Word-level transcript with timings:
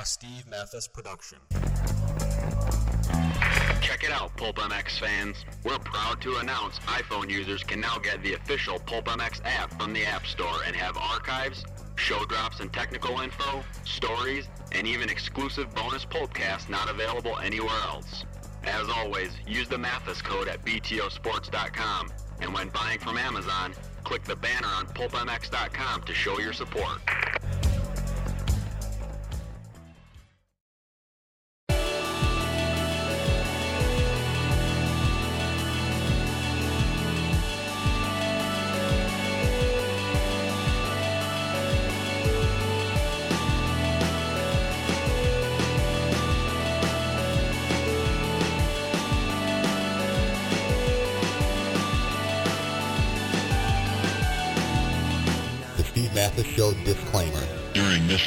A 0.00 0.06
Steve 0.06 0.46
Matthes 0.46 0.86
production. 0.86 1.38
Check 3.80 4.04
it 4.04 4.12
out, 4.12 4.36
Pulp 4.36 4.56
MX 4.56 5.00
fans. 5.00 5.44
We're 5.64 5.80
proud 5.80 6.20
to 6.20 6.36
announce 6.36 6.78
iPhone 6.80 7.28
users 7.28 7.64
can 7.64 7.80
now 7.80 7.98
get 7.98 8.22
the 8.22 8.34
official 8.34 8.78
Pulp 8.78 9.06
MX 9.06 9.40
app 9.44 9.76
from 9.76 9.92
the 9.92 10.04
App 10.04 10.24
Store 10.24 10.62
and 10.66 10.76
have 10.76 10.96
archives, 10.96 11.64
show 11.96 12.24
drops 12.26 12.60
and 12.60 12.72
technical 12.72 13.18
info, 13.20 13.64
stories, 13.84 14.48
and 14.70 14.86
even 14.86 15.08
exclusive 15.08 15.74
bonus 15.74 16.04
Pulpcasts 16.04 16.68
not 16.68 16.88
available 16.88 17.36
anywhere 17.38 17.80
else. 17.86 18.24
As 18.62 18.88
always, 18.88 19.32
use 19.48 19.68
the 19.68 19.78
Matthes 19.78 20.22
code 20.22 20.46
at 20.46 20.64
btosports.com, 20.64 22.12
and 22.40 22.54
when 22.54 22.68
buying 22.68 23.00
from 23.00 23.18
Amazon, 23.18 23.74
click 24.04 24.22
the 24.22 24.36
banner 24.36 24.68
on 24.68 24.86
pulpmx.com 24.86 26.02
to 26.02 26.14
show 26.14 26.38
your 26.38 26.52
support. 26.52 27.00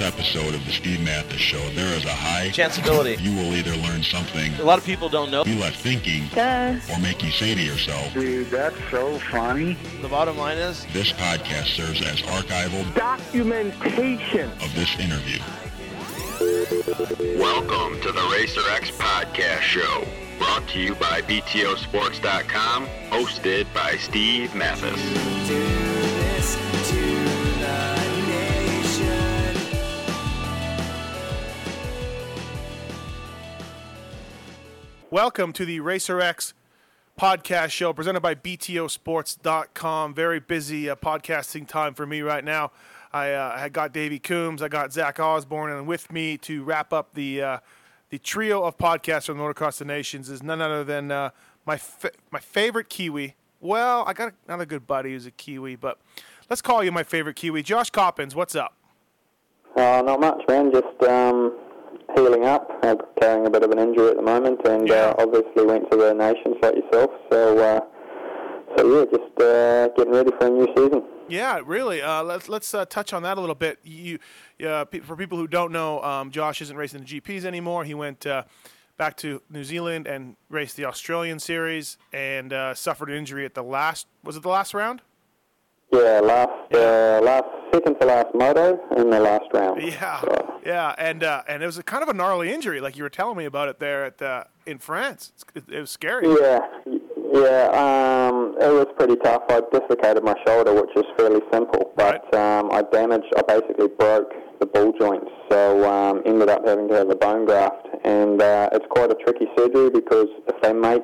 This 0.02 0.14
episode 0.16 0.56
of 0.56 0.66
the 0.66 0.72
Steve 0.72 1.00
Matthes 1.02 1.40
Show, 1.40 1.60
there 1.76 1.96
is 1.96 2.06
a 2.06 2.10
high 2.10 2.50
Chanceability. 2.50 3.22
you 3.22 3.36
will 3.36 3.54
either 3.54 3.76
learn 3.88 4.02
something 4.02 4.52
A 4.56 4.64
lot 4.64 4.80
of 4.80 4.84
people 4.84 5.10
don't 5.10 5.30
know. 5.30 5.44
you 5.46 5.60
left 5.60 5.78
thinking 5.78 6.24
Duh. 6.34 6.80
or 6.92 7.00
make 7.00 7.24
you 7.24 7.30
say 7.30 7.54
to 7.54 7.62
yourself, 7.62 8.12
Dude, 8.12 8.50
that's 8.50 8.76
so 8.90 9.20
funny. 9.30 9.78
The 10.02 10.08
bottom 10.08 10.40
line 10.40 10.58
is, 10.58 10.88
this 10.92 11.12
podcast 11.12 11.76
serves 11.76 12.02
as 12.02 12.20
archival 12.24 12.84
Documentation. 12.96 14.50
of 14.54 14.74
this 14.74 14.98
interview. 14.98 15.38
Welcome 17.40 18.02
to 18.02 18.12
the 18.12 18.28
Racer 18.34 18.68
X 18.72 18.90
Podcast 18.90 19.62
Show, 19.62 20.08
brought 20.40 20.68
to 20.70 20.80
you 20.80 20.96
by 20.96 21.22
BTOsports.com, 21.22 22.88
hosted 23.12 23.72
by 23.72 23.98
Steve 23.98 24.56
Matthes. 24.56 25.81
Welcome 35.12 35.52
to 35.54 35.66
the 35.66 35.82
Racer 35.82 36.22
X 36.22 36.54
podcast 37.20 37.72
show 37.72 37.92
presented 37.92 38.22
by 38.22 38.34
BTOsports.com. 38.34 40.14
Very 40.14 40.40
busy 40.40 40.90
uh, 40.90 40.96
podcasting 40.96 41.68
time 41.68 41.94
for 41.96 42.06
me 42.06 42.22
right 42.22 42.46
now. 42.46 42.72
I, 43.12 43.34
uh, 43.34 43.54
I 43.58 43.68
got 43.68 43.92
Davey 43.92 44.20
Coombs, 44.20 44.62
I 44.62 44.70
got 44.70 44.94
Zach 44.94 45.20
Osborne, 45.20 45.70
and 45.74 45.86
with 45.86 46.14
me 46.14 46.38
to 46.38 46.64
wrap 46.64 46.94
up 46.94 47.14
the 47.14 47.42
uh, 47.42 47.58
the 48.10 48.20
trio 48.20 48.64
of 48.64 48.78
podcasts 48.78 49.26
from 49.26 49.38
Motocross 49.40 49.80
des 49.80 49.84
Nations 49.84 50.30
is 50.30 50.42
none 50.42 50.62
other 50.62 50.86
than 50.86 51.12
uh, 51.12 51.32
my 51.66 51.76
fa- 51.76 52.12
my 52.32 52.40
favorite 52.40 52.88
Kiwi. 52.88 53.36
Well, 53.60 54.06
I 54.08 54.14
got 54.14 54.32
another 54.48 54.66
good 54.66 54.88
buddy 54.88 55.12
who's 55.12 55.26
a 55.26 55.32
Kiwi, 55.32 55.76
but 55.76 56.00
let's 56.50 56.62
call 56.62 56.86
you 56.86 56.92
my 56.94 57.04
favorite 57.04 57.36
Kiwi. 57.36 57.64
Josh 57.64 57.90
Coppins, 57.90 58.34
what's 58.34 58.56
up? 58.56 58.78
Uh, 59.76 60.02
not 60.06 60.22
much, 60.22 60.42
man. 60.48 60.72
Just 60.72 61.04
um, 61.04 61.41
healing 62.16 62.46
up. 62.46 62.70
I'm 62.84 62.98
carrying 63.20 63.46
a 63.46 63.50
bit 63.50 63.64
of 63.64 63.72
an 63.72 63.80
injury 63.80 64.10
at 64.10 64.16
the 64.18 64.22
moment, 64.22 64.60
and 64.68 64.88
Yeah. 64.88 65.14
uh, 65.18 65.24
obviously 65.24 65.66
went 65.66 65.90
to 65.92 65.98
the 65.98 66.14
nations 66.14 66.58
like 66.62 66.76
yourself. 66.76 67.12
So, 67.32 67.58
uh, 67.58 67.80
so 68.78 68.88
yeah, 69.00 69.06
just 69.06 69.42
uh, 69.42 69.88
getting 69.98 70.14
ready 70.14 70.32
for 70.40 70.48
a 70.48 70.50
new 70.50 70.68
season. 70.76 71.04
Yeah, 71.28 71.62
really. 71.66 72.02
Uh, 72.02 72.24
let's 72.24 72.50
let's 72.50 72.74
uh, 72.74 72.86
touch 72.86 73.14
on 73.14 73.24
that 73.24 73.38
a 73.38 73.42
little 73.42 73.56
bit. 73.56 73.80
You, 73.84 74.20
uh, 74.66 74.86
pe- 74.86 75.00
for 75.00 75.16
people 75.16 75.38
who 75.38 75.48
don't 75.48 75.72
know, 75.72 76.02
um, 76.04 76.32
Josh 76.32 76.62
isn't 76.62 76.76
racing 76.76 77.04
the 77.04 77.06
GPs 77.22 77.46
anymore. 77.46 77.84
He 77.86 77.94
went 77.94 78.26
uh, 78.26 78.44
back 78.98 79.16
to 79.18 79.42
New 79.50 79.64
Zealand 79.64 80.08
and 80.08 80.36
raced 80.50 80.76
the 80.76 80.86
Australian 80.86 81.40
Series 81.40 81.98
and 82.12 82.52
uh, 82.52 82.74
suffered 82.74 83.10
an 83.10 83.16
injury 83.16 83.46
at 83.46 83.54
the 83.54 83.64
last. 83.64 84.08
Was 84.24 84.36
it 84.36 84.44
the 84.44 84.50
last 84.50 84.74
round? 84.74 85.02
Yeah, 85.94 86.20
last 86.22 86.74
uh, 86.74 87.20
last 87.24 87.46
second 87.74 88.00
to 88.00 88.06
last 88.06 88.28
moto 88.34 88.80
in 88.98 89.10
the 89.10 89.20
last 89.20 89.46
round. 89.54 89.82
Yeah, 89.82 90.22
So, 90.22 90.60
yeah, 90.66 90.96
and 90.98 91.24
uh, 91.24 91.44
and 91.48 91.64
it 91.64 91.66
was 91.66 91.78
a 91.78 91.84
kind 91.84 92.04
of 92.04 92.10
a 92.10 92.14
gnarly 92.14 92.52
injury, 92.52 92.82
like 92.82 92.98
you 92.98 93.04
were 93.04 93.10
telling 93.10 93.38
me 93.38 93.46
about 93.46 93.70
it 93.70 93.80
there 93.80 94.06
at 94.06 94.22
uh, 94.22 94.44
in 94.66 94.78
France. 94.78 95.32
It, 95.56 95.64
it 95.70 95.80
was 95.80 95.90
scary. 95.92 96.28
yeah, 96.28 96.60
yeah. 97.34 97.70
Um, 97.74 98.56
it 98.60 98.72
was 98.74 98.88
pretty 98.98 99.16
tough. 99.18 99.44
I 99.50 99.62
dislocated 99.72 100.24
my 100.24 100.36
shoulder, 100.46 100.74
which 100.74 100.96
is 100.96 101.06
fairly 101.18 101.42
simple, 101.52 101.92
but 101.96 102.34
um, 102.36 102.72
I 102.72 102.84
damaged. 102.92 103.34
I 103.38 103.42
basically 103.42 103.88
broke 103.88 104.32
the 104.60 104.66
ball 104.68 104.94
joints, 105.00 105.32
so 105.50 105.90
um, 105.90 106.22
ended 106.26 106.50
up 106.50 106.68
having 106.68 106.88
to 106.90 106.94
have 106.96 107.10
a 107.10 107.16
bone 107.16 107.46
graft, 107.46 107.88
and 108.04 108.42
uh, 108.42 108.70
it's 108.74 108.86
quite 108.90 109.12
a 109.12 109.16
tricky 109.16 109.48
surgery 109.58 109.90
because 109.90 110.28
if 110.48 110.62
they 110.62 110.74
make 110.74 111.02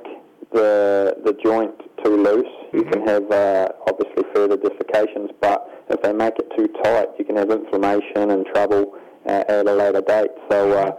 the 0.52 1.16
the 1.24 1.34
joint 1.44 1.74
too 2.04 2.16
loose, 2.16 2.54
you 2.74 2.84
can 2.84 3.06
have 3.08 3.30
uh, 3.32 3.70
obviously 3.88 4.24
further 4.34 4.58
dislocations. 4.58 5.32
But 5.42 5.86
if 5.90 6.02
they 6.02 6.14
make 6.14 6.36
it 6.38 6.52
too 6.58 6.68
tight, 6.84 7.10
you 7.20 7.26
can 7.26 7.36
have 7.36 7.52
inflammation 7.52 8.32
and 8.32 8.46
trouble 8.54 8.98
uh, 9.26 9.44
at 9.48 9.68
a 9.68 9.74
later 9.74 10.02
date. 10.02 10.32
So 10.50 10.72
uh, 10.72 10.92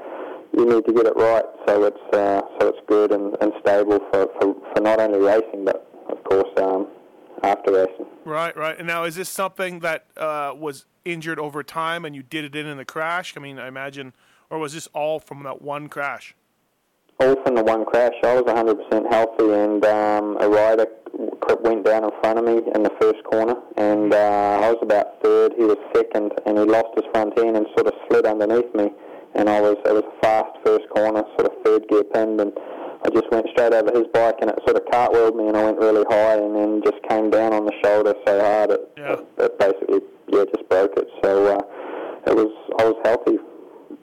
you 0.57 0.67
need 0.67 0.85
to 0.87 0.93
get 0.93 1.07
it 1.07 1.17
right 1.17 1.45
so 1.67 1.85
it's 1.85 2.17
uh, 2.17 2.41
so 2.59 2.69
it's 2.69 2.79
good 2.89 3.13
and, 3.13 3.37
and 3.41 3.53
stable 3.61 3.99
for, 4.13 4.29
for, 4.41 4.55
for 4.75 4.81
not 4.81 4.99
only 4.99 5.19
racing 5.19 5.65
but 5.65 5.87
of 6.09 6.23
course 6.25 6.49
um, 6.59 6.89
after 7.43 7.73
racing. 7.73 8.07
Right, 8.25 8.57
right. 8.57 8.77
And 8.77 8.87
now, 8.87 9.05
is 9.05 9.17
this 9.17 9.29
something 9.29 9.81
that 9.81 10.07
uh, 10.17 10.53
was 10.57 10.87
injured 11.05 11.39
over 11.39 11.63
time, 11.63 12.05
and 12.05 12.15
you 12.15 12.23
did 12.23 12.45
it 12.45 12.57
in 12.57 12.67
in 12.67 12.77
the 12.77 12.85
crash? 12.85 13.35
I 13.37 13.41
mean, 13.41 13.59
I 13.59 13.69
imagine, 13.69 14.13
or 14.51 14.59
was 14.59 14.73
this 14.73 14.87
all 14.89 15.21
from 15.21 15.43
that 15.45 15.63
one 15.63 15.89
crash? 15.89 16.35
All 17.21 17.35
from 17.45 17.57
the 17.57 17.65
one 17.65 17.85
crash. 17.85 18.15
I 18.23 18.35
was 18.41 18.45
100% 18.45 19.11
healthy, 19.11 19.51
and 19.53 19.85
um, 19.85 20.37
a 20.41 20.49
rider 20.49 20.87
went 21.63 21.85
down 21.85 22.05
in 22.05 22.11
front 22.23 22.39
of 22.39 22.45
me 22.45 22.63
in 22.75 22.83
the 22.85 22.93
first 23.01 23.25
corner, 23.25 23.57
and 23.77 24.15
uh, 24.15 24.61
I 24.63 24.71
was 24.71 24.79
about 24.83 25.21
third. 25.23 25.53
He 25.59 25.65
was 25.65 25.77
second, 25.95 26.31
and 26.47 26.57
he 26.59 26.65
lost 26.65 26.95
his 26.95 27.05
front 27.13 27.37
end 27.39 27.57
and 27.57 27.67
sort 27.75 27.89
of 27.89 27.95
slid 28.09 28.25
underneath 28.27 28.73
me. 28.75 28.93
And 29.35 29.49
I 29.51 29.61
was 29.61 29.77
it 29.85 29.93
was 29.93 30.05
a 30.07 30.21
fast 30.23 30.55
first 30.65 30.89
corner, 30.95 31.25
sort 31.37 31.51
of 31.51 31.59
third 31.65 31.89
gear 31.89 32.05
pinned, 32.05 32.41
and 32.41 32.53
I 33.03 33.11
just 33.11 33.27
went 33.33 33.47
straight 33.51 33.73
over 33.75 33.91
his 33.91 34.07
bike, 34.15 34.37
and 34.41 34.51
it 34.51 34.59
sort 34.65 34.77
of 34.79 34.85
cartwheeled 34.87 35.35
me, 35.35 35.49
and 35.49 35.57
I 35.57 35.65
went 35.65 35.79
really 35.79 36.05
high, 36.09 36.39
and 36.39 36.55
then 36.55 36.83
just 36.85 37.03
came 37.09 37.31
down 37.31 37.53
on 37.53 37.67
the 37.67 37.75
shoulder 37.83 38.15
so 38.27 38.41
hard 38.41 38.71
it, 38.71 38.81
Yeah. 38.97 39.15
it, 39.15 39.27
it 39.39 39.59
basically 39.59 40.01
yeah 40.31 40.45
just 40.55 40.69
broke 40.69 40.95
it. 40.97 41.09
So 41.25 41.59
uh, 41.59 42.31
it 42.31 42.37
was 42.37 42.53
I 42.79 42.85
was 42.87 42.97
healthy 43.05 43.39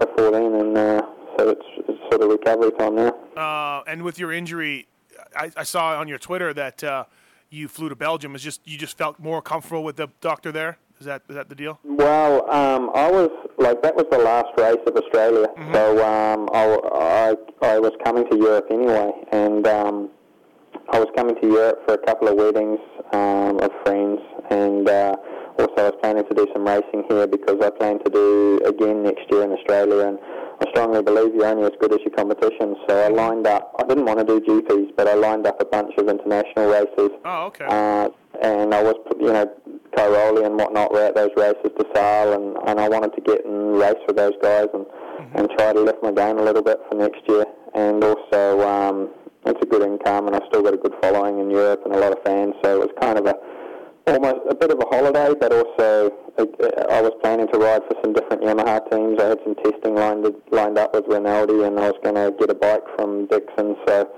before 0.04 0.32
then, 0.32 0.52
and 0.54 0.78
uh, 0.78 1.02
so 1.38 1.50
it's, 1.50 1.66
it's 1.88 2.00
sort 2.10 2.22
of 2.22 2.30
recovery 2.30 2.72
time 2.72 2.96
now. 2.96 3.16
Uh, 3.36 3.84
and 3.88 4.04
with 4.04 4.20
your 4.20 4.32
injury, 4.32 4.88
I, 5.36 5.52
I 5.58 5.64
saw 5.64 6.00
on 6.00 6.08
your 6.08 6.18
Twitter 6.18 6.54
that 6.54 6.84
uh, 6.84 7.06
you 7.50 7.68
flew 7.68 7.90
to 7.90 7.96
Belgium. 7.96 8.36
Is 8.36 8.44
just 8.44 8.62
you 8.66 8.78
just 8.78 8.98
felt 8.98 9.20
more 9.20 9.42
comfortable 9.42 9.84
with 9.84 9.98
the 9.98 10.10
doctor 10.22 10.52
there? 10.52 10.78
Is 11.00 11.06
that 11.06 11.24
is 11.28 11.36
that 11.36 11.50
the 11.50 11.56
deal? 11.56 11.80
Well, 11.84 12.50
um, 12.50 12.90
I 12.96 13.12
was 13.12 13.30
like 13.58 13.82
that 13.82 13.96
was 13.96 14.06
the 14.12 14.18
last 14.18 14.48
race 14.58 14.80
of 14.88 14.96
Australia, 14.96 15.48
so 15.74 16.06
um, 16.06 16.50
I, 16.54 17.36
I 17.62 17.74
I 17.74 17.80
was 17.80 17.92
coming 18.04 18.30
to 18.30 18.38
Europe 18.38 18.68
anyway, 18.72 19.12
and 19.32 19.68
um, 19.68 20.10
I 20.92 21.00
was 21.00 21.10
coming 21.16 21.36
to 21.42 21.48
Europe 21.48 21.82
for 21.86 21.96
a 21.96 21.98
couple 21.98 22.30
of 22.30 22.36
weddings 22.36 22.80
um, 23.12 23.60
of 23.60 23.72
friends, 23.84 24.20
and 24.50 24.88
uh, 24.88 25.16
also 25.58 25.76
I 25.78 25.84
was 25.90 25.98
planning 26.02 26.26
to 26.28 26.34
do 26.34 26.48
some 26.54 26.66
racing 26.66 27.04
here 27.10 27.28
because 27.28 27.58
I 27.62 27.70
plan 27.70 28.00
to 28.04 28.10
do 28.10 28.60
again 28.66 29.04
next 29.04 29.30
year 29.30 29.44
in 29.44 29.52
Australia, 29.52 30.08
and 30.08 30.20
I 30.62 30.70
strongly 30.72 31.02
believe 31.02 31.34
you're 31.34 31.46
only 31.46 31.66
as 31.66 31.76
good 31.80 31.94
as 31.94 32.00
your 32.00 32.14
competition. 32.16 32.76
So 32.88 32.96
I 32.96 33.08
lined 33.10 33.48
up. 33.48 33.76
I 33.80 33.84
didn't 33.84 34.06
want 34.06 34.20
to 34.20 34.26
do 34.26 34.40
GPs, 34.40 34.96
but 34.96 35.08
I 35.08 35.16
lined 35.16 35.46
up 35.48 35.62
a 35.62 35.66
bunch 35.66 35.94
of 35.98 36.08
international 36.08 36.72
races. 36.72 37.12
Oh, 37.26 37.46
okay. 37.48 37.66
Uh, 37.68 38.10
and 38.42 38.74
I 38.74 38.84
was, 38.84 38.96
you 39.20 39.32
know, 39.32 39.46
Cairoli 39.96 40.46
and 40.46 40.56
whatnot 40.56 40.92
were 40.92 41.06
at 41.06 41.16
those 41.16 41.32
races 41.38 41.72
Desalle, 41.80 42.36
and, 42.36 42.58
and 42.68 42.80
I 42.80 42.90
wanted 42.90 43.16
to 43.16 43.22
get 43.22 43.46
and 43.46 43.78
race 43.78 43.96
with 44.08 44.18
those 44.18 44.34
guys 44.42 44.68
and, 44.74 44.86
and 45.36 45.50
try 45.58 45.74
to 45.74 45.80
lift 45.80 46.04
my 46.04 46.12
game 46.12 46.38
a 46.38 46.44
little 46.44 46.64
bit 46.64 46.80
for 46.90 46.96
next 46.96 47.22
year. 47.28 47.46
And 47.74 48.04
also, 48.04 48.62
um, 48.68 49.10
it's 49.46 49.60
a 49.62 49.66
good 49.66 49.84
income, 49.84 50.28
and 50.28 50.36
I've 50.36 50.48
still 50.50 50.64
got 50.64 50.74
a 50.74 50.78
good 50.78 50.94
following 51.02 51.40
in 51.40 51.50
Europe 51.50 51.82
and 51.86 51.94
a 51.94 52.00
lot 52.00 52.12
of 52.12 52.24
fans, 52.24 52.56
so 52.64 52.76
it 52.76 52.80
was 52.80 52.90
kind 53.00 53.18
of 53.18 53.26
a 53.26 53.36
almost 54.08 54.42
a 54.50 54.56
bit 54.56 54.72
of 54.72 54.80
a 54.80 54.86
holiday, 54.96 55.34
but 55.40 55.52
also 55.52 56.12
uh, 56.38 56.46
I 56.90 57.02
was 57.02 57.12
planning 57.22 57.48
to 57.52 57.58
ride 57.58 57.82
for 57.88 57.96
some 58.04 58.14
different 58.14 58.44
Yamaha 58.44 58.90
teams. 58.92 59.20
I 59.22 59.30
had 59.30 59.40
some 59.44 59.56
testing 59.56 59.96
lined 59.96 60.26
lined 60.52 60.78
up 60.78 60.94
with 60.94 61.06
Rinaldi, 61.08 61.64
and 61.64 61.80
I 61.80 61.90
was 61.92 62.00
going 62.04 62.16
to 62.16 62.34
get 62.38 62.50
a 62.50 62.56
bike 62.56 62.84
from 62.96 63.28
Dixon. 63.28 63.76
So 63.88 64.10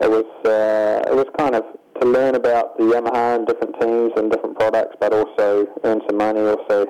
it 0.00 0.10
was 0.10 0.26
uh, 0.44 1.10
it 1.10 1.14
was 1.14 1.26
kind 1.38 1.54
of 1.54 1.64
to 2.00 2.06
learn 2.06 2.34
about 2.34 2.78
the 2.78 2.84
Yamaha 2.84 3.36
and 3.36 3.46
different 3.46 3.78
teams 3.80 4.12
and 4.16 4.30
different 4.30 4.58
products, 4.58 4.96
but 5.00 5.12
also 5.12 5.66
earn 5.84 6.00
some 6.08 6.16
money, 6.18 6.40
also 6.40 6.86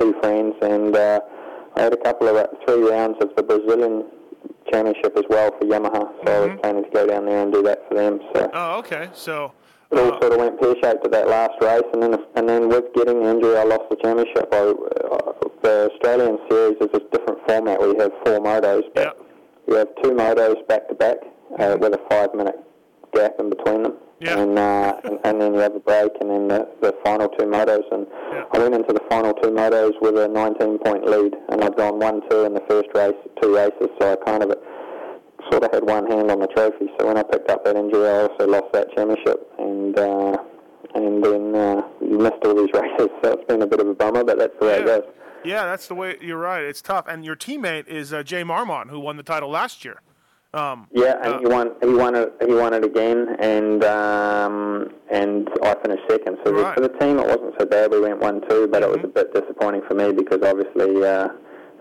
see 0.00 0.12
friends, 0.20 0.54
and 0.62 0.94
uh, 0.96 1.20
I 1.76 1.80
had 1.82 1.92
a 1.92 1.96
couple 1.96 2.28
of 2.28 2.46
three 2.66 2.88
rounds 2.90 3.16
of 3.22 3.30
the 3.36 3.42
Brazilian 3.42 4.04
championship 4.70 5.16
as 5.16 5.24
well 5.30 5.50
for 5.58 5.64
Yamaha, 5.66 6.10
so 6.26 6.32
I 6.32 6.46
was 6.46 6.58
planning 6.62 6.84
to 6.84 6.90
go 6.90 7.06
down 7.06 7.26
there 7.26 7.42
and 7.42 7.52
do 7.52 7.62
that 7.62 7.88
for 7.88 7.94
them. 7.94 8.20
So 8.34 8.50
Oh, 8.52 8.78
okay. 8.80 9.08
So, 9.14 9.52
it 9.94 10.00
all 10.00 10.20
sort 10.20 10.32
of 10.32 10.38
went 10.38 10.60
pear 10.60 10.74
shaped 10.82 11.04
at 11.04 11.12
that 11.12 11.28
last 11.28 11.54
race, 11.60 11.86
and 11.92 12.02
then 12.02 12.14
and 12.36 12.48
then 12.48 12.68
with 12.68 12.84
getting 12.94 13.22
the 13.22 13.30
injury, 13.30 13.56
I 13.56 13.64
lost 13.64 13.84
the 13.90 13.96
championship. 13.96 14.48
I, 14.52 14.58
uh, 14.58 15.32
the 15.62 15.90
Australian 15.92 16.38
series 16.50 16.76
is 16.80 16.90
a 16.94 17.00
different 17.10 17.40
format. 17.46 17.80
We 17.80 17.96
have 17.98 18.12
four 18.24 18.38
motos, 18.40 18.82
but 18.94 19.16
yeah. 19.16 19.24
we 19.66 19.76
have 19.76 19.88
two 20.02 20.10
motos 20.10 20.66
back 20.68 20.88
to 20.88 20.94
back 20.94 21.16
uh, 21.58 21.76
with 21.80 21.94
a 21.94 22.00
five 22.10 22.34
minute 22.34 22.56
gap 23.14 23.32
in 23.38 23.50
between 23.50 23.82
them. 23.84 23.94
Yeah. 24.20 24.38
And, 24.38 24.58
uh, 24.58 25.00
and 25.04 25.18
and 25.24 25.40
then 25.40 25.54
you 25.54 25.60
have 25.60 25.74
a 25.74 25.80
break, 25.80 26.12
and 26.20 26.30
then 26.30 26.48
the, 26.48 26.68
the 26.80 26.94
final 27.04 27.28
two 27.28 27.46
motos. 27.46 27.84
And 27.92 28.06
Yeah. 28.32 28.44
I 28.52 28.58
went 28.58 28.74
into 28.74 28.92
the 28.92 29.02
final 29.10 29.32
two 29.34 29.50
motos 29.50 29.92
with 30.00 30.16
a 30.16 30.28
19 30.28 30.78
point 30.78 31.04
lead, 31.04 31.34
and 31.50 31.62
I'd 31.62 31.76
gone 31.76 31.98
one 31.98 32.22
two 32.30 32.44
in 32.44 32.54
the 32.54 32.62
first 32.68 32.88
race, 32.94 33.14
two 33.42 33.54
races. 33.54 33.88
So 34.00 34.12
I 34.12 34.16
kind 34.24 34.42
of 34.42 34.50
sort 35.64 35.74
of 35.74 35.88
had 35.88 36.02
one 36.02 36.10
hand 36.10 36.30
on 36.30 36.40
the 36.40 36.46
trophy. 36.48 36.90
So 36.98 37.06
when 37.06 37.16
I 37.16 37.22
picked 37.22 37.50
up 37.50 37.64
that 37.64 37.76
injury, 37.76 38.06
I 38.08 38.22
also 38.22 38.46
lost 38.46 38.72
that 38.72 38.88
championship, 38.94 39.50
and 39.58 39.98
uh, 39.98 40.36
and 40.94 41.24
then 41.24 41.54
uh, 41.54 41.82
missed 42.00 42.44
all 42.44 42.54
these 42.54 42.70
races. 42.74 43.08
So 43.22 43.32
it's 43.32 43.44
been 43.48 43.62
a 43.62 43.66
bit 43.66 43.80
of 43.80 43.88
a 43.88 43.94
bummer, 43.94 44.24
but 44.24 44.38
that's 44.38 44.54
the 44.60 44.66
way 44.66 44.74
it 44.80 44.86
goes. 44.86 45.02
Yeah, 45.44 45.64
that's 45.64 45.88
the 45.88 45.94
way. 45.94 46.16
You're 46.20 46.38
right. 46.38 46.62
It's 46.62 46.80
tough. 46.80 47.06
And 47.06 47.24
your 47.24 47.36
teammate 47.36 47.86
is 47.86 48.12
uh, 48.12 48.22
Jay 48.22 48.44
Marmont, 48.44 48.90
who 48.90 48.98
won 48.98 49.16
the 49.16 49.22
title 49.22 49.50
last 49.50 49.84
year. 49.84 50.00
Um, 50.54 50.86
Yeah, 50.92 51.16
and 51.22 51.34
Uh, 51.34 51.38
he 51.40 51.46
won. 51.46 51.70
He 51.82 51.88
won 51.88 52.14
it. 52.14 52.32
He 52.46 52.54
won 52.54 52.72
it 52.72 52.84
again, 52.84 53.36
and 53.40 53.84
um, 53.84 54.90
and 55.10 55.48
I 55.62 55.74
finished 55.82 56.02
second. 56.08 56.38
So 56.44 56.52
Right. 56.52 56.74
for 56.74 56.80
the 56.80 56.88
team, 57.00 57.18
it 57.18 57.26
wasn't 57.26 57.54
so 57.58 57.66
bad. 57.66 57.90
We 57.90 58.00
went 58.00 58.20
one 58.20 58.40
two, 58.48 58.68
but 58.68 58.82
it 58.82 58.88
was 58.88 58.98
a 58.98 59.08
Mhm. 59.08 59.14
bit 59.14 59.34
disappointing 59.34 59.82
for 59.88 59.94
me 59.94 60.12
because 60.12 60.40
obviously 60.42 61.04
uh, 61.04 61.28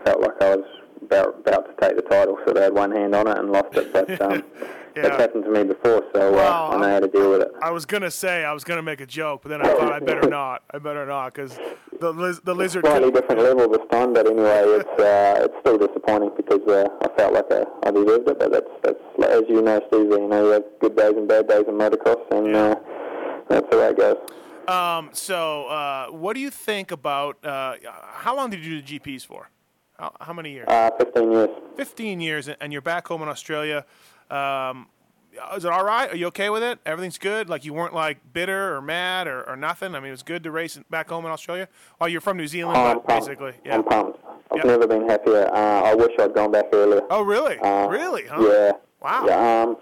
felt 0.06 0.22
like 0.22 0.42
I 0.42 0.56
was 0.56 0.66
about 1.06 1.40
about 1.40 1.66
to 1.68 1.86
take 1.88 1.96
the 1.96 2.02
title, 2.04 2.38
so 2.46 2.54
they 2.54 2.62
had 2.64 2.74
one 2.74 2.92
hand 2.92 3.14
on 3.16 3.28
it 3.28 3.38
and 3.38 3.52
lost 3.52 3.76
it. 3.76 3.92
But 3.94 4.22
um, 4.22 4.44
Yeah. 4.96 5.08
it's 5.08 5.18
happened 5.18 5.44
to 5.46 5.50
me 5.50 5.64
before, 5.64 6.04
so 6.14 6.32
Well, 6.34 6.72
uh, 6.72 6.76
I 6.76 6.80
know 6.80 6.88
how 6.88 7.00
to 7.00 7.08
deal 7.08 7.32
with 7.32 7.42
it. 7.42 7.48
I 7.64 7.72
was 7.72 7.84
gonna 7.84 8.12
say 8.12 8.44
I 8.46 8.54
was 8.54 8.64
gonna 8.64 8.84
make 8.84 9.02
a 9.02 9.08
joke, 9.08 9.42
but 9.42 9.50
then 9.50 9.62
I 9.66 9.74
thought 9.76 9.92
I 9.92 10.00
better 10.00 10.30
not. 10.40 10.62
I 10.72 10.78
better 10.78 11.04
not 11.08 11.34
because 11.34 11.58
the 12.00 12.12
liz- 12.14 12.42
the 12.42 12.54
lizard. 12.54 12.86
Slightly 12.86 13.10
different 13.10 13.42
level 13.42 13.68
this 13.70 13.82
time, 13.92 14.14
but 14.14 14.28
anyway, 14.28 14.62
it's 14.66 15.02
uh, 15.02 15.46
it's 15.46 15.56
still 15.62 15.80
disappointing 15.80 16.30
because 16.38 16.62
uh, 16.68 16.88
I 17.02 17.08
felt 17.18 17.34
like 17.34 17.52
I, 17.52 17.64
I 17.88 17.90
deserved 17.92 18.30
it. 18.30 18.38
But 18.38 18.52
that's 18.52 18.70
that's 18.84 19.32
as 19.32 19.42
you 19.50 19.64
know, 19.64 19.82
Steve. 19.88 20.12
You 20.12 20.28
know, 20.28 20.46
you 20.46 20.52
have 20.52 20.64
good 20.80 20.96
days 20.96 21.14
and 21.18 21.28
bad 21.28 21.48
days 21.48 21.64
in 21.68 21.74
motocross, 21.74 22.22
and 22.32 22.48
Yeah. 22.54 22.62
uh, 22.62 22.76
that's 23.50 23.68
the 23.72 23.78
way 23.78 23.88
it 23.90 23.98
goes. 23.98 24.18
Um, 24.68 25.10
so, 25.12 25.66
uh, 25.70 26.08
what 26.12 26.34
do 26.36 26.40
you 26.40 26.52
think 26.52 26.92
about 26.92 27.44
uh, 27.44 27.78
how 28.12 28.36
long 28.36 28.52
did 28.52 28.64
you 28.64 28.80
do 28.80 28.86
the 28.86 29.00
GPs 29.00 29.26
for? 29.26 29.50
How, 30.04 30.12
how 30.20 30.34
many 30.34 30.52
years? 30.52 30.68
Uh, 30.68 30.90
15 31.00 31.32
years. 31.32 31.50
15 31.78 32.20
years, 32.20 32.50
and 32.50 32.74
you're 32.74 32.82
back 32.82 33.08
home 33.08 33.22
in 33.22 33.30
Australia. 33.30 33.86
Um, 34.30 34.88
is 35.56 35.64
it 35.64 35.72
all 35.72 35.86
right? 35.86 36.12
Are 36.12 36.16
you 36.18 36.28
okay 36.28 36.50
with 36.50 36.62
it? 36.62 36.78
Everything's 36.86 37.18
good? 37.18 37.48
Like 37.48 37.64
you 37.64 37.74
weren't 37.74 37.94
like 37.94 38.18
bitter 38.34 38.76
or 38.76 38.82
mad 38.82 39.28
or, 39.28 39.48
or 39.50 39.56
nothing? 39.56 39.96
I 39.96 40.00
mean, 40.02 40.10
it 40.10 40.12
was 40.12 40.22
good 40.24 40.44
to 40.44 40.52
race 40.52 40.78
back 40.90 41.08
home 41.08 41.26
in 41.26 41.32
Australia. 41.32 41.70
Oh, 42.02 42.06
you're 42.08 42.20
from 42.20 42.36
New 42.36 42.48
Zealand, 42.48 42.78
Oh, 42.78 42.96
but 42.96 43.08
basically, 43.08 43.54
yeah. 43.64 43.76
I'm 43.76 43.84
pumped. 43.86 44.20
I've 44.52 44.58
Yeah. 44.58 44.64
never 44.66 44.88
been 44.88 45.08
happier. 45.08 45.48
Uh, 45.54 45.82
I 45.84 45.96
wish 45.96 46.12
I'd 46.20 46.34
gone 46.36 46.52
back 46.52 46.66
earlier. 46.74 47.02
Oh, 47.10 47.22
really? 47.22 47.58
Uh, 47.60 47.88
really? 47.88 48.26
Huh? 48.28 48.42
Yeah. 48.42 48.72
Wow. 49.02 49.26
Yeah, 49.26 49.62
um, 49.64 49.78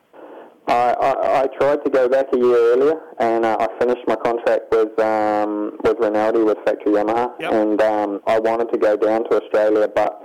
I, 0.68 0.94
I, 0.94 1.42
I 1.44 1.48
tried 1.60 1.84
to 1.84 1.90
go 1.90 2.08
back 2.08 2.28
a 2.34 2.38
year 2.38 2.56
earlier, 2.74 2.94
and 3.20 3.46
uh, 3.46 3.58
I 3.60 3.68
finished 3.80 4.02
my 4.08 4.16
contract 4.16 4.66
with 4.72 4.98
um, 5.00 5.78
with 5.84 5.98
Rinaldi 6.00 6.44
with 6.44 6.58
Factory 6.66 6.94
Yamaha, 6.94 7.32
Yep. 7.40 7.52
and 7.54 7.82
um, 7.82 8.22
I 8.28 8.40
wanted 8.40 8.72
to 8.72 8.78
go 8.78 8.96
down 8.96 9.24
to 9.30 9.42
Australia, 9.42 9.88
but 9.94 10.22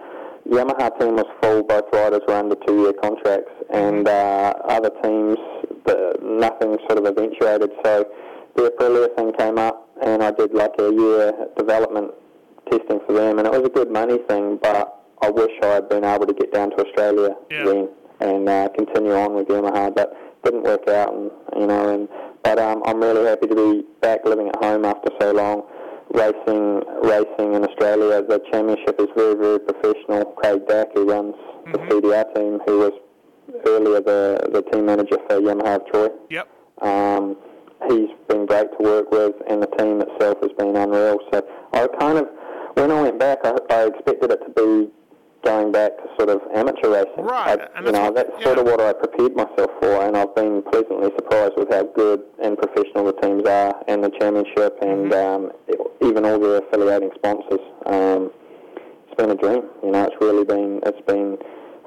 Yamaha 0.49 0.99
team 1.00 1.17
was 1.17 1.27
full. 1.43 1.62
Both 1.65 1.85
riders 1.93 2.21
were 2.29 2.35
under 2.35 2.55
two-year 2.67 2.93
contracts, 3.03 3.50
and 3.71 4.06
uh, 4.06 4.53
other 4.69 4.91
teams, 5.03 5.37
the, 5.87 6.17
nothing 6.23 6.77
sort 6.87 6.99
of 6.99 7.06
eventuated. 7.06 7.71
So 7.85 8.06
the 8.55 8.71
Aprilia 8.71 9.15
thing 9.17 9.33
came 9.38 9.59
up, 9.59 9.88
and 10.03 10.23
I 10.23 10.31
did 10.31 10.55
like 10.55 10.73
a 10.79 10.93
year 10.93 11.33
development 11.56 12.12
testing 12.71 13.00
for 13.06 13.15
them, 13.15 13.38
and 13.38 13.47
it 13.49 13.50
was 13.53 13.62
a 13.65 13.71
good 13.71 13.91
money 13.91 14.19
thing, 14.29 14.59
but 14.62 15.03
I 15.23 15.31
wish 15.31 15.50
I 15.62 15.67
had 15.67 15.88
been 15.88 16.05
able 16.05 16.27
to 16.27 16.35
get 16.35 16.53
down 16.53 16.71
to 16.71 16.85
Australia 16.87 17.35
Yeah. 17.50 17.65
then 17.65 17.88
and 18.19 18.49
uh, 18.49 18.69
continue 18.75 19.12
on 19.12 19.35
with 19.35 19.47
Yamaha, 19.49 19.94
but 19.94 20.15
didn't 20.47 20.63
work 20.63 20.89
out, 20.89 21.13
and 21.13 21.31
you 21.59 21.67
know, 21.67 21.93
and 21.93 22.09
but 22.43 22.59
um, 22.59 22.83
I'm 22.87 23.01
really 23.01 23.27
happy 23.27 23.49
to 23.49 23.55
be 23.55 23.85
back 24.01 24.25
living 24.25 24.49
at 24.49 24.57
home 24.63 24.85
after 24.85 25.11
so 25.21 25.33
long. 25.33 25.63
Racing, 26.15 26.83
racing 27.03 27.55
in 27.55 27.65
Australia, 27.65 28.23
the 28.23 28.41
championship 28.53 29.01
is 29.01 29.09
very, 29.17 29.35
very 29.35 29.59
professional. 29.59 30.25
Craig 30.39 30.61
Dack, 30.69 30.89
who 30.95 31.05
runs 31.05 31.35
the 31.73 31.79
CDR 31.79 32.33
team, 32.35 32.61
who 32.65 32.79
was 32.79 32.93
earlier 33.67 34.01
the 34.01 34.49
the 34.53 34.63
team 34.71 34.87
manager 34.87 35.19
for 35.29 35.41
Yamaha 35.41 35.77
of 35.77 35.87
Troy. 35.91 36.09
Yep. 36.31 36.49
Um, 36.81 37.37
he's 37.89 38.11
been 38.29 38.47
great 38.47 38.69
to 38.71 38.79
work 38.79 39.11
with, 39.11 39.35
and 39.49 39.61
the 39.61 39.67
team 39.79 40.01
itself 40.01 40.39
has 40.43 40.53
been 40.57 40.77
unreal. 40.77 41.19
So 41.33 41.45
I 41.73 41.89
kind 41.99 42.19
of, 42.19 42.29
when 42.75 42.93
I 42.93 43.03
went 43.03 43.19
back, 43.19 43.39
I, 43.43 43.57
I 43.71 43.87
expected 43.87 44.31
it 44.31 44.41
to 44.47 44.51
be 44.55 44.93
going 45.44 45.71
back 45.73 45.97
to 45.99 46.05
sort 46.19 46.29
of 46.31 46.41
amateur 46.55 46.91
racing. 46.91 47.25
Right, 47.25 47.59
I, 47.75 47.81
you 47.85 47.93
know, 47.93 48.11
that's 48.12 48.31
sort 48.43 48.56
yeah. 48.56 48.62
of 48.62 48.67
what 48.67 48.81
I 48.81 48.93
prepared 48.93 49.37
myself 49.37 49.71
for, 49.81 50.03
and 50.06 50.17
I've 50.17 50.35
been 50.35 50.62
pleasantly 50.62 51.11
surprised 51.17 51.55
with 51.56 51.71
how 51.71 51.85
good 51.94 52.23
and 52.43 52.56
professional 52.59 53.05
the 53.06 53.12
teams 53.23 53.47
are, 53.49 53.75
and 53.88 54.03
the 54.03 54.11
championship, 54.19 54.79
and 54.83 55.11
Mm-hmm. 55.12 55.47
um, 55.47 55.53
even 56.03 56.25
all 56.25 56.38
their 56.38 56.59
affiliating 56.59 57.11
sponsors. 57.17 57.61
Um, 57.87 58.31
it's 59.06 59.15
been 59.17 59.31
a 59.31 59.35
dream. 59.37 59.62
You 59.83 59.91
know, 59.93 60.05
it's 60.05 60.17
really 60.21 60.44
been. 60.44 60.81
It's 60.85 61.00
been 61.06 61.38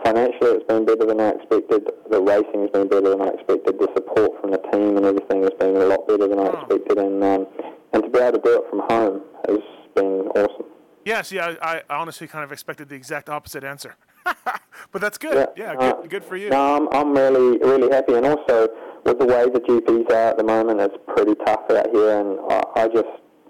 financially, 0.03 0.51
it's 0.57 0.65
been 0.67 0.85
better 0.85 1.05
than 1.05 1.19
I 1.19 1.29
expected. 1.29 1.83
The 2.09 2.21
racing's 2.21 2.71
been 2.71 2.87
better 2.87 3.09
than 3.09 3.21
I 3.21 3.27
expected. 3.29 3.77
The 3.77 3.89
support 3.95 4.39
from 4.41 4.51
the 4.51 4.57
team 4.71 4.95
and 4.97 5.05
everything 5.05 5.41
has 5.43 5.51
been 5.59 5.75
a 5.75 5.85
lot 5.85 6.07
better 6.07 6.27
than 6.27 6.39
I 6.39 6.47
Oh. 6.47 6.57
expected, 6.61 6.97
and 6.97 7.21
um, 7.23 7.47
and 7.93 8.03
to 8.03 8.09
be 8.09 8.19
able 8.19 8.39
to 8.39 8.43
do 8.43 8.53
it 8.61 8.69
from 8.69 8.79
home 8.89 9.21
has 9.47 9.59
been 9.95 10.27
awesome. 10.35 10.65
Yeah, 11.09 11.23
see, 11.23 11.39
I, 11.39 11.57
I 11.63 11.81
honestly 11.89 12.27
kind 12.27 12.43
of 12.43 12.51
expected 12.51 12.87
the 12.87 12.93
exact 12.93 13.29
opposite 13.29 13.63
answer. 13.63 13.95
but 14.91 15.01
that's 15.01 15.17
good. 15.17 15.47
Yeah, 15.57 15.73
uh, 15.73 15.93
good, 15.93 16.09
good 16.11 16.23
for 16.23 16.37
you. 16.37 16.51
No, 16.51 16.75
I'm, 16.75 16.87
I'm 16.91 17.17
really, 17.17 17.57
really 17.57 17.89
happy, 17.89 18.13
and 18.13 18.27
also 18.27 18.67
with 19.05 19.17
the 19.17 19.25
way 19.25 19.45
the 19.45 19.59
GPs 19.59 20.07
are 20.11 20.29
at 20.29 20.37
the 20.37 20.43
moment, 20.43 20.79
it's 20.79 20.95
pretty 21.07 21.33
tough 21.43 21.61
out 21.71 21.89
here, 21.91 22.19
and 22.19 22.39
I, 22.51 22.63
I 22.75 22.87
just, 22.89 23.07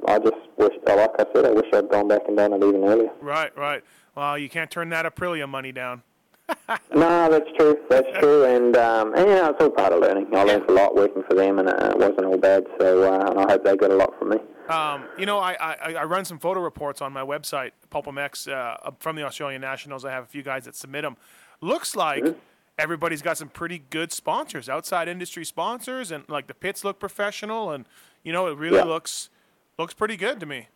I 0.07 0.19
just 0.19 0.37
wish, 0.55 0.71
like 0.87 1.11
I 1.19 1.25
said, 1.35 1.47
I 1.47 1.51
wish 1.51 1.65
I'd 1.73 1.89
gone 1.89 2.07
back 2.07 2.21
and 2.29 2.37
done 2.37 2.53
it 2.53 2.63
even 2.63 2.85
earlier. 2.85 3.09
Right, 3.19 3.53
right. 3.57 3.83
Well, 4.15 4.37
you 4.37 4.47
can't 4.47 4.71
turn 4.71 4.87
that 4.91 5.05
Aprilia 5.05 5.49
money 5.49 5.73
down. 5.73 6.03
No, 6.93 7.29
that's 7.29 7.49
true. 7.57 7.77
That's 7.89 8.07
true, 8.19 8.43
and 8.45 8.75
um, 8.77 9.13
and 9.15 9.27
you 9.27 9.35
know, 9.35 9.49
it's 9.49 9.61
all 9.61 9.69
part 9.69 9.93
of 9.93 10.01
learning. 10.01 10.27
I 10.35 10.43
learned 10.43 10.69
a 10.69 10.73
lot 10.73 10.95
working 10.95 11.23
for 11.27 11.33
them, 11.35 11.59
and 11.59 11.67
it 11.69 11.97
wasn't 11.97 12.25
all 12.25 12.37
bad. 12.37 12.65
So, 12.79 13.03
uh, 13.11 13.33
I 13.47 13.51
hope 13.51 13.63
they 13.63 13.75
got 13.75 13.91
a 13.91 13.95
lot 13.95 14.13
from 14.19 14.29
me. 14.29 14.37
Um, 14.69 15.05
you 15.17 15.25
know, 15.25 15.39
I, 15.39 15.53
I, 15.59 15.93
I 15.95 16.03
run 16.03 16.25
some 16.25 16.37
photo 16.37 16.61
reports 16.61 17.01
on 17.01 17.11
my 17.11 17.21
website, 17.23 17.71
PulpMX, 17.91 18.51
uh, 18.51 18.91
from 18.99 19.15
the 19.15 19.23
Australian 19.23 19.61
Nationals. 19.61 20.05
I 20.05 20.11
have 20.11 20.23
a 20.23 20.27
few 20.27 20.43
guys 20.43 20.65
that 20.65 20.75
submit 20.75 21.01
them. 21.03 21.17
Looks 21.61 21.95
like 21.95 22.23
Mm-hmm. 22.23 22.37
everybody's 22.77 23.21
got 23.23 23.37
some 23.37 23.49
pretty 23.49 23.79
good 23.89 24.11
sponsors, 24.11 24.69
outside 24.69 25.07
industry 25.07 25.43
sponsors, 25.45 26.11
and 26.11 26.23
like 26.27 26.47
the 26.47 26.53
pits 26.53 26.83
look 26.83 26.99
professional, 26.99 27.71
and 27.71 27.85
you 28.23 28.31
know, 28.33 28.45
it 28.47 28.57
really 28.57 28.77
Yeah. 28.77 28.83
looks 28.83 29.29
looks 29.79 29.93
pretty 29.93 30.17
good 30.17 30.39
to 30.39 30.45
me. 30.45 30.67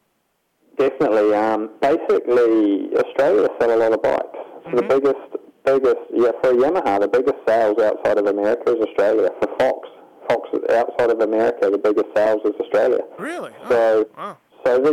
Definitely. 0.77 1.34
Um, 1.36 1.70
basically, 1.82 2.89
Australia 2.98 3.48
sell 3.60 3.75
a 3.75 3.77
lot 3.77 3.94
of 3.94 4.01
bikes. 4.01 4.38
So 4.65 4.75
the 4.77 4.82
biggest, 4.84 5.20
biggest, 5.65 5.98
yeah, 6.13 6.32
for 6.41 6.51
Yamaha, 6.53 7.00
the 7.01 7.08
biggest 7.08 7.38
sales 7.48 7.77
outside 7.79 8.17
of 8.17 8.25
America 8.27 8.75
is 8.75 8.84
Australia. 8.88 9.29
For 9.41 9.50
Fox, 9.60 9.89
Fox 10.29 10.50
outside 10.72 11.10
of 11.12 11.20
America, 11.22 11.70
the 11.70 11.77
biggest 11.77 12.08
sales 12.15 12.41
is 12.46 12.53
Australia. 12.60 13.00
Really? 13.20 13.51
Oh, 13.65 13.70
So, 13.70 14.10
wow. 14.17 14.38
so 14.65 14.77
the, 14.79 14.91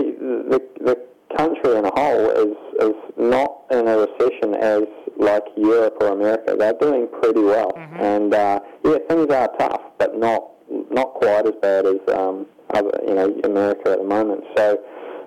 the 0.51 0.85
the 0.85 1.37
country 1.37 1.77
in 1.77 1.85
a 1.85 1.93
whole 1.95 2.31
is 2.31 2.57
is 2.81 2.95
not 3.17 3.63
in 3.71 3.87
a 3.87 3.99
recession 3.99 4.55
as 4.55 4.83
like 5.17 5.45
Europe 5.57 5.97
or 6.01 6.09
America. 6.09 6.57
They're 6.59 6.73
doing 6.81 7.09
pretty 7.23 7.41
well, 7.43 7.71
and 7.99 8.35
uh, 8.35 8.61
yeah, 8.85 8.97
things 9.09 9.31
are 9.33 9.49
tough, 9.59 9.83
but 9.99 10.19
not 10.19 10.43
not 10.91 11.15
quite 11.15 11.47
as 11.47 11.55
bad 11.63 11.87
as 11.87 11.99
um, 12.13 12.47
other, 12.75 12.91
you 13.07 13.15
know 13.15 13.35
America 13.45 13.93
at 13.93 13.99
the 13.99 14.05
moment. 14.05 14.43
So 14.57 14.79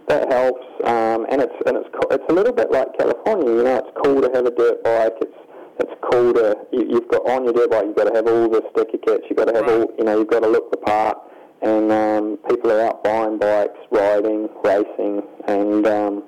that 0.07 0.31
helps, 0.31 0.65
um, 0.85 1.25
and 1.29 1.41
it's 1.41 1.55
and 1.65 1.77
it's 1.77 1.89
it's 2.11 2.23
a 2.29 2.33
little 2.33 2.53
bit 2.53 2.71
like 2.71 2.87
California. 2.97 3.47
You 3.49 3.63
know, 3.63 3.77
it's 3.77 3.97
cool 4.03 4.21
to 4.21 4.29
have 4.33 4.45
a 4.45 4.51
dirt 4.51 4.83
bike. 4.83 5.13
It's 5.21 5.37
it's 5.79 5.93
cool 6.11 6.33
to 6.33 6.55
you, 6.71 6.85
you've 6.89 7.07
got 7.09 7.27
on 7.29 7.43
your 7.45 7.53
dirt 7.53 7.71
bike. 7.71 7.85
You've 7.85 7.95
got 7.95 8.05
to 8.09 8.15
have 8.15 8.27
all 8.27 8.49
the 8.49 8.61
sticker 8.71 8.97
kits. 9.05 9.25
You've 9.29 9.37
got 9.37 9.45
to 9.45 9.53
have 9.53 9.65
Right. 9.65 9.81
all 9.87 9.93
you 9.97 10.03
know. 10.03 10.17
You've 10.19 10.29
got 10.29 10.41
to 10.43 10.49
look 10.49 10.69
the 10.71 10.77
part 10.77 11.17
and 11.61 11.91
um, 11.91 12.37
people 12.49 12.71
are 12.71 12.81
out 12.81 13.03
buying 13.03 13.37
bikes, 13.39 13.79
riding, 13.89 14.49
racing, 14.65 15.21
and 15.47 15.87
um, 15.87 16.23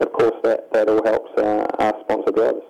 of 0.00 0.12
course 0.12 0.34
that, 0.42 0.72
that 0.72 0.88
all 0.88 1.04
helps 1.04 1.30
uh, 1.38 1.66
our 1.78 1.94
sponsor 2.00 2.32
drivers. 2.32 2.62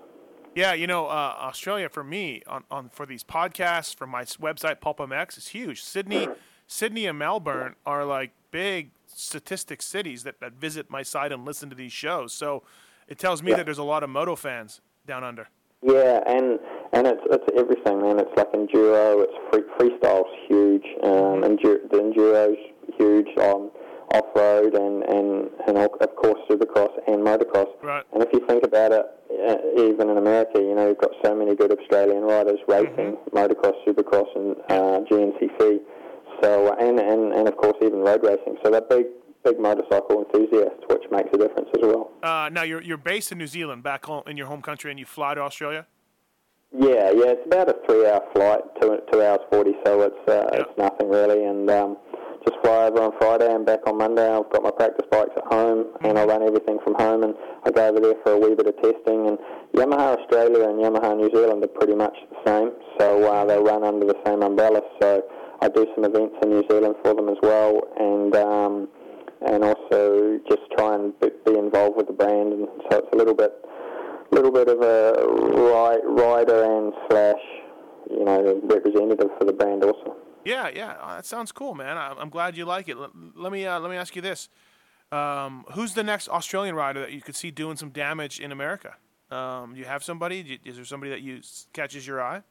Yeah, 0.55 0.73
you 0.73 0.89
know, 0.89 1.07
uh, 1.07 1.37
Australia 1.39 1.89
for 1.89 2.03
me 2.03 2.43
on, 2.49 2.65
on 2.73 2.89
for 2.89 3.07
these 3.07 3.23
podcasts 3.23 3.95
for 3.95 4.07
my 4.09 4.25
website 4.25 4.81
PulpMX 4.81 5.39
is 5.39 5.49
huge. 5.49 5.81
Sydney, 5.83 6.27
Sydney 6.67 7.07
and 7.07 7.17
Melbourne 7.19 7.77
are 7.87 8.05
like 8.05 8.33
big 8.51 8.91
statistic 9.15 9.83
cities 9.83 10.23
that, 10.25 10.41
that 10.41 10.55
visit 10.55 10.91
my 10.91 11.03
site 11.03 11.33
and 11.33 11.45
listen 11.45 11.69
to 11.71 11.77
these 11.77 11.93
shows. 11.93 12.33
So 12.33 12.63
it 13.07 13.19
tells 13.19 13.43
me 13.43 13.53
that 13.53 13.65
there's 13.65 13.79
a 13.79 13.85
lot 13.85 14.03
of 14.03 14.11
moto 14.11 14.37
fans 14.37 14.81
down 15.07 15.25
under. 15.25 15.49
Yeah, 15.83 16.21
and 16.27 16.59
and 16.93 17.07
it's 17.07 17.23
it's 17.31 17.47
everything, 17.57 18.03
man. 18.03 18.19
It's 18.19 18.37
like 18.37 18.53
enduro. 18.53 19.23
It's 19.23 19.33
free, 19.51 19.63
freestyle's 19.79 20.27
huge. 20.49 20.85
Um, 21.05 21.43
endur- 21.43 21.89
the 21.91 21.99
enduro's 21.99 22.59
huge. 22.99 23.29
Um, 23.39 23.71
off 24.15 24.25
road 24.35 24.75
and 24.75 25.03
and 25.05 25.51
and 25.67 25.77
of 25.79 26.17
course 26.17 26.41
supercross 26.51 26.93
and 27.07 27.21
motocross. 27.21 27.69
Right. 27.83 28.05
And 28.13 28.23
if 28.23 28.29
you 28.33 28.45
think 28.47 28.65
about 28.65 28.93
it, 28.93 29.05
uh, 29.47 29.57
even 29.77 30.09
in 30.11 30.17
America, 30.17 30.59
you 30.61 30.75
know, 30.75 30.89
you've 30.89 30.99
got 30.99 31.11
so 31.25 31.35
many 31.35 31.55
good 31.55 31.73
Australian 31.79 32.23
riders 32.23 32.59
racing 32.69 33.17
motocross, 33.33 33.75
supercross, 33.87 34.29
and 34.35 34.57
uh, 34.71 35.01
GNCC. 35.11 35.81
So 36.43 36.75
and, 36.79 36.99
and 37.01 37.33
and 37.33 37.49
of 37.49 37.57
course 37.57 37.77
even 37.83 38.01
road 38.01 38.23
racing. 38.23 38.57
So 38.65 38.71
they're 38.71 38.81
big 38.81 39.07
big 39.45 39.59
motorcycle 39.59 40.25
enthusiasts, 40.25 40.83
which 40.89 41.03
makes 41.11 41.29
a 41.33 41.39
difference 41.39 41.69
as 41.75 41.83
well. 41.83 42.11
Uh, 42.23 42.49
now 42.53 42.63
you're 42.63 42.83
you're 42.83 42.97
based 42.97 43.33
in 43.33 43.39
New 43.39 43.47
Zealand, 43.47 43.83
back 43.83 44.05
home 44.07 44.23
in 44.27 44.37
your 44.37 44.47
home 44.47 44.63
country, 44.63 44.91
and 44.91 44.99
you 45.01 45.07
fly 45.07 45.35
to 45.35 45.41
Australia. 45.41 45.87
Yeah, 46.71 47.11
yeah, 47.13 47.33
it's 47.33 47.47
about 47.47 47.71
a 47.71 47.77
three-hour 47.87 48.23
flight, 48.35 48.61
two 48.81 48.99
two 49.11 49.23
hours 49.23 49.41
forty, 49.51 49.73
so 49.87 50.03
it's 50.03 50.29
uh, 50.29 50.47
Yeah. 50.53 50.61
it's 50.61 50.79
nothing 50.79 51.09
really, 51.09 51.45
and 51.45 51.71
um, 51.71 51.97
just 52.47 52.61
fly 52.63 52.87
over 52.87 53.01
on 53.01 53.13
Friday 53.19 53.51
and 53.53 53.65
back 53.65 53.81
on 53.87 53.97
Monday. 53.97 54.29
I've 54.29 54.51
got 54.51 54.63
my 54.63 54.71
practice 54.71 55.07
bikes 55.11 55.31
at 55.35 55.45
home, 55.51 55.87
and 56.03 56.19
I 56.19 56.25
run 56.27 56.43
everything 56.43 56.79
from 56.85 56.95
home, 56.97 57.23
and 57.23 57.35
I 57.65 57.71
go 57.71 57.89
over 57.89 58.01
there 58.01 58.15
for 58.23 58.33
a 58.33 58.39
wee 58.39 58.55
bit 58.55 58.67
of 58.67 58.77
testing. 58.83 59.29
And 59.29 59.39
Yamaha 59.75 60.19
Australia 60.21 60.69
and 60.69 60.79
Yamaha 60.79 61.17
New 61.17 61.31
Zealand 61.35 61.65
are 61.65 61.69
pretty 61.69 61.95
much 61.95 62.15
the 62.31 62.37
same, 62.45 62.73
so 63.01 63.25
uh, 63.25 63.47
they 63.47 63.59
run 63.59 63.83
under 63.83 64.05
the 64.07 64.17
same 64.27 64.43
umbrella. 64.43 64.83
So 65.01 65.23
I 65.61 65.69
do 65.69 65.87
some 65.95 66.05
events 66.05 66.37
in 66.43 66.51
New 66.51 66.65
Zealand 66.71 66.95
for 67.03 67.15
them 67.15 67.29
as 67.29 67.37
well, 67.43 67.81
and 67.99 68.35
um, 68.37 68.89
and 69.47 69.65
also 69.65 70.39
just 70.49 70.63
try 70.77 70.95
and 70.95 71.19
be, 71.21 71.29
involved 71.47 71.97
with 71.97 72.07
the 72.07 72.13
brand, 72.13 72.53
and 72.53 72.69
so 72.91 72.99
it's 72.99 73.09
a 73.13 73.17
little 73.17 73.35
bit 73.35 73.53
little 74.31 74.53
bit 74.53 74.69
of 74.69 74.81
a 74.83 75.15
ri- 75.27 76.23
rider 76.23 76.65
and 76.65 76.93
slash, 77.09 77.41
you 78.11 78.25
know, 78.25 78.61
representative 78.65 79.29
for 79.39 79.45
the 79.45 79.53
brand 79.53 79.83
also. 79.83 80.17
Yeah, 80.45 80.71
yeah, 80.75 80.93
uh, 81.03 81.17
that 81.17 81.27
sounds 81.27 81.51
cool, 81.53 81.75
man. 81.75 81.97
I, 81.97 82.15
I'm 82.19 82.31
glad 82.31 82.57
you 82.57 82.65
like 82.65 82.89
it. 82.89 82.97
Let, 82.97 83.53
me 83.53 83.67
uh, 83.67 83.81
let 83.81 83.91
me 83.91 83.97
ask 83.97 84.15
you 84.15 84.23
this: 84.23 84.49
um, 85.13 85.65
Who's 85.73 85.95
the 85.95 86.05
next 86.05 86.29
Australian 86.29 86.75
rider 86.75 87.01
that 87.01 87.13
you 87.13 87.21
could 87.21 87.37
see 87.37 87.51
doing 87.51 87.77
some 87.77 87.91
damage 87.91 88.41
in 88.41 88.53
America? 88.53 88.95
Um, 89.31 89.75
do 89.75 89.81
you 89.81 89.87
have 89.87 90.05
somebody? 90.05 90.61
Is 90.65 90.77
there 90.77 90.85
somebody 90.85 91.11
that 91.11 91.21
you 91.21 91.41
catches 91.73 92.07
your 92.07 92.23
eye? 92.23 92.43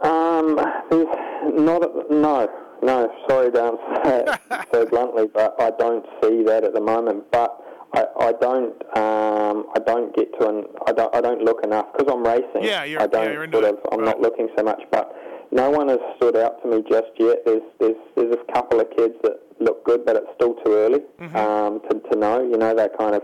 Um, 0.00 0.56
there's 0.90 1.06
not 1.54 1.82
a, 1.82 1.99
no, 2.10 2.48
no. 2.82 3.10
Sorry 3.28 3.50
to 3.52 3.62
answer 3.62 4.38
that 4.50 4.66
so 4.72 4.86
bluntly, 4.86 5.26
but 5.32 5.54
I 5.60 5.70
don't 5.78 6.04
see 6.22 6.42
that 6.44 6.64
at 6.64 6.74
the 6.74 6.80
moment. 6.80 7.24
But 7.30 7.56
I, 7.94 8.04
I 8.20 8.32
don't, 8.40 8.74
um, 8.96 9.66
I 9.74 9.78
don't 9.84 10.14
get 10.14 10.32
to 10.40 10.48
an, 10.48 10.64
I 10.86 10.92
don't, 10.92 11.14
I 11.14 11.20
don't 11.20 11.42
look 11.42 11.64
enough 11.64 11.86
because 11.96 12.12
I'm 12.12 12.24
racing. 12.24 12.62
Yeah, 12.62 12.84
you're- 12.84 13.02
I 13.02 13.06
don't 13.06 13.24
yeah, 13.26 13.32
you're 13.32 13.44
into 13.44 13.58
sort 13.58 13.64
it. 13.68 13.74
of, 13.74 13.80
I'm 13.92 13.98
Right. 14.00 14.06
not 14.06 14.20
looking 14.20 14.48
so 14.56 14.62
much. 14.64 14.82
But 14.90 15.14
no 15.52 15.70
one 15.70 15.88
has 15.88 15.98
stood 16.16 16.36
out 16.36 16.62
to 16.62 16.68
me 16.68 16.84
just 16.88 17.10
yet. 17.18 17.38
There's, 17.44 17.62
there's, 17.80 17.96
there's 18.16 18.34
a 18.34 18.52
couple 18.52 18.80
of 18.80 18.88
kids 18.96 19.14
that 19.24 19.40
look 19.60 19.84
good, 19.84 20.04
but 20.06 20.16
it's 20.16 20.28
still 20.36 20.54
too 20.64 20.72
early 20.74 21.00
Mm-hmm. 21.20 21.36
um, 21.36 21.80
to, 21.90 22.00
to 22.10 22.16
know. 22.18 22.42
You 22.42 22.56
know, 22.58 22.74
that 22.74 22.96
kind 22.98 23.14
of. 23.14 23.22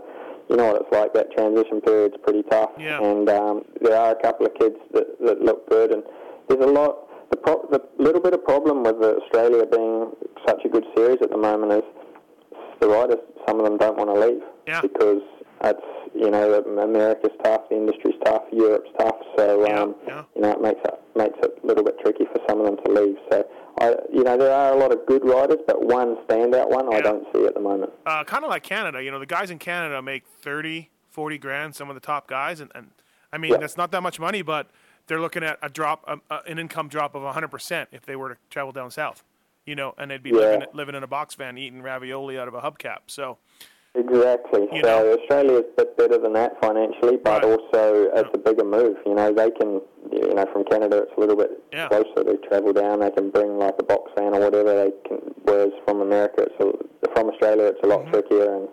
You 0.49 0.55
know 0.57 0.73
what 0.73 0.81
it's 0.83 0.93
like. 0.93 1.13
That 1.13 1.33
transition 1.33 1.81
period's 1.81 2.15
pretty 2.23 2.45
tough, 2.45 2.71
Yeah. 2.79 3.03
and 3.03 3.29
um, 3.29 3.65
there 3.83 3.97
are 3.99 4.13
a 4.13 4.23
couple 4.23 4.47
of 4.47 4.55
kids 4.55 4.77
that, 4.95 5.19
that 5.27 5.41
look 5.43 5.69
good, 5.69 5.91
and 5.91 6.05
there's 6.49 6.63
a 6.65 6.69
lot. 6.71 7.06
The, 7.31 7.37
pro- 7.37 7.67
the 7.71 7.81
little 7.99 8.21
bit 8.21 8.35
of 8.35 8.45
problem 8.45 8.83
with 8.85 8.97
Australia 9.03 9.65
being 9.67 10.13
such 10.47 10.61
a 10.65 10.69
good 10.69 10.85
series 10.97 11.19
at 11.23 11.31
the 11.31 11.37
moment 11.37 11.73
is 11.73 11.83
the 12.81 12.89
riders. 12.89 13.19
Some 13.49 13.59
of 13.61 13.65
them 13.67 13.77
don't 13.79 13.97
want 13.97 14.11
to 14.15 14.19
leave 14.21 14.43
Yeah. 14.67 14.81
because 14.81 15.23
it's 15.65 15.81
you 16.15 16.31
know 16.31 16.55
America's 16.61 17.33
tough, 17.43 17.63
the 17.71 17.77
industry's 17.77 18.15
tough, 18.25 18.43
Europe's 18.53 18.91
tough. 18.99 19.17
So 19.37 19.67
Yeah, 19.67 19.81
um, 19.81 19.95
yeah. 20.07 20.23
you 20.35 20.43
know 20.43 20.51
it 20.53 20.61
makes 20.61 20.81
it 20.85 20.95
makes 21.17 21.39
it 21.43 21.59
a 21.63 21.67
little 21.67 21.83
bit 21.85 21.99
tricky 22.01 22.25
for 22.27 22.41
some 22.49 22.61
of 22.61 22.67
them 22.67 22.77
to 22.85 22.93
leave. 22.93 23.17
So 23.31 23.45
I 23.81 23.95
you 24.13 24.23
know 24.23 24.37
there 24.37 24.53
are 24.53 24.73
a 24.73 24.77
lot 24.77 24.93
of 24.93 25.05
good 25.07 25.25
riders, 25.25 25.59
but 25.67 25.85
one 25.85 26.17
standout 26.29 26.71
one 26.71 26.91
Yeah. 26.91 26.99
I 26.99 27.01
don't 27.01 27.27
see 27.35 27.45
at 27.45 27.55
the 27.55 27.61
moment. 27.61 27.93
Uh, 28.05 28.23
kind 28.25 28.45
of 28.45 28.51
like 28.51 28.63
Canada. 28.63 29.03
You 29.03 29.11
know, 29.11 29.19
the 29.19 29.27
guys 29.27 29.51
in 29.51 29.59
Canada 29.59 30.01
make 30.03 30.25
30, 30.43 30.91
40 31.11 31.39
grand. 31.39 31.75
Some 31.75 31.89
of 31.89 31.95
the 31.95 32.01
top 32.01 32.29
guys, 32.29 32.61
and, 32.61 32.71
and 32.75 32.91
I 33.33 33.39
mean 33.39 33.59
that's 33.59 33.77
not 33.77 33.91
that 33.93 34.03
much 34.03 34.21
money, 34.21 34.43
but 34.43 34.71
they're 35.07 35.21
looking 35.21 35.43
at 35.45 35.59
a 35.63 35.69
drop, 35.69 36.05
um, 36.07 36.23
uh, 36.31 36.41
an 36.47 36.59
income 36.59 36.89
drop 36.89 37.15
of 37.15 37.23
100 37.23 37.49
percent 37.49 37.89
if 37.93 38.05
they 38.07 38.17
were 38.17 38.31
to 38.31 38.37
travel 38.51 38.73
down 38.73 38.91
south. 38.91 39.25
You 39.65 39.75
know, 39.75 39.95
and 39.99 40.11
they'd 40.11 40.23
be 40.23 40.31
Yeah. 40.31 40.37
living 40.37 40.67
living 40.73 40.95
in 40.95 41.03
a 41.03 41.07
box 41.09 41.35
van 41.35 41.59
eating 41.59 41.83
ravioli 41.83 42.39
out 42.39 42.47
of 42.49 42.55
a 42.55 42.61
hubcap. 42.61 42.99
So 43.07 43.39
Exactly. 43.95 44.69
You 44.73 44.83
so 44.83 44.89
know. 44.89 45.13
Australia's 45.19 45.65
a 45.73 45.85
bit 45.85 45.97
better 45.97 46.19
than 46.19 46.35
that 46.35 46.61
financially, 46.61 47.17
but 47.17 47.43
Right. 47.43 47.45
also 47.59 48.11
it's 48.15 48.29
a 48.35 48.39
bigger 48.39 48.63
move. 48.65 48.97
You 49.07 49.15
know, 49.15 49.33
they 49.33 49.51
can, 49.51 49.81
you 50.13 50.35
know, 50.35 50.45
from 50.53 50.65
Canada 50.65 50.99
it's 50.99 51.13
a 51.17 51.21
little 51.21 51.35
bit 51.37 51.63
Yeah. 51.73 51.89
closer. 51.89 52.23
They 52.23 52.37
travel 52.47 52.73
down, 52.75 53.01
they 53.01 53.11
can 53.11 53.31
bring 53.31 53.59
like 53.59 53.75
a 53.79 53.85
box 53.85 54.13
van 54.17 54.35
or 54.37 54.41
whatever. 54.41 54.75
They 54.85 54.93
can. 55.09 55.35
Whereas 55.45 55.71
from 55.87 56.03
America, 56.03 56.43
it's 56.43 56.61
a, 56.61 57.09
from 57.15 57.31
Australia, 57.31 57.65
it's 57.65 57.81
a 57.83 57.87
lot 57.87 58.01
Mm-hmm. 58.03 58.11
trickier 58.13 58.55
and 58.57 58.69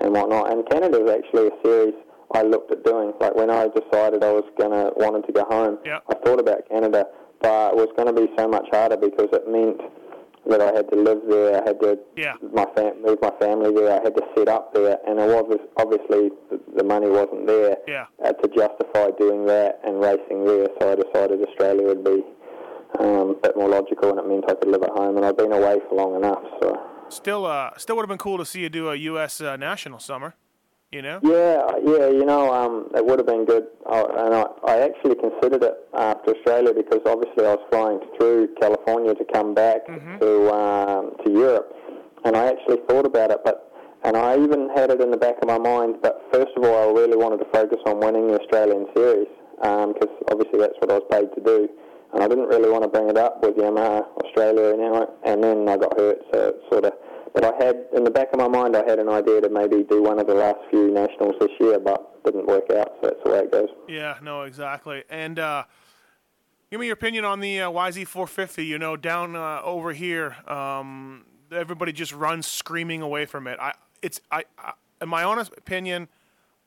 and 0.00 0.12
whatnot. 0.12 0.50
And 0.52 0.68
Canada 0.68 1.02
is 1.02 1.10
actually 1.10 1.46
a 1.48 1.52
series 1.64 1.94
I 2.34 2.42
looked 2.42 2.70
at 2.72 2.84
doing. 2.84 3.12
Like 3.20 3.34
when 3.34 3.50
I 3.50 3.68
decided 3.68 4.22
I 4.24 4.32
was 4.32 4.44
gonna 4.58 4.90
wanted 4.96 5.26
to 5.26 5.32
go 5.32 5.44
home, 5.48 5.78
Yeah. 5.84 6.00
I 6.08 6.14
thought 6.24 6.40
about 6.40 6.68
Canada, 6.68 7.06
but 7.40 7.72
it 7.72 7.76
was 7.76 7.88
going 7.96 8.12
to 8.14 8.18
be 8.20 8.32
so 8.36 8.48
much 8.48 8.66
harder 8.72 8.96
because 8.96 9.28
it 9.32 9.46
meant 9.48 9.80
that 10.48 10.60
I 10.60 10.72
had 10.72 10.88
to 10.90 10.96
live 10.96 11.20
there. 11.28 11.60
I 11.60 11.64
had 11.66 11.80
to 11.80 11.98
Yeah. 12.16 12.34
my 12.52 12.66
fam- 12.76 13.02
move 13.02 13.18
my 13.20 13.30
family 13.40 13.72
there. 13.74 13.90
I 13.98 14.02
had 14.02 14.14
to 14.16 14.22
set 14.36 14.48
up 14.48 14.72
there, 14.74 14.98
and 15.06 15.18
it 15.18 15.28
was 15.28 15.58
obviously 15.76 16.30
the, 16.50 16.60
the 16.76 16.84
money 16.84 17.08
wasn't 17.08 17.46
there 17.46 17.76
Yeah. 17.86 18.06
uh, 18.24 18.32
to 18.32 18.48
justify 18.48 19.10
doing 19.18 19.44
that 19.46 19.80
and 19.84 20.00
racing 20.00 20.44
there. 20.44 20.68
So 20.80 20.92
I 20.92 20.94
decided 20.96 21.42
Australia 21.46 21.86
would 21.86 22.04
be 22.04 22.24
um, 23.00 23.30
a 23.30 23.34
bit 23.34 23.56
more 23.56 23.68
logical, 23.68 24.10
and 24.10 24.18
it 24.20 24.26
meant 24.26 24.44
I 24.48 24.54
could 24.54 24.68
live 24.68 24.82
at 24.82 24.90
home. 24.90 25.16
And 25.16 25.26
I've 25.26 25.36
been 25.36 25.52
away 25.52 25.80
for 25.88 25.96
long 25.96 26.14
enough, 26.16 26.42
so 26.62 26.80
still, 27.08 27.44
uh, 27.44 27.70
still 27.76 27.96
would 27.96 28.02
have 28.02 28.08
been 28.08 28.18
cool 28.18 28.38
to 28.38 28.46
see 28.46 28.60
you 28.60 28.68
do 28.68 28.88
a 28.90 28.94
U.S. 28.96 29.40
Uh, 29.40 29.56
national 29.56 29.98
summer. 29.98 30.34
You 30.92 31.02
know? 31.02 31.18
yeah, 31.22 31.66
yeah. 31.84 32.08
You 32.08 32.24
know, 32.24 32.52
um, 32.54 32.88
it 32.94 33.04
would 33.04 33.18
have 33.18 33.26
been 33.26 33.44
good, 33.44 33.66
uh, 33.90 34.06
and 34.18 34.34
I, 34.34 34.44
I 34.66 34.80
actually 34.80 35.16
considered 35.16 35.62
it 35.62 35.74
after 35.92 36.34
Australia 36.36 36.72
because 36.72 37.00
obviously 37.04 37.44
I 37.44 37.54
was 37.56 37.66
flying 37.70 38.00
through 38.16 38.54
California 38.60 39.14
to 39.14 39.24
come 39.32 39.52
back 39.52 39.84
to 40.20 40.54
um, 40.54 41.16
to 41.24 41.30
Europe, 41.30 41.74
and 42.24 42.36
I 42.36 42.46
actually 42.46 42.78
thought 42.88 43.06
about 43.06 43.30
it, 43.30 43.40
but. 43.44 43.62
And 44.04 44.16
I 44.16 44.36
even 44.38 44.68
had 44.76 44.90
it 44.90 45.00
in 45.00 45.10
the 45.10 45.16
back 45.16 45.34
of 45.42 45.48
my 45.48 45.58
mind, 45.58 45.96
but 46.00 46.22
first 46.30 46.52
of 46.56 46.62
all, 46.62 46.76
I 46.78 46.92
really 46.92 47.16
wanted 47.16 47.38
to 47.38 47.46
focus 47.50 47.78
on 47.86 47.98
winning 47.98 48.28
the 48.28 48.38
Australian 48.38 48.86
series 48.94 49.26
because 49.58 50.12
obviously 50.30 50.60
that's 50.60 50.78
what 50.78 50.92
I 50.92 50.94
was 51.00 51.06
paid 51.10 51.26
to 51.34 51.42
do. 51.42 51.68
And 52.12 52.22
I 52.22 52.28
didn't 52.28 52.46
really 52.46 52.70
want 52.70 52.84
to 52.84 52.88
bring 52.88 53.08
it 53.10 53.16
up 53.16 53.42
with 53.42 53.56
Yamaha 53.56 54.06
Australia, 54.22 54.78
and, 54.78 55.08
and 55.24 55.42
then 55.42 55.68
I 55.68 55.76
got 55.76 55.98
hurt, 55.98 56.18
so 56.32 56.38
it 56.48 56.60
sort 56.70 56.84
of. 56.84 56.92
But 57.36 57.44
I 57.44 57.62
had 57.62 57.84
in 57.94 58.02
the 58.02 58.10
back 58.10 58.28
of 58.32 58.38
my 58.38 58.48
mind, 58.48 58.74
I 58.74 58.88
had 58.88 58.98
an 58.98 59.10
idea 59.10 59.42
to 59.42 59.50
maybe 59.50 59.82
do 59.82 60.02
one 60.02 60.18
of 60.18 60.26
the 60.26 60.32
last 60.32 60.56
few 60.70 60.90
nationals 60.90 61.34
this 61.38 61.50
year, 61.60 61.78
but 61.78 62.24
didn't 62.24 62.46
work 62.46 62.70
out. 62.70 62.94
So 63.02 63.10
that's 63.10 63.22
the 63.22 63.30
way 63.30 63.38
it 63.40 63.52
goes. 63.52 63.68
Yeah, 63.86 64.16
no, 64.22 64.44
exactly. 64.44 65.04
And 65.10 65.38
uh, 65.38 65.64
give 66.70 66.80
me 66.80 66.86
your 66.86 66.94
opinion 66.94 67.26
on 67.26 67.40
the 67.40 67.60
uh, 67.60 67.70
YZ450. 67.70 68.66
You 68.66 68.78
know, 68.78 68.96
down 68.96 69.36
uh, 69.36 69.60
over 69.62 69.92
here, 69.92 70.34
um, 70.48 71.26
everybody 71.52 71.92
just 71.92 72.14
runs 72.14 72.46
screaming 72.46 73.02
away 73.02 73.26
from 73.26 73.46
it. 73.46 73.58
I, 73.60 73.74
it's, 74.00 74.18
I, 74.30 74.44
I, 74.58 74.72
in 75.02 75.10
my 75.10 75.22
honest 75.22 75.52
opinion, 75.58 76.08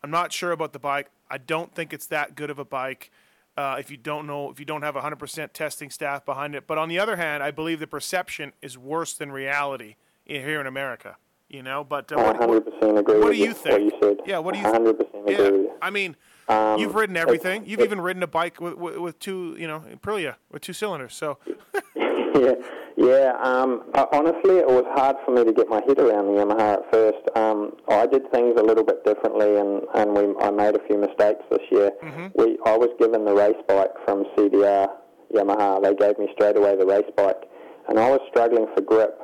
I'm 0.03 0.11
not 0.11 0.31
sure 0.31 0.51
about 0.51 0.73
the 0.73 0.79
bike. 0.79 1.07
I 1.31 1.39
don't 1.39 1.73
think 1.73 1.93
it's 1.93 2.05
that 2.07 2.35
good 2.35 2.51
of 2.51 2.59
a 2.59 2.65
bike. 2.65 3.09
Uh, 3.57 3.77
if 3.79 3.89
you 3.89 3.97
don't 3.97 4.27
know, 4.27 4.51
if 4.51 4.59
you 4.59 4.67
don't 4.67 4.83
have 4.83 4.93
100% 4.93 5.51
testing 5.51 5.89
staff 5.89 6.23
behind 6.25 6.53
it, 6.53 6.67
but 6.67 6.77
on 6.77 6.89
the 6.89 6.99
other 6.99 7.15
hand, 7.15 7.41
I 7.41 7.49
believe 7.49 7.79
the 7.79 7.87
perception 7.87 8.53
is 8.61 8.77
worse 8.77 9.13
than 9.13 9.31
reality 9.31 9.95
here 10.29 10.61
in 10.61 10.67
America. 10.67 11.17
You 11.49 11.63
know, 11.63 11.83
but 11.83 12.11
uh, 12.11 12.15
I 12.17 12.45
what, 12.45 12.47
what, 12.47 12.81
100% 12.81 12.99
agree 12.99 13.19
what 13.19 13.31
do 13.31 13.37
you 13.37 13.47
What 13.47 13.57
think? 13.57 13.91
you 13.93 13.99
said. 13.99 14.17
Yeah, 14.27 14.37
what 14.37 14.53
do 14.53 14.59
you? 14.59 14.67
100% 14.67 14.99
agree 14.99 15.63
yeah. 15.65 15.71
I 15.81 15.89
mean, 15.89 16.15
Um, 16.47 16.79
you've 16.79 16.93
ridden 16.93 17.17
everything. 17.17 17.65
You've 17.65 17.79
even 17.79 17.99
ridden 18.01 18.21
a 18.21 18.27
bike 18.27 18.61
with, 18.61 18.75
with, 18.75 18.97
with 18.97 19.19
two, 19.19 19.55
you 19.57 19.67
know, 19.67 19.83
Aprilia 19.91 20.35
with 20.51 20.61
two 20.61 20.73
cylinders. 20.73 21.15
So 21.15 21.39
yeah, 21.95 22.53
yeah. 22.97 23.33
Um, 23.41 23.83
honestly, 24.13 24.57
it 24.57 24.67
was 24.67 24.83
hard 24.89 25.15
for 25.25 25.31
me 25.31 25.43
to 25.43 25.51
get 25.51 25.67
my 25.69 25.81
head 25.87 25.97
around 25.99 26.27
the 26.27 26.33
Yamaha 26.39 26.73
at 26.73 26.91
first. 26.91 27.17
Um, 27.35 27.73
I 27.87 28.05
did 28.05 28.29
things 28.31 28.59
a 28.59 28.63
little 28.63 28.83
bit 28.83 29.03
differently, 29.03 29.57
and, 29.57 29.83
and 29.95 30.13
we, 30.15 30.35
I 30.43 30.51
made 30.51 30.75
a 30.75 30.85
few 30.87 30.97
mistakes 30.99 31.43
this 31.49 31.65
year. 31.71 31.89
We, 32.35 32.59
I 32.65 32.77
was 32.77 32.89
given 32.99 33.25
the 33.25 33.33
race 33.33 33.57
bike 33.67 33.93
from 34.05 34.25
CDR 34.37 34.87
Yamaha. 35.33 35.81
They 35.81 35.95
gave 35.95 36.19
me 36.19 36.29
straight 36.33 36.57
away 36.57 36.75
the 36.75 36.85
race 36.85 37.09
bike, 37.17 37.41
and 37.87 37.99
I 37.99 38.09
was 38.09 38.19
struggling 38.29 38.67
for 38.75 38.81
grip. 38.81 39.19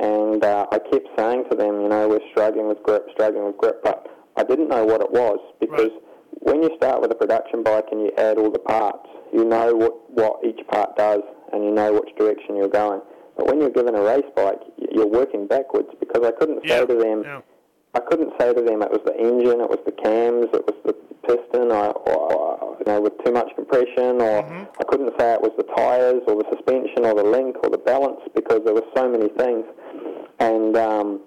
And 0.00 0.44
uh, 0.44 0.66
I 0.70 0.78
kept 0.78 1.08
saying 1.18 1.44
to 1.50 1.56
them, 1.56 1.80
you 1.82 1.88
know, 1.88 2.08
we're 2.08 2.20
struggling 2.30 2.68
with 2.68 2.82
grip, 2.82 3.06
struggling 3.12 3.46
with 3.46 3.56
grip, 3.56 3.82
but 3.82 4.06
I 4.36 4.44
didn't 4.44 4.68
know 4.68 4.84
what 4.84 5.00
it 5.00 5.10
was 5.10 5.38
because 5.60 5.90
when 6.40 6.62
you 6.62 6.70
start 6.76 7.00
with 7.00 7.10
a 7.10 7.14
production 7.16 7.62
bike 7.64 7.86
and 7.90 8.02
you 8.02 8.12
add 8.16 8.38
all 8.38 8.50
the 8.50 8.60
parts, 8.60 9.08
you 9.32 9.44
know 9.44 9.74
what, 9.74 10.10
what 10.10 10.44
each 10.44 10.64
part 10.68 10.96
does 10.96 11.22
and 11.52 11.64
you 11.64 11.70
know 11.72 11.92
which 11.94 12.14
direction 12.16 12.54
you're 12.56 12.68
going. 12.68 13.00
But 13.36 13.46
when 13.46 13.60
you're 13.60 13.70
given 13.70 13.94
a 13.94 14.02
race 14.02 14.24
bike, 14.36 14.60
you're 14.92 15.06
working 15.06 15.46
backwards 15.48 15.88
because 15.98 16.24
I 16.24 16.30
couldn't 16.32 16.64
Yeah, 16.64 16.80
say 16.80 16.86
to 16.86 16.94
them, 16.94 17.22
yeah. 17.24 17.40
I 17.94 18.00
couldn't 18.00 18.32
say 18.38 18.52
to 18.52 18.60
them 18.60 18.82
it 18.82 18.90
was 18.90 19.00
the 19.04 19.16
engine, 19.16 19.60
it 19.60 19.70
was 19.70 19.80
the 19.86 19.92
cams, 19.92 20.46
it 20.52 20.64
was 20.66 20.76
the 20.84 20.92
piston, 21.26 21.72
or, 21.72 21.92
or 22.08 22.76
you 22.78 22.84
know, 22.86 23.00
with 23.00 23.12
too 23.24 23.32
much 23.32 23.48
compression, 23.54 24.20
or 24.20 24.44
I 24.80 24.84
couldn't 24.84 25.12
say 25.18 25.34
it 25.34 25.40
was 25.40 25.52
the 25.56 25.64
tires, 25.74 26.22
or 26.26 26.36
the 26.36 26.48
suspension, 26.52 27.04
or 27.04 27.14
the 27.14 27.24
link, 27.24 27.56
or 27.62 27.70
the 27.70 27.78
balance, 27.78 28.20
because 28.34 28.60
there 28.64 28.74
were 28.74 28.86
so 28.96 29.08
many 29.08 29.28
things. 29.36 29.64
And 30.38 30.76
um, 30.76 31.20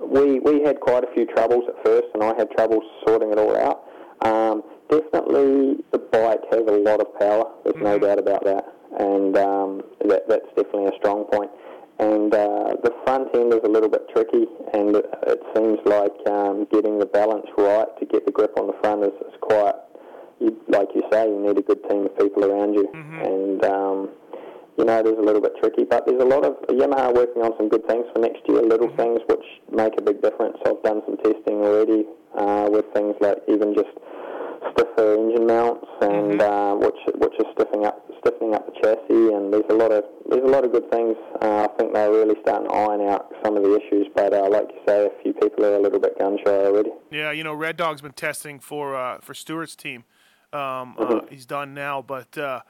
we 0.00 0.38
we 0.40 0.62
had 0.62 0.80
quite 0.80 1.04
a 1.04 1.12
few 1.14 1.26
troubles 1.26 1.64
at 1.68 1.84
first, 1.84 2.06
and 2.14 2.22
I 2.22 2.34
had 2.36 2.50
trouble 2.52 2.80
sorting 3.06 3.32
it 3.32 3.38
all 3.38 3.56
out. 3.56 3.84
Um, 4.22 4.62
definitely, 4.88 5.84
the 5.92 5.98
bike 5.98 6.40
has 6.50 6.62
a 6.66 6.78
lot 6.78 7.00
of 7.00 7.06
power. 7.18 7.44
There's 7.64 7.82
no 7.82 7.98
doubt 7.98 8.18
about 8.18 8.44
that, 8.44 8.64
and 8.98 9.36
um, 9.36 9.82
that 10.06 10.28
that's 10.28 10.46
definitely 10.56 10.86
a 10.86 10.96
strong 10.98 11.24
point. 11.24 11.50
And 11.98 12.32
uh, 12.32 12.78
the 12.84 12.94
front 13.04 13.34
end 13.34 13.52
is 13.52 13.60
a 13.64 13.68
little 13.68 13.88
bit 13.88 14.08
tricky, 14.14 14.46
and 14.72 14.94
it, 14.94 15.06
it 15.26 15.42
seems 15.54 15.78
like 15.84 16.14
um, 16.30 16.66
getting 16.70 16.98
the 16.98 17.06
balance 17.06 17.46
right 17.58 17.88
to 17.98 18.06
get 18.06 18.24
the 18.24 18.30
grip 18.30 18.54
on 18.56 18.68
the 18.68 18.76
front 18.80 19.02
is, 19.02 19.14
is 19.26 19.34
quite. 19.40 19.74
You, 20.38 20.56
like 20.68 20.88
you 20.94 21.02
say, 21.10 21.26
you 21.26 21.40
need 21.42 21.58
a 21.58 21.62
good 21.62 21.82
team 21.90 22.06
of 22.06 22.16
people 22.16 22.44
around 22.44 22.74
you, 22.74 22.86
and 22.94 23.64
um, 23.64 24.08
you 24.78 24.84
know, 24.84 25.00
it 25.00 25.06
is 25.06 25.18
a 25.18 25.26
little 25.26 25.42
bit 25.42 25.58
tricky, 25.58 25.82
but 25.82 26.06
there's 26.06 26.22
a 26.22 26.24
lot 26.24 26.44
of 26.46 26.54
Yamaha 26.70 27.12
working 27.12 27.42
on 27.42 27.50
some 27.58 27.68
good 27.68 27.82
things 27.88 28.06
for 28.14 28.20
next 28.20 28.46
year, 28.46 28.62
little 28.62 28.94
things 28.94 29.18
which 29.26 29.42
make 29.74 29.98
a 29.98 30.02
big 30.02 30.22
difference. 30.22 30.56
I've 30.64 30.80
done 30.84 31.02
some 31.04 31.16
testing 31.18 31.66
already 31.66 32.06
uh, 32.38 32.70
with 32.70 32.86
things 32.94 33.16
like 33.20 33.42
even 33.48 33.74
just 33.74 33.90
stiffer 34.72 35.14
engine 35.14 35.46
mounts, 35.46 35.86
and 36.00 36.40
uh, 36.40 36.74
which 36.74 36.98
which 37.16 37.34
is 37.38 37.46
stiffening 37.54 37.86
up 37.86 38.04
stiffening 38.20 38.54
up 38.54 38.66
the 38.66 38.72
chassis. 38.80 39.34
And 39.34 39.52
there's 39.52 39.68
a 39.70 39.74
lot 39.74 39.92
of 39.92 40.04
there's 40.28 40.44
a 40.44 40.50
lot 40.50 40.64
of 40.64 40.72
good 40.72 40.90
things. 40.90 41.16
Uh, 41.40 41.68
I 41.68 41.76
think 41.78 41.94
they're 41.94 42.10
really 42.10 42.36
starting 42.42 42.68
to 42.68 42.74
iron 42.74 43.00
out 43.08 43.32
some 43.44 43.56
of 43.56 43.62
the 43.62 43.74
issues. 43.76 44.06
But 44.14 44.34
uh, 44.34 44.48
like 44.48 44.68
you 44.72 44.80
say, 44.86 45.06
a 45.06 45.22
few 45.22 45.32
people 45.32 45.64
are 45.64 45.76
a 45.76 45.80
little 45.80 46.00
bit 46.00 46.18
gun 46.18 46.38
shy 46.44 46.50
already. 46.50 46.90
Yeah, 47.10 47.30
you 47.30 47.44
know, 47.44 47.54
Red 47.54 47.76
Dog's 47.76 48.02
been 48.02 48.12
testing 48.12 48.60
for 48.60 48.96
uh, 48.96 49.18
for 49.20 49.34
Stewart's 49.34 49.76
team. 49.76 50.04
Um, 50.52 50.96
uh, 50.98 51.20
he's 51.28 51.44
done 51.44 51.74
now, 51.74 52.00
but 52.00 52.38
uh, 52.38 52.60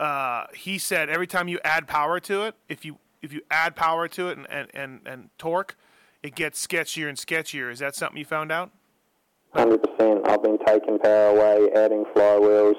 uh, 0.00 0.46
he 0.54 0.78
said 0.78 1.10
every 1.10 1.26
time 1.26 1.48
you 1.48 1.58
add 1.64 1.86
power 1.86 2.20
to 2.20 2.42
it, 2.42 2.54
if 2.68 2.84
you 2.84 2.98
if 3.20 3.32
you 3.32 3.42
add 3.50 3.76
power 3.76 4.08
to 4.08 4.28
it 4.28 4.38
and, 4.38 4.46
and, 4.50 4.68
and, 4.72 5.00
and 5.06 5.30
torque, 5.38 5.76
it 6.22 6.34
gets 6.34 6.64
sketchier 6.64 7.08
and 7.08 7.18
sketchier. 7.18 7.70
Is 7.70 7.80
that 7.80 7.94
something 7.94 8.16
you 8.16 8.24
found 8.24 8.52
out? 8.52 8.70
Hundred 9.54 9.82
percent. 9.82 10.28
I've 10.28 10.42
been 10.42 10.58
taking 10.66 10.98
power 10.98 11.28
away, 11.28 11.70
adding 11.74 12.04
flywheels, 12.14 12.74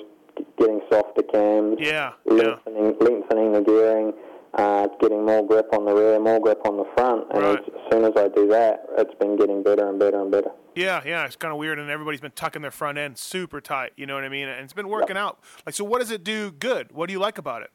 getting 0.57 0.81
softer 0.91 1.23
cams, 1.23 1.77
Yeah, 1.79 2.11
yeah. 2.25 2.33
lengthening, 2.65 2.95
lengthening 2.99 3.51
the 3.53 3.61
gearing, 3.61 4.13
uh, 4.53 4.88
getting 5.01 5.25
more 5.25 5.45
grip 5.45 5.67
on 5.73 5.85
the 5.85 5.93
rear, 5.93 6.19
more 6.19 6.39
grip 6.39 6.61
on 6.67 6.77
the 6.77 6.85
front. 6.95 7.25
And 7.33 7.43
Right. 7.43 7.59
as, 7.59 7.91
soon 7.91 8.05
as 8.05 8.13
I 8.15 8.27
do 8.27 8.47
that, 8.49 8.85
it's 8.97 9.13
been 9.15 9.35
getting 9.35 9.63
better 9.63 9.88
and 9.89 9.99
better 9.99 10.21
and 10.21 10.31
better. 10.31 10.51
Yeah, 10.75 11.01
yeah, 11.05 11.25
it's 11.25 11.35
kind 11.35 11.51
of 11.51 11.57
weird, 11.57 11.79
and 11.79 11.89
everybody's 11.89 12.21
been 12.21 12.31
tucking 12.31 12.61
their 12.61 12.71
front 12.71 12.97
end 12.97 13.17
super 13.17 13.59
tight. 13.59 13.91
You 13.97 14.05
know 14.05 14.13
what 14.15 14.23
I 14.23 14.29
mean? 14.29 14.47
And 14.47 14.63
it's 14.63 14.71
been 14.73 14.88
working 14.89 15.17
out. 15.17 15.39
Like, 15.65 15.75
so 15.75 15.83
what 15.83 15.99
does 15.99 16.11
it 16.11 16.23
do 16.23 16.51
good? 16.51 16.91
What 16.93 17.07
do 17.07 17.13
you 17.13 17.19
like 17.19 17.38
about 17.39 17.63
it? 17.63 17.71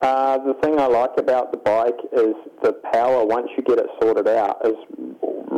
Uh, 0.00 0.38
the 0.38 0.54
thing 0.62 0.80
I 0.80 0.86
like 0.86 1.10
about 1.18 1.52
the 1.52 1.58
bike 1.58 1.98
is 2.12 2.34
the 2.62 2.72
power. 2.92 3.22
Once 3.26 3.48
you 3.56 3.62
get 3.62 3.78
it 3.78 3.86
sorted 4.02 4.26
out, 4.26 4.56
is 4.66 4.74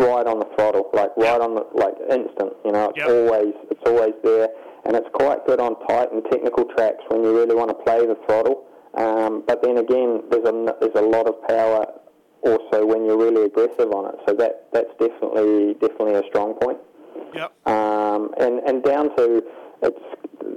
right 0.02 0.26
on 0.26 0.38
the 0.38 0.48
throttle, 0.56 0.90
like 0.92 1.10
right 1.16 1.40
on 1.40 1.54
the 1.54 1.64
like 1.74 1.94
instant. 2.10 2.52
You 2.64 2.72
know, 2.72 2.90
it's 2.90 2.98
Yep. 2.98 3.08
always 3.08 3.54
it's 3.70 3.84
always 3.86 4.14
there, 4.22 4.48
and 4.84 4.96
it's 4.96 5.08
quite 5.14 5.46
good 5.46 5.60
on 5.60 5.78
tight 5.86 6.12
and 6.12 6.24
technical 6.30 6.64
tracks 6.76 7.02
when 7.08 7.22
you 7.22 7.34
really 7.36 7.54
want 7.54 7.70
to 7.70 7.78
play 7.86 8.04
the 8.06 8.16
throttle. 8.26 8.64
Um, 8.94 9.42
but 9.46 9.62
then 9.62 9.78
again, 9.78 10.22
there's 10.30 10.44
a 10.46 10.74
there's 10.80 10.96
a 10.96 11.06
lot 11.06 11.26
of 11.26 11.40
power 11.48 11.86
also 12.42 12.84
when 12.84 13.04
you're 13.04 13.18
really 13.18 13.44
aggressive 13.46 13.90
on 13.92 14.12
it. 14.12 14.16
So 14.26 14.34
that 14.34 14.68
that's 14.72 14.90
definitely 14.98 15.74
definitely 15.74 16.14
a 16.14 16.26
strong 16.28 16.54
point. 16.60 16.78
Yep. 17.34 17.66
Um, 17.66 18.34
and 18.38 18.58
and 18.68 18.82
down 18.82 19.16
to 19.16 19.42
it's 19.82 20.04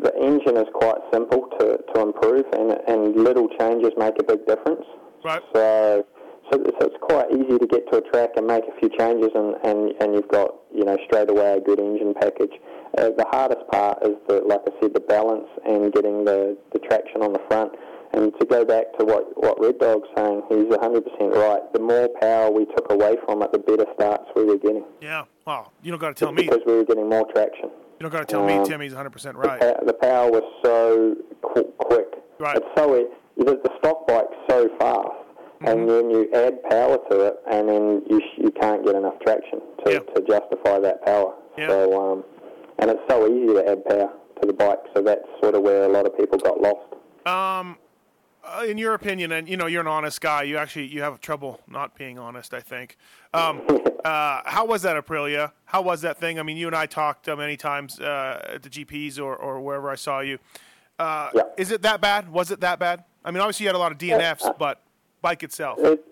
the 0.03 0.13
engine 0.21 0.57
is 0.57 0.67
quite 0.73 0.97
simple 1.13 1.47
to, 1.59 1.77
to 1.93 2.01
improve, 2.01 2.45
and 2.53 2.77
and 2.87 3.15
little 3.15 3.47
changes 3.59 3.91
make 3.97 4.15
a 4.20 4.24
big 4.24 4.46
difference. 4.46 4.85
Right. 5.24 5.41
So, 5.55 6.05
so, 6.51 6.58
so 6.79 6.88
it's 6.88 6.98
quite 7.01 7.31
easy 7.31 7.58
to 7.58 7.68
get 7.68 7.90
to 7.92 7.98
a 7.98 8.01
track 8.12 8.31
and 8.38 8.46
make 8.48 8.64
a 8.66 8.79
few 8.79 8.90
changes, 8.98 9.29
and, 9.36 9.55
and, 9.64 9.94
and 10.01 10.14
you've 10.14 10.27
got 10.29 10.53
you 10.74 10.86
know 10.86 10.98
straight 11.05 11.29
away 11.29 11.58
a 11.58 11.60
good 11.62 11.79
engine 11.79 12.14
package. 12.14 12.53
Uh, 12.98 13.10
the 13.18 13.25
hardest 13.29 13.66
part 13.72 13.98
is 14.03 14.16
the 14.27 14.42
like 14.46 14.62
I 14.68 14.72
said, 14.81 14.94
the 14.94 15.00
balance 15.01 15.48
and 15.66 15.92
getting 15.92 16.24
the, 16.25 16.58
the 16.74 16.79
traction 16.79 17.22
on 17.22 17.34
the 17.34 17.42
front. 17.50 17.74
And 18.14 18.31
to 18.40 18.46
go 18.46 18.64
back 18.64 18.86
to 19.00 19.03
what 19.05 19.25
what 19.36 19.60
Red 19.60 19.79
Dog's 19.79 20.08
saying, 20.16 20.44
he's 20.48 20.66
100% 20.72 21.03
right. 21.34 21.62
The 21.74 21.79
more 21.79 22.08
power 22.22 22.50
we 22.50 22.66
took 22.66 22.90
away 22.92 23.18
from 23.25 23.42
it, 23.42 23.51
the 23.51 23.60
better 23.60 23.86
starts 23.96 24.24
we 24.36 24.46
were 24.46 24.58
getting 24.58 24.86
Yeah. 25.01 25.25
Well, 25.46 25.74
you 25.84 25.92
don't 25.92 26.00
got 26.00 26.10
to 26.10 26.14
tell 26.14 26.31
me. 26.31 26.44
Because 26.44 26.62
we 26.66 26.75
were 26.75 26.86
getting 26.86 27.10
more 27.10 27.25
traction. 27.34 27.70
You 28.00 28.01
don't 28.08 28.12
got 28.12 28.20
to 28.20 28.25
tell 28.25 28.46
me. 28.46 28.53
Um, 28.53 28.66
Timmy's 28.66 28.94
100 28.94 29.10
percent 29.10 29.36
right. 29.36 29.62
Uh, 29.62 29.74
the 29.86 29.94
power 29.94 30.31
was 30.31 30.44
so 30.64 31.16
qu- 31.42 31.74
quick. 31.79 32.08
Right. 32.40 32.55
It's 32.55 32.66
so 32.77 32.94
it, 32.94 33.08
the, 33.38 33.60
the 33.64 33.72
stock 33.79 34.08
bike's 34.08 34.36
so 34.50 34.70
fast. 34.79 35.25
And 35.65 35.89
then 35.89 36.09
you 36.09 36.29
add 36.33 36.61
power 36.69 36.97
to 37.09 37.19
it, 37.27 37.35
and 37.51 37.67
then 37.69 38.03
you 38.09 38.19
sh- 38.19 38.37
you 38.43 38.51
can't 38.51 38.85
get 38.85 38.95
enough 38.95 39.15
traction 39.21 39.61
to, 39.85 39.91
Yeah. 39.93 39.99
to 39.99 40.21
justify 40.27 40.79
that 40.79 41.03
power. 41.05 41.33
Yeah. 41.57 41.67
So 41.69 42.11
um, 42.13 42.23
and 42.79 42.91
it's 42.91 43.01
so 43.09 43.27
easy 43.27 43.53
to 43.53 43.67
add 43.69 43.85
power 43.85 44.11
to 44.41 44.47
the 44.47 44.53
bike, 44.53 44.79
so 44.95 45.01
that's 45.01 45.21
sort 45.41 45.55
of 45.55 45.61
where 45.63 45.83
a 45.85 45.89
lot 45.89 46.05
of 46.05 46.17
people 46.17 46.37
got 46.37 46.59
lost. 46.61 46.93
Um, 47.25 47.77
uh, 48.43 48.63
in 48.67 48.77
your 48.77 48.93
opinion, 48.93 49.31
and 49.31 49.47
you 49.49 49.57
know 49.57 49.65
you're 49.65 49.81
an 49.81 49.87
honest 49.87 50.21
guy. 50.21 50.43
You 50.43 50.57
actually 50.57 50.85
you 50.87 51.01
have 51.01 51.19
trouble 51.19 51.61
not 51.67 51.95
being 51.97 52.19
honest. 52.19 52.53
I 52.53 52.59
think. 52.59 52.97
Um, 53.33 53.61
uh, 54.05 54.41
how 54.45 54.65
was 54.65 54.83
that 54.83 55.03
Aprilia? 55.03 55.51
How 55.65 55.81
was 55.81 56.01
that 56.01 56.19
thing? 56.19 56.39
I 56.39 56.43
mean, 56.43 56.57
you 56.57 56.67
and 56.67 56.75
I 56.75 56.85
talked 56.85 57.27
uh, 57.27 57.35
many 57.35 57.57
times 57.57 57.99
uh, 57.99 58.51
at 58.55 58.61
the 58.63 58.69
GPs 58.69 59.19
or, 59.19 59.35
or 59.35 59.61
wherever 59.61 59.89
I 59.89 59.95
saw 59.95 60.19
you. 60.19 60.37
Uh, 60.99 61.29
Yeah. 61.33 61.41
Is 61.57 61.71
it 61.71 61.81
that 61.81 62.01
bad? 62.01 62.29
Was 62.31 62.51
it 62.51 62.59
that 62.61 62.77
bad? 62.79 63.03
I 63.23 63.31
mean, 63.31 63.41
obviously 63.41 63.63
you 63.63 63.69
had 63.69 63.75
a 63.75 63.79
lot 63.79 63.91
of 63.91 63.97
DNFs, 63.97 64.57
but 64.59 64.81
bike 65.25 65.42
itself. 65.42 65.79
It, 65.79 66.05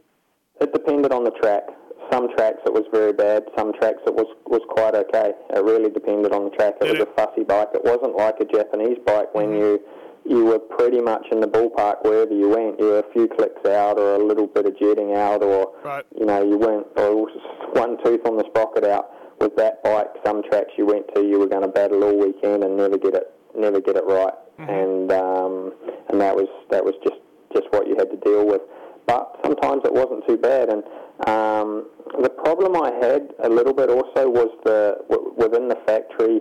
it 0.59 0.73
depended 0.73 1.11
on 1.13 1.23
the 1.23 1.31
track. 1.41 1.63
Some 2.11 2.27
tracks 2.35 2.57
it 2.65 2.73
was 2.73 2.83
very 2.91 3.13
bad. 3.13 3.43
Some 3.57 3.71
tracks 3.79 3.99
it 4.07 4.13
was 4.13 4.25
was 4.47 4.61
quite 4.69 4.95
okay. 4.95 5.31
It 5.55 5.63
really 5.63 5.89
depended 5.89 6.31
on 6.33 6.45
the 6.45 6.49
track. 6.57 6.73
It 6.81 6.85
Did 6.85 6.97
was 6.97 7.01
it? 7.07 7.09
a 7.09 7.13
fussy 7.13 7.43
bike. 7.43 7.69
It 7.75 7.83
wasn't 7.83 8.15
like 8.17 8.35
a 8.39 8.45
Japanese 8.45 8.97
bike 9.05 9.33
when 9.35 9.53
you 9.53 9.79
you 10.25 10.45
were 10.45 10.59
pretty 10.59 10.99
much 11.01 11.25
in 11.31 11.39
the 11.41 11.47
ballpark 11.47 12.03
wherever 12.03 12.33
you 12.33 12.49
went. 12.49 12.79
You 12.79 12.85
were 12.91 12.99
a 12.99 13.09
few 13.13 13.27
clicks 13.27 13.63
out, 13.69 13.99
or 13.99 14.15
a 14.15 14.23
little 14.23 14.47
bit 14.47 14.65
of 14.65 14.77
jetting 14.79 15.13
out, 15.15 15.43
or 15.43 15.73
Right. 15.83 16.05
you 16.19 16.25
know 16.25 16.41
you 16.43 16.57
went 16.57 16.87
or 16.97 17.27
one 17.73 17.97
tooth 18.03 18.25
on 18.25 18.37
the 18.37 18.45
sprocket 18.49 18.83
out. 18.85 19.11
With 19.39 19.55
that 19.57 19.83
bike, 19.83 20.07
some 20.25 20.41
tracks 20.49 20.71
you 20.77 20.85
went 20.85 21.05
to, 21.15 21.21
you 21.21 21.37
were 21.39 21.47
going 21.47 21.63
to 21.63 21.67
battle 21.67 22.03
all 22.03 22.17
weekend 22.17 22.63
and 22.63 22.77
never 22.77 22.97
get 22.97 23.13
it 23.13 23.27
never 23.55 23.79
get 23.79 23.95
it 23.95 24.05
right. 24.07 24.33
And 24.57 25.11
um, 25.11 25.73
and 26.09 26.19
that 26.21 26.35
was 26.35 26.47
that 26.71 26.83
was 26.83 26.95
just 27.03 27.19
just 27.55 27.67
what 27.71 27.87
you 27.87 27.95
had 27.97 28.09
to 28.11 28.17
deal 28.17 28.45
with. 28.45 28.61
But 29.05 29.37
sometimes 29.43 29.81
it 29.85 29.93
wasn't 29.93 30.25
too 30.27 30.37
bad. 30.37 30.69
And 30.69 30.83
um, 31.27 31.89
the 32.21 32.29
problem 32.29 32.75
I 32.81 32.91
had 33.05 33.33
a 33.43 33.49
little 33.49 33.73
bit 33.73 33.89
also 33.89 34.29
was 34.29 34.49
the 34.63 34.97
w- 35.09 35.33
within 35.37 35.67
the 35.67 35.77
factory, 35.85 36.39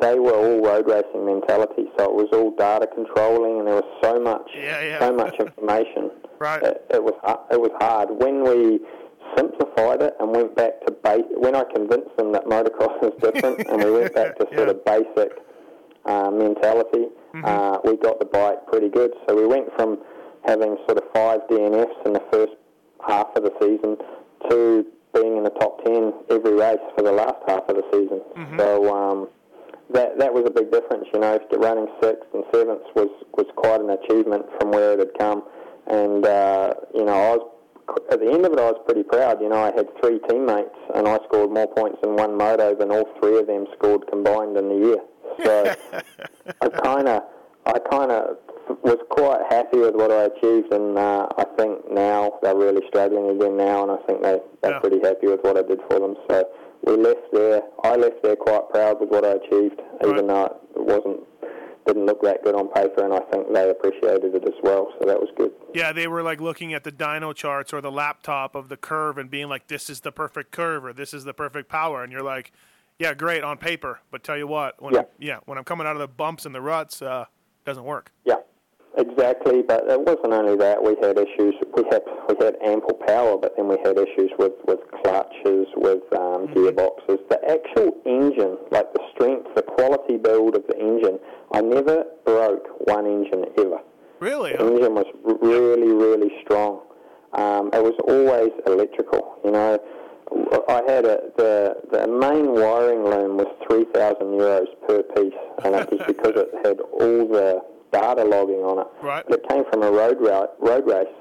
they 0.00 0.18
were 0.18 0.34
all 0.34 0.60
road 0.64 0.88
racing 0.88 1.24
mentality. 1.26 1.84
So 1.98 2.04
it 2.04 2.14
was 2.14 2.28
all 2.32 2.50
data 2.56 2.86
controlling, 2.94 3.58
and 3.58 3.66
there 3.68 3.74
was 3.76 3.90
so 4.02 4.18
much 4.18 4.48
Yeah, 4.56 4.82
yeah. 4.82 4.98
so 4.98 5.12
much 5.12 5.34
information. 5.38 6.10
Right. 6.40 6.62
It, 6.62 6.86
it 6.94 7.04
was 7.04 7.12
it 7.52 7.60
was 7.60 7.70
hard 7.80 8.08
when 8.12 8.42
we 8.42 8.80
simplified 9.36 10.00
it 10.00 10.14
and 10.20 10.30
went 10.30 10.56
back 10.56 10.80
to 10.86 10.90
base. 10.90 11.20
When 11.36 11.54
I 11.54 11.64
convinced 11.64 12.16
them 12.16 12.32
that 12.32 12.46
motocross 12.46 12.96
is 13.04 13.12
different, 13.20 13.60
and 13.68 13.84
we 13.84 13.90
went 13.90 14.14
back 14.14 14.38
to 14.38 14.46
sort 14.56 14.68
Yeah. 14.68 14.72
of 14.72 14.82
basic 14.86 15.32
uh, 16.06 16.30
mentality, 16.30 17.08
uh, 17.44 17.76
we 17.84 17.98
got 17.98 18.18
the 18.20 18.24
bike 18.24 18.66
pretty 18.68 18.88
good. 18.88 19.12
So 19.28 19.36
we 19.36 19.46
went 19.46 19.68
from 19.76 19.98
having 20.46 20.78
sort 20.88 20.96
of 20.96 20.99
five 21.14 21.40
DNFs 21.50 22.06
in 22.06 22.12
the 22.12 22.22
first 22.32 22.52
half 23.06 23.28
of 23.36 23.42
the 23.44 23.52
season 23.60 23.96
to 24.48 24.86
being 25.14 25.36
in 25.36 25.44
the 25.44 25.50
top 25.50 25.84
ten 25.84 26.12
every 26.30 26.54
race 26.54 26.78
for 26.96 27.02
the 27.02 27.12
last 27.12 27.38
half 27.48 27.68
of 27.68 27.76
the 27.76 27.84
season. 27.92 28.20
So 28.58 28.94
um, 28.94 29.28
that 29.92 30.18
that 30.18 30.32
was 30.32 30.44
a 30.46 30.50
big 30.50 30.70
difference. 30.70 31.06
You 31.12 31.20
know, 31.20 31.38
running 31.58 31.88
sixth 32.02 32.28
and 32.34 32.44
seventh 32.54 32.82
was 32.94 33.10
was 33.36 33.46
quite 33.56 33.80
an 33.80 33.90
achievement 33.90 34.46
from 34.58 34.70
where 34.70 34.92
it 34.92 34.98
had 35.00 35.18
come. 35.18 35.42
And 35.86 36.24
uh, 36.26 36.74
you 36.94 37.04
know, 37.04 37.12
I 37.12 37.36
was 37.36 37.50
at 38.12 38.20
the 38.20 38.30
end 38.30 38.46
of 38.46 38.52
it, 38.52 38.58
I 38.58 38.70
was 38.70 38.80
pretty 38.86 39.02
proud. 39.02 39.40
You 39.40 39.48
know, 39.48 39.58
I 39.58 39.72
had 39.74 39.88
three 40.00 40.20
teammates, 40.28 40.76
and 40.94 41.08
I 41.08 41.18
scored 41.26 41.50
more 41.50 41.66
points 41.66 41.98
in 42.04 42.14
one 42.14 42.36
moto 42.36 42.74
than 42.74 42.90
all 42.90 43.08
three 43.20 43.38
of 43.38 43.46
them 43.46 43.66
scored 43.76 44.06
combined 44.08 44.56
in 44.56 44.68
the 44.68 44.74
year. 44.74 45.02
So 45.44 45.74
I 46.60 46.68
kind 46.68 47.08
of, 47.08 47.22
I 47.66 47.78
kind 47.90 48.12
of 48.12 48.36
was 48.82 48.98
quite 49.10 49.40
happy 49.50 49.78
with 49.78 49.94
what 49.94 50.10
I 50.10 50.24
achieved, 50.24 50.72
and 50.72 50.98
uh, 50.98 51.26
I 51.38 51.44
think 51.56 51.90
now 51.90 52.38
they're 52.42 52.56
really 52.56 52.82
struggling 52.88 53.30
again 53.36 53.56
now, 53.56 53.82
and 53.82 53.92
I 53.92 53.96
think 54.06 54.22
they 54.22 54.40
they're 54.62 54.72
Yeah. 54.72 54.78
pretty 54.80 55.00
happy 55.00 55.26
with 55.26 55.42
what 55.42 55.56
I 55.56 55.62
did 55.62 55.80
for 55.90 55.98
them. 55.98 56.16
So 56.28 56.48
we 56.84 56.96
left 56.96 57.32
there. 57.32 57.62
I 57.84 57.96
left 57.96 58.22
there 58.22 58.36
quite 58.36 58.68
proud 58.70 59.00
with 59.00 59.10
what 59.10 59.24
I 59.24 59.32
achieved, 59.32 59.80
Right. 60.02 60.06
even 60.12 60.26
though 60.26 60.44
it 60.76 60.82
wasn't 60.84 61.20
didn't 61.86 62.04
look 62.06 62.22
that 62.22 62.44
good 62.44 62.54
on 62.54 62.68
paper, 62.68 63.02
and 63.02 63.12
I 63.14 63.20
think 63.32 63.52
they 63.52 63.68
appreciated 63.70 64.34
it 64.34 64.44
as 64.44 64.54
well. 64.62 64.92
So 65.00 65.06
that 65.06 65.18
was 65.18 65.30
good. 65.36 65.50
Yeah, 65.72 65.92
they 65.92 66.06
were 66.06 66.22
like 66.22 66.40
looking 66.40 66.72
at 66.74 66.84
the 66.84 66.92
dyno 66.92 67.34
charts 67.34 67.72
or 67.72 67.80
the 67.80 67.90
laptop 67.90 68.54
of 68.54 68.68
the 68.68 68.76
curve 68.76 69.16
and 69.18 69.30
being 69.30 69.48
like, 69.48 69.66
"This 69.66 69.88
is 69.90 70.00
the 70.02 70.12
perfect 70.12 70.52
curve," 70.52 70.84
or 70.84 70.92
"This 70.92 71.14
is 71.14 71.24
the 71.24 71.32
perfect 71.34 71.68
power," 71.68 72.02
and 72.04 72.12
you're 72.12 72.22
like, 72.22 72.52
"Yeah, 72.98 73.14
great 73.14 73.42
on 73.42 73.56
paper, 73.56 74.00
but 74.10 74.22
tell 74.22 74.36
you 74.36 74.46
what, 74.46 74.80
when 74.80 74.92
Yeah. 74.94 75.00
I'm, 75.00 75.06
yeah, 75.18 75.38
when 75.46 75.56
I'm 75.58 75.64
coming 75.64 75.86
out 75.86 75.96
of 75.96 76.00
the 76.00 76.06
bumps 76.08 76.44
and 76.46 76.54
the 76.54 76.60
ruts, 76.60 77.00
uh, 77.02 77.24
doesn't 77.64 77.84
work." 77.84 78.12
Yeah, 78.24 78.36
exactly. 79.00 79.62
But 79.62 79.84
it 79.88 80.00
wasn't 80.00 80.32
only 80.32 80.56
that. 80.56 80.82
We 80.82 80.96
had 81.00 81.18
issues. 81.18 81.54
We 81.76 81.84
had 81.90 82.02
we 82.28 82.36
had 82.44 82.56
ample 82.64 82.94
power, 83.06 83.36
but 83.36 83.56
then 83.56 83.68
we 83.68 83.76
had 83.84 83.98
issues 83.98 84.30
with 84.38 84.52
with 84.66 84.80
clutches, 85.02 85.66
with 85.76 86.02
um, 86.12 86.48
gearboxes. 86.54 87.18
The 87.28 87.40
actual 87.48 87.96
engine, 88.06 88.58
like 88.70 88.92
the 88.92 89.02
strength, 89.14 89.48
the 89.54 89.62
quality 89.62 90.16
build 90.16 90.56
of 90.56 90.64
the 90.68 90.78
engine. 90.78 91.18
I 91.52 91.60
never 91.60 92.04
broke 92.24 92.66
one 92.86 93.06
engine 93.06 93.46
ever. 93.58 93.80
Really? 94.20 94.52
The 94.52 94.66
engine 94.66 94.94
was 94.94 95.06
really, 95.24 95.92
really 95.92 96.30
strong. 96.44 96.82
Um, 97.32 97.70
it 97.72 97.82
was 97.82 97.94
always 98.06 98.50
electrical. 98.66 99.38
You 99.44 99.52
know, 99.52 99.78
I 100.68 100.82
had 100.86 101.04
a, 101.04 101.30
the 101.36 101.76
the 101.90 102.06
main 102.06 102.54
wiring 102.54 103.04
loom 103.04 103.36
was 103.36 103.48
three 103.68 103.84
thousand 103.94 104.28
euros 104.38 104.68
per 104.86 105.02
piece, 105.02 105.34
and 105.64 105.74
it 105.74 105.90
was 105.90 106.02
because 106.06 106.34
it 106.36 106.50
had 106.64 106.80
all 106.80 107.26
the 107.26 107.62
data 107.92 108.24
logging 108.24 108.62
on 108.62 108.78
it. 108.80 108.86
Right. 109.02 109.24
It 109.28 109.48
came 109.48 109.64
from 109.70 109.82
a 109.82 109.90
road 109.90 110.18
ra- 110.20 110.46
road 110.60 110.86
race, 110.86 111.14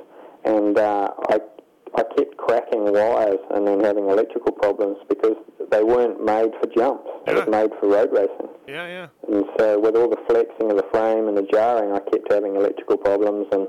and 0.46 0.78
uh, 0.78 1.10
I 1.30 1.40
I 1.96 2.04
kept 2.16 2.38
cracking 2.38 2.86
wires 2.94 3.40
and 3.52 3.66
then 3.68 3.80
having 3.84 4.10
electrical 4.10 4.52
problems 4.52 4.98
because 5.10 5.36
they 5.72 5.84
weren't 5.84 6.24
made 6.24 6.52
for 6.62 6.68
jumps. 6.70 7.10
It 7.28 7.34
was 7.34 7.44
Yeah. 7.46 7.50
made 7.50 7.72
for 7.80 7.90
road 7.90 8.10
racing. 8.14 8.50
Yeah, 8.68 8.86
yeah. 8.88 9.08
And 9.28 9.46
so 9.58 9.80
with 9.80 9.96
all 9.98 10.08
the 10.08 10.22
flexing 10.30 10.70
of 10.70 10.78
the 10.78 10.86
frame 10.94 11.28
and 11.28 11.36
the 11.36 11.48
jarring, 11.52 11.92
I 11.92 12.00
kept 12.00 12.32
having 12.32 12.56
electrical 12.56 12.98
problems 12.98 13.48
and 13.52 13.68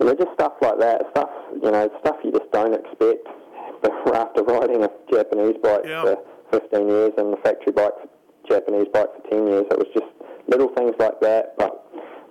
you 0.00 0.06
know, 0.06 0.14
just 0.14 0.32
stuff 0.34 0.54
like 0.60 0.80
that. 0.80 1.06
Stuff, 1.12 1.30
you 1.62 1.70
know, 1.70 1.88
stuff 2.00 2.16
you 2.24 2.32
just 2.32 2.50
don't 2.50 2.74
expect 2.74 3.22
after 4.12 4.42
riding 4.42 4.82
a 4.82 4.90
Japanese 5.12 5.54
bike 5.62 5.82
Yeah. 5.86 6.02
for 6.02 6.16
15 6.58 6.88
years 6.88 7.12
and 7.18 7.32
the 7.32 7.36
factory 7.38 7.72
bike, 7.72 7.94
Japanese 8.48 8.88
bike 8.92 9.14
for 9.14 9.30
10 9.30 9.46
years. 9.46 9.64
It 9.70 9.78
was 9.78 9.86
just 9.94 10.10
little 10.48 10.68
things 10.74 10.94
like 10.98 11.20
that. 11.20 11.54
But 11.56 11.83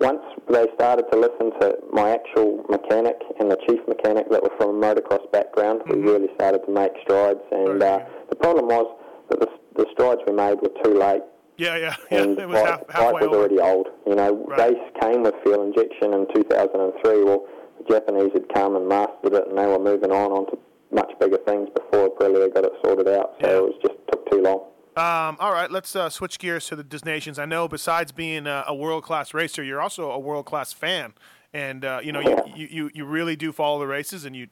once 0.03 0.21
they 0.49 0.65
started 0.75 1.05
to 1.11 1.17
listen 1.17 1.51
to 1.61 1.77
my 1.91 2.11
actual 2.11 2.63
mechanic 2.69 3.15
and 3.39 3.49
the 3.49 3.57
chief 3.67 3.79
mechanic 3.87 4.29
that 4.29 4.43
were 4.43 4.51
from 4.57 4.69
a 4.75 4.79
motocross 4.85 5.23
background, 5.31 5.81
we 5.87 5.95
really 5.99 6.27
started 6.35 6.59
to 6.65 6.71
make 6.71 6.91
strides. 7.03 7.39
And 7.51 7.81
uh, 7.81 7.99
the 8.29 8.35
problem 8.35 8.67
was 8.67 8.85
that 9.29 9.39
the, 9.39 9.47
the 9.75 9.85
strides 9.93 10.21
we 10.27 10.33
made 10.33 10.57
were 10.61 10.73
too 10.83 10.93
late 10.99 11.21
Yeah, 11.57 11.77
yeah, 11.77 11.95
yeah. 12.11 12.21
and 12.21 12.37
It 12.37 12.47
was 12.49 12.61
bike, 12.61 12.91
half, 12.91 13.13
bike 13.13 13.21
was 13.23 13.31
already 13.31 13.59
old. 13.59 13.87
You 14.05 14.15
know, 14.15 14.43
Right. 14.45 14.75
base 14.75 14.83
came 15.01 15.23
with 15.23 15.35
fuel 15.43 15.63
injection 15.63 16.13
in 16.13 16.27
2003. 16.35 17.23
Well, 17.23 17.47
the 17.79 17.85
Japanese 17.93 18.31
had 18.33 18.47
come 18.53 18.75
and 18.75 18.87
mastered 18.87 19.33
it, 19.33 19.47
and 19.47 19.57
they 19.57 19.65
were 19.67 19.79
moving 19.79 20.11
on 20.11 20.31
onto 20.31 20.57
much 20.91 21.11
bigger 21.19 21.37
things 21.47 21.69
before 21.73 22.09
Aprilia 22.09 22.53
got 22.53 22.65
it 22.65 22.73
sorted 22.83 23.07
out. 23.07 23.35
So 23.41 23.47
Yeah. 23.49 23.57
it 23.57 23.63
was 23.63 23.75
just 23.81 23.95
took 24.11 24.29
too 24.29 24.41
long. 24.41 24.61
Um, 24.95 25.37
all 25.39 25.51
right, 25.51 25.71
let's 25.71 25.95
uh, 25.95 26.09
switch 26.09 26.37
gears 26.37 26.67
to 26.67 26.75
the 26.75 26.83
Des 26.83 26.99
Nations. 27.03 27.39
I 27.39 27.45
know 27.45 27.67
besides 27.67 28.11
being 28.11 28.45
a, 28.45 28.63
a 28.67 28.75
world 28.75 29.03
class 29.03 29.33
racer, 29.33 29.63
you're 29.63 29.81
also 29.81 30.11
a 30.11 30.19
world 30.19 30.45
class 30.45 30.71
fan, 30.71 31.13
and 31.51 31.83
uh, 31.83 31.99
you 32.03 32.11
know 32.11 32.19
you, 32.19 32.67
you, 32.69 32.91
you, 32.93 33.05
really 33.05 33.35
do 33.35 33.51
follow 33.51 33.79
the 33.79 33.87
races, 33.87 34.23
and 34.23 34.35
you 34.35 34.49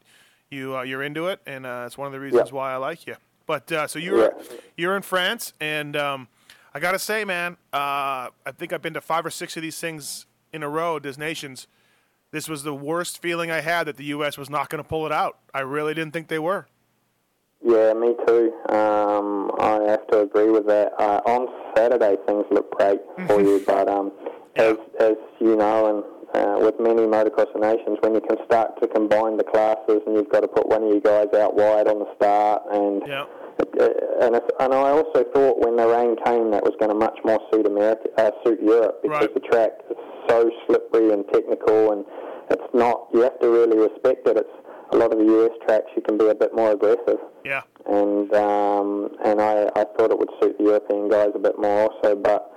you 0.50 0.78
uh, 0.78 0.82
you're 0.82 1.04
into 1.04 1.28
it, 1.28 1.42
and 1.46 1.68
uh, 1.68 1.84
it's 1.86 1.96
one 1.96 2.08
of 2.08 2.12
the 2.12 2.20
reasons 2.20 2.50
Yeah. 2.50 2.56
why 2.56 2.74
I 2.74 2.78
like 2.78 3.06
you. 3.06 3.18
But 3.46 3.72
uh, 3.72 3.86
so 3.86 4.00
you're 4.00 4.18
Yeah. 4.18 4.30
you're 4.78 4.96
in 4.96 5.04
France, 5.04 5.54
and 5.60 5.96
um, 5.96 6.28
I 6.74 6.80
gotta 6.80 7.00
say, 7.00 7.24
man, 7.24 7.58
uh, 7.72 8.30
I 8.44 8.52
think 8.58 8.74
I've 8.74 8.82
been 8.82 8.96
to 8.96 9.02
five 9.02 9.24
or 9.24 9.30
six 9.30 9.56
of 9.58 9.62
these 9.62 9.80
things 9.80 10.26
in 10.52 10.64
a 10.64 10.70
row, 10.70 10.98
Des 10.98 11.20
Nations. 11.20 11.68
This 12.32 12.50
was 12.50 12.64
the 12.64 12.74
worst 12.74 13.22
feeling 13.22 13.52
I 13.52 13.62
had 13.62 13.86
that 13.86 13.98
the 13.98 14.06
U.S. 14.06 14.40
was 14.40 14.50
not 14.50 14.70
going 14.70 14.82
to 14.82 14.88
pull 14.88 15.06
it 15.06 15.12
out. 15.12 15.38
I 15.54 15.60
really 15.60 15.94
didn't 15.94 16.14
think 16.14 16.30
they 16.30 16.40
were. 16.40 16.66
Yeah, 17.64 17.94
me 17.94 18.16
too. 18.28 18.52
Um, 18.70 19.52
I 19.60 19.80
have 19.88 20.08
to 20.08 20.22
agree 20.22 20.50
with 20.50 20.66
that. 20.68 20.94
Uh, 20.98 21.22
on 21.26 21.48
Saturday, 21.76 22.16
things 22.28 22.46
look 22.52 22.72
great 22.72 23.00
for 23.28 23.40
you, 23.42 23.64
but 23.68 23.88
um, 23.88 24.12
as 24.56 24.76
as 25.00 25.14
you 25.40 25.56
know, 25.56 25.86
and 25.88 26.04
uh, 26.34 26.60
with 26.60 26.76
many 26.80 27.04
motocross 27.04 27.54
nations, 27.60 27.98
when 28.02 28.16
you 28.16 28.22
can 28.22 28.38
start 28.46 28.82
to 28.82 28.88
combine 28.88 29.38
the 29.38 29.44
classes, 29.44 30.02
and 30.08 30.16
you've 30.16 30.30
got 30.30 30.42
to 30.42 30.48
put 30.48 30.68
one 30.68 30.84
of 30.84 30.90
you 30.90 31.02
guys 31.02 31.28
out 31.36 31.56
wide 31.56 31.88
on 31.88 32.00
the 32.00 32.10
start, 32.16 32.64
and 32.72 33.04
Yeah. 33.08 33.26
uh, 33.80 33.90
and 34.26 34.36
and 34.60 34.74
I 34.74 34.90
also 34.90 35.24
thought 35.34 35.60
when 35.60 35.76
the 35.76 35.88
rain 35.88 36.16
came, 36.26 36.50
that 36.52 36.64
was 36.64 36.74
going 36.80 36.90
to 36.90 36.98
much 36.98 37.20
more 37.24 37.40
suit 37.54 37.68
America, 37.68 38.10
uh, 38.18 38.32
suit 38.44 38.60
Europe, 38.62 39.04
because 39.04 39.22
Right. 39.28 39.34
the 39.36 39.40
track 39.42 39.72
is 39.90 39.98
so 40.28 40.50
slippery 40.66 41.12
and 41.12 41.28
technical, 41.32 41.92
and 41.92 42.06
it's 42.50 42.74
not. 42.74 43.08
You 43.14 43.22
have 43.22 43.40
to 43.40 43.50
really 43.50 43.78
respect 43.78 44.28
it. 44.28 44.38
It's 44.38 44.50
a 44.92 44.96
lot 44.98 45.12
of 45.14 45.20
the 45.20 45.26
US 45.46 45.52
tracks. 45.66 45.88
You 45.96 46.02
can 46.02 46.18
be 46.18 46.28
a 46.28 46.36
bit 46.36 46.54
more 46.54 46.72
aggressive 46.72 47.20
Yeah. 47.46 47.62
and 47.86 48.34
um, 48.34 49.10
and 49.24 49.42
I, 49.42 49.70
I 49.76 49.84
thought 49.98 50.12
it 50.12 50.20
would 50.20 50.30
suit 50.42 50.58
the 50.58 50.64
European 50.66 51.10
guys 51.10 51.30
a 51.36 51.40
bit 51.40 51.58
more 51.60 51.90
also. 51.92 52.16
But 52.16 52.52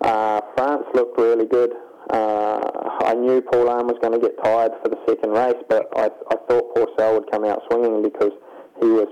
uh, 0.00 0.40
France 0.56 0.84
looked 0.94 1.18
really 1.18 1.46
good. 1.46 1.72
Uh, 2.10 2.60
I 3.04 3.14
knew 3.14 3.40
Paulin 3.40 3.86
was 3.86 3.96
going 4.02 4.12
to 4.12 4.18
get 4.20 4.36
tired 4.44 4.72
for 4.82 4.90
the 4.90 4.98
second 5.08 5.30
race, 5.32 5.56
but 5.68 5.88
I, 5.96 6.10
I 6.30 6.36
thought 6.48 6.74
Pourcel 6.74 7.14
would 7.18 7.30
come 7.30 7.44
out 7.46 7.62
swinging 7.70 8.02
because 8.02 8.32
he 8.80 8.86
was 8.88 9.08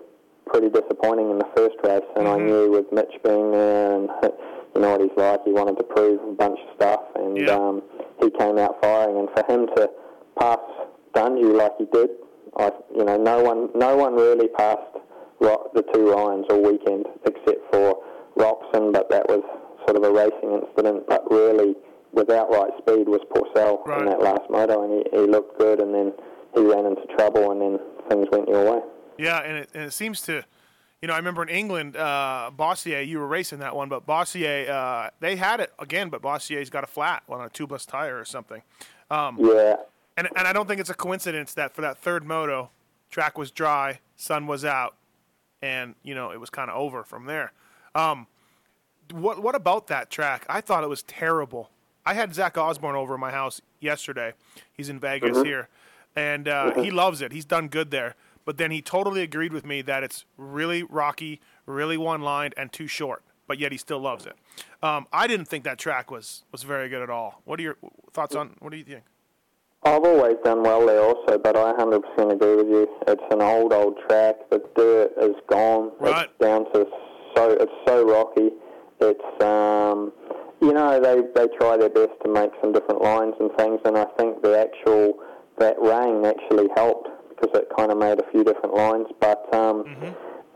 pretty 0.46 0.68
disappointing 0.68 1.30
in 1.30 1.38
the 1.38 1.48
first 1.56 1.76
race, 1.84 2.04
and 2.16 2.28
I 2.28 2.36
knew 2.36 2.70
with 2.70 2.84
Mitch 2.92 3.14
being 3.24 3.50
there 3.50 3.94
and 3.96 4.10
you 4.74 4.80
know 4.82 4.90
what 4.92 5.00
he's 5.00 5.16
like, 5.16 5.40
he 5.44 5.52
wanted 5.52 5.78
to 5.78 5.84
prove 5.84 6.20
a 6.22 6.32
bunch 6.32 6.58
of 6.60 6.74
stuff, 6.76 7.00
and 7.16 7.38
Yeah. 7.38 7.56
um, 7.56 7.82
he 8.20 8.28
came 8.30 8.58
out 8.58 8.76
firing. 8.82 9.16
And 9.20 9.28
for 9.34 9.44
him 9.50 9.66
to 9.76 9.88
pass 10.38 10.58
Dungey 11.14 11.48
like 11.56 11.72
he 11.78 11.86
did, 11.92 12.10
I 12.56 12.70
you 12.94 13.04
know 13.04 13.16
no 13.16 13.42
one 13.42 13.70
no 13.74 13.96
one 13.96 14.14
really 14.14 14.48
passed 14.48 14.98
the 15.74 15.82
two 15.92 16.10
Ryans 16.12 16.46
all 16.50 16.62
weekend 16.62 17.06
except 17.24 17.72
for 17.72 18.02
Roczen, 18.36 18.92
but 18.92 19.10
that 19.10 19.28
was 19.28 19.42
sort 19.86 19.96
of 19.96 20.04
a 20.04 20.12
racing 20.12 20.52
incident. 20.52 21.04
But 21.08 21.28
really, 21.30 21.74
with 22.12 22.30
outright 22.30 22.72
speed 22.78 23.08
was 23.08 23.20
Pourcel 23.30 23.84
Right. 23.86 24.00
in 24.00 24.06
that 24.06 24.20
last 24.20 24.48
moto, 24.50 24.82
and 24.84 25.04
he, 25.12 25.18
he 25.18 25.26
looked 25.26 25.58
good, 25.58 25.80
and 25.80 25.94
then 25.94 26.12
he 26.54 26.60
ran 26.60 26.86
into 26.86 27.02
trouble, 27.16 27.50
and 27.50 27.60
then 27.60 27.80
things 28.08 28.26
went 28.30 28.48
your 28.48 28.70
way. 28.70 28.80
Yeah, 29.18 29.40
and 29.40 29.58
it, 29.58 29.68
and 29.74 29.84
it 29.84 29.92
seems 29.92 30.22
to, 30.22 30.44
you 31.00 31.08
know, 31.08 31.14
I 31.14 31.16
remember 31.18 31.42
in 31.42 31.48
England, 31.48 31.96
uh, 31.96 32.50
Bossier, 32.56 33.00
you 33.00 33.18
were 33.18 33.26
racing 33.26 33.58
that 33.58 33.74
one, 33.76 33.88
but 33.88 34.06
Bossier, 34.06 34.70
uh, 34.70 35.10
they 35.20 35.36
had 35.36 35.60
it 35.60 35.72
again, 35.78 36.08
but 36.08 36.22
Bossier's 36.22 36.70
got 36.70 36.84
a 36.84 36.86
flat 36.86 37.22
on 37.28 37.40
a 37.40 37.48
tubeless 37.50 37.86
tire 37.86 38.18
or 38.18 38.24
something. 38.24 38.62
Um, 39.10 39.38
Yeah, 39.40 39.76
and, 40.16 40.28
and 40.36 40.46
I 40.46 40.52
don't 40.52 40.68
think 40.68 40.80
it's 40.80 40.90
a 40.90 40.94
coincidence 40.94 41.54
that 41.54 41.74
for 41.74 41.80
that 41.82 41.98
third 41.98 42.24
moto, 42.24 42.70
track 43.10 43.38
was 43.38 43.50
dry, 43.50 44.00
sun 44.16 44.46
was 44.46 44.64
out, 44.64 44.96
and, 45.60 45.94
you 46.02 46.14
know, 46.14 46.30
it 46.30 46.40
was 46.40 46.50
kind 46.50 46.70
of 46.70 46.76
over 46.76 47.04
from 47.04 47.26
there. 47.26 47.52
Um, 47.94 48.26
what, 49.12 49.42
what 49.42 49.54
about 49.54 49.86
that 49.88 50.10
track? 50.10 50.44
I 50.48 50.60
thought 50.60 50.84
it 50.84 50.88
was 50.88 51.02
terrible. 51.02 51.70
I 52.04 52.14
had 52.14 52.34
Zach 52.34 52.58
Osborne 52.58 52.96
over 52.96 53.14
at 53.14 53.20
my 53.20 53.30
house 53.30 53.60
yesterday. 53.80 54.32
He's 54.72 54.88
in 54.88 54.98
Vegas 54.98 55.42
here, 55.42 55.68
and 56.16 56.48
uh, 56.48 56.82
he 56.82 56.90
loves 56.90 57.20
it. 57.20 57.32
He's 57.32 57.44
done 57.44 57.68
good 57.68 57.90
there. 57.90 58.16
But 58.44 58.58
then 58.58 58.72
he 58.72 58.82
totally 58.82 59.22
agreed 59.22 59.52
with 59.52 59.64
me 59.64 59.82
that 59.82 60.02
it's 60.02 60.24
really 60.36 60.82
rocky, 60.82 61.40
really 61.64 61.96
one-lined, 61.96 62.54
and 62.56 62.72
too 62.72 62.88
short. 62.88 63.22
But 63.46 63.60
yet 63.60 63.70
he 63.70 63.78
still 63.78 64.00
loves 64.00 64.26
it. 64.26 64.34
Um, 64.82 65.06
I 65.12 65.26
didn't 65.28 65.46
think 65.46 65.62
that 65.64 65.78
track 65.78 66.10
was 66.10 66.42
was 66.50 66.62
very 66.64 66.88
good 66.88 67.02
at 67.02 67.10
all. 67.10 67.42
What 67.44 67.60
are 67.60 67.62
your 67.62 67.76
thoughts 68.12 68.34
on? 68.34 68.56
What 68.58 68.72
do 68.72 68.78
you 68.78 68.84
think? 68.84 69.04
I've 69.84 70.04
always 70.04 70.36
done 70.44 70.62
well 70.62 70.86
there 70.86 71.00
also, 71.02 71.38
but 71.38 71.56
I 71.56 71.72
100% 71.72 72.32
agree 72.32 72.56
with 72.56 72.68
you. 72.68 72.88
It's 73.08 73.22
an 73.32 73.42
old, 73.42 73.72
old 73.72 73.98
track. 74.08 74.36
The 74.50 74.62
dirt 74.76 75.12
is 75.20 75.34
gone. 75.48 75.90
Right. 75.98 76.28
It's 76.28 76.38
down 76.44 76.64
to 76.72 76.86
so 77.36 77.50
it's 77.50 77.72
so 77.86 78.04
rocky. 78.06 78.50
It's 79.00 79.42
um, 79.42 80.12
you 80.60 80.72
know 80.72 81.00
they 81.00 81.22
they 81.34 81.48
try 81.56 81.76
their 81.76 81.88
best 81.88 82.12
to 82.24 82.30
make 82.30 82.50
some 82.60 82.72
different 82.72 83.02
lines 83.02 83.34
and 83.40 83.50
things, 83.56 83.80
and 83.84 83.96
I 83.98 84.04
think 84.18 84.42
the 84.42 84.56
actual 84.60 85.18
that 85.58 85.76
rain 85.80 86.24
actually 86.26 86.68
helped 86.76 87.08
because 87.30 87.50
it 87.58 87.68
kind 87.76 87.90
of 87.90 87.98
made 87.98 88.20
a 88.20 88.30
few 88.30 88.44
different 88.44 88.74
lines. 88.74 89.06
But 89.18 89.52
um, 89.52 89.84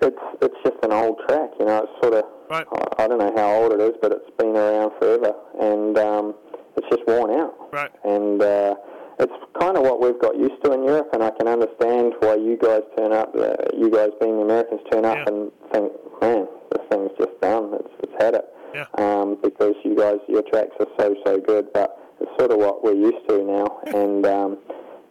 it's 0.02 0.22
it's 0.42 0.54
just 0.64 0.76
an 0.84 0.92
old 0.92 1.18
track. 1.26 1.50
You 1.58 1.64
know, 1.66 1.78
it's 1.84 2.02
sort 2.02 2.14
of 2.14 2.24
Right. 2.48 2.66
I, 2.70 3.04
I 3.04 3.08
don't 3.08 3.18
know 3.18 3.32
how 3.34 3.54
old 3.56 3.72
it 3.72 3.80
is, 3.80 3.94
but 4.00 4.12
it's 4.12 4.30
been 4.38 4.54
around 4.54 4.92
forever, 5.00 5.32
and 5.58 5.98
um, 5.98 6.34
it's 6.76 6.86
just 6.90 7.02
worn 7.08 7.32
out 7.32 7.54
Right. 7.72 7.90
and 8.04 8.40
uh, 8.40 8.74
it's 9.18 9.33
kind 9.59 9.76
of 9.76 9.83
what 9.83 10.00
we've 10.00 10.20
got 10.20 10.37
used 10.37 10.62
to 10.64 10.72
in 10.72 10.83
Europe. 10.85 11.09
And 11.12 11.22
I 11.22 11.31
can 11.31 11.48
understand 11.48 12.14
why 12.20 12.35
you 12.35 12.57
guys 12.61 12.83
turn 12.96 13.12
up, 13.12 13.35
uh, 13.35 13.55
you 13.76 13.90
guys 13.90 14.11
being 14.20 14.37
the 14.37 14.42
Americans, 14.42 14.81
turn 14.92 15.05
up 15.05 15.16
Yeah. 15.18 15.33
and 15.33 15.52
think, 15.72 15.92
man, 16.20 16.48
this 16.72 16.83
thing's 16.90 17.11
just 17.18 17.40
done. 17.40 17.74
It's, 17.74 17.94
it's 18.02 18.22
had 18.22 18.35
it. 18.35 18.44
Yeah. 18.74 18.87
Um, 18.98 19.38
because 19.42 19.74
you 19.85 19.96
guys, 19.96 20.18
your 20.29 20.42
tracks 20.42 20.72
are 20.81 20.87
so 20.98 21.14
so 21.24 21.38
good, 21.40 21.72
but 21.72 21.98
it's 22.20 22.31
sort 22.38 22.50
of 22.50 22.59
what 22.59 22.85
we're 22.85 22.92
used 22.94 23.26
to 23.29 23.42
now. 23.42 23.81
and 23.87 24.26
um, 24.26 24.59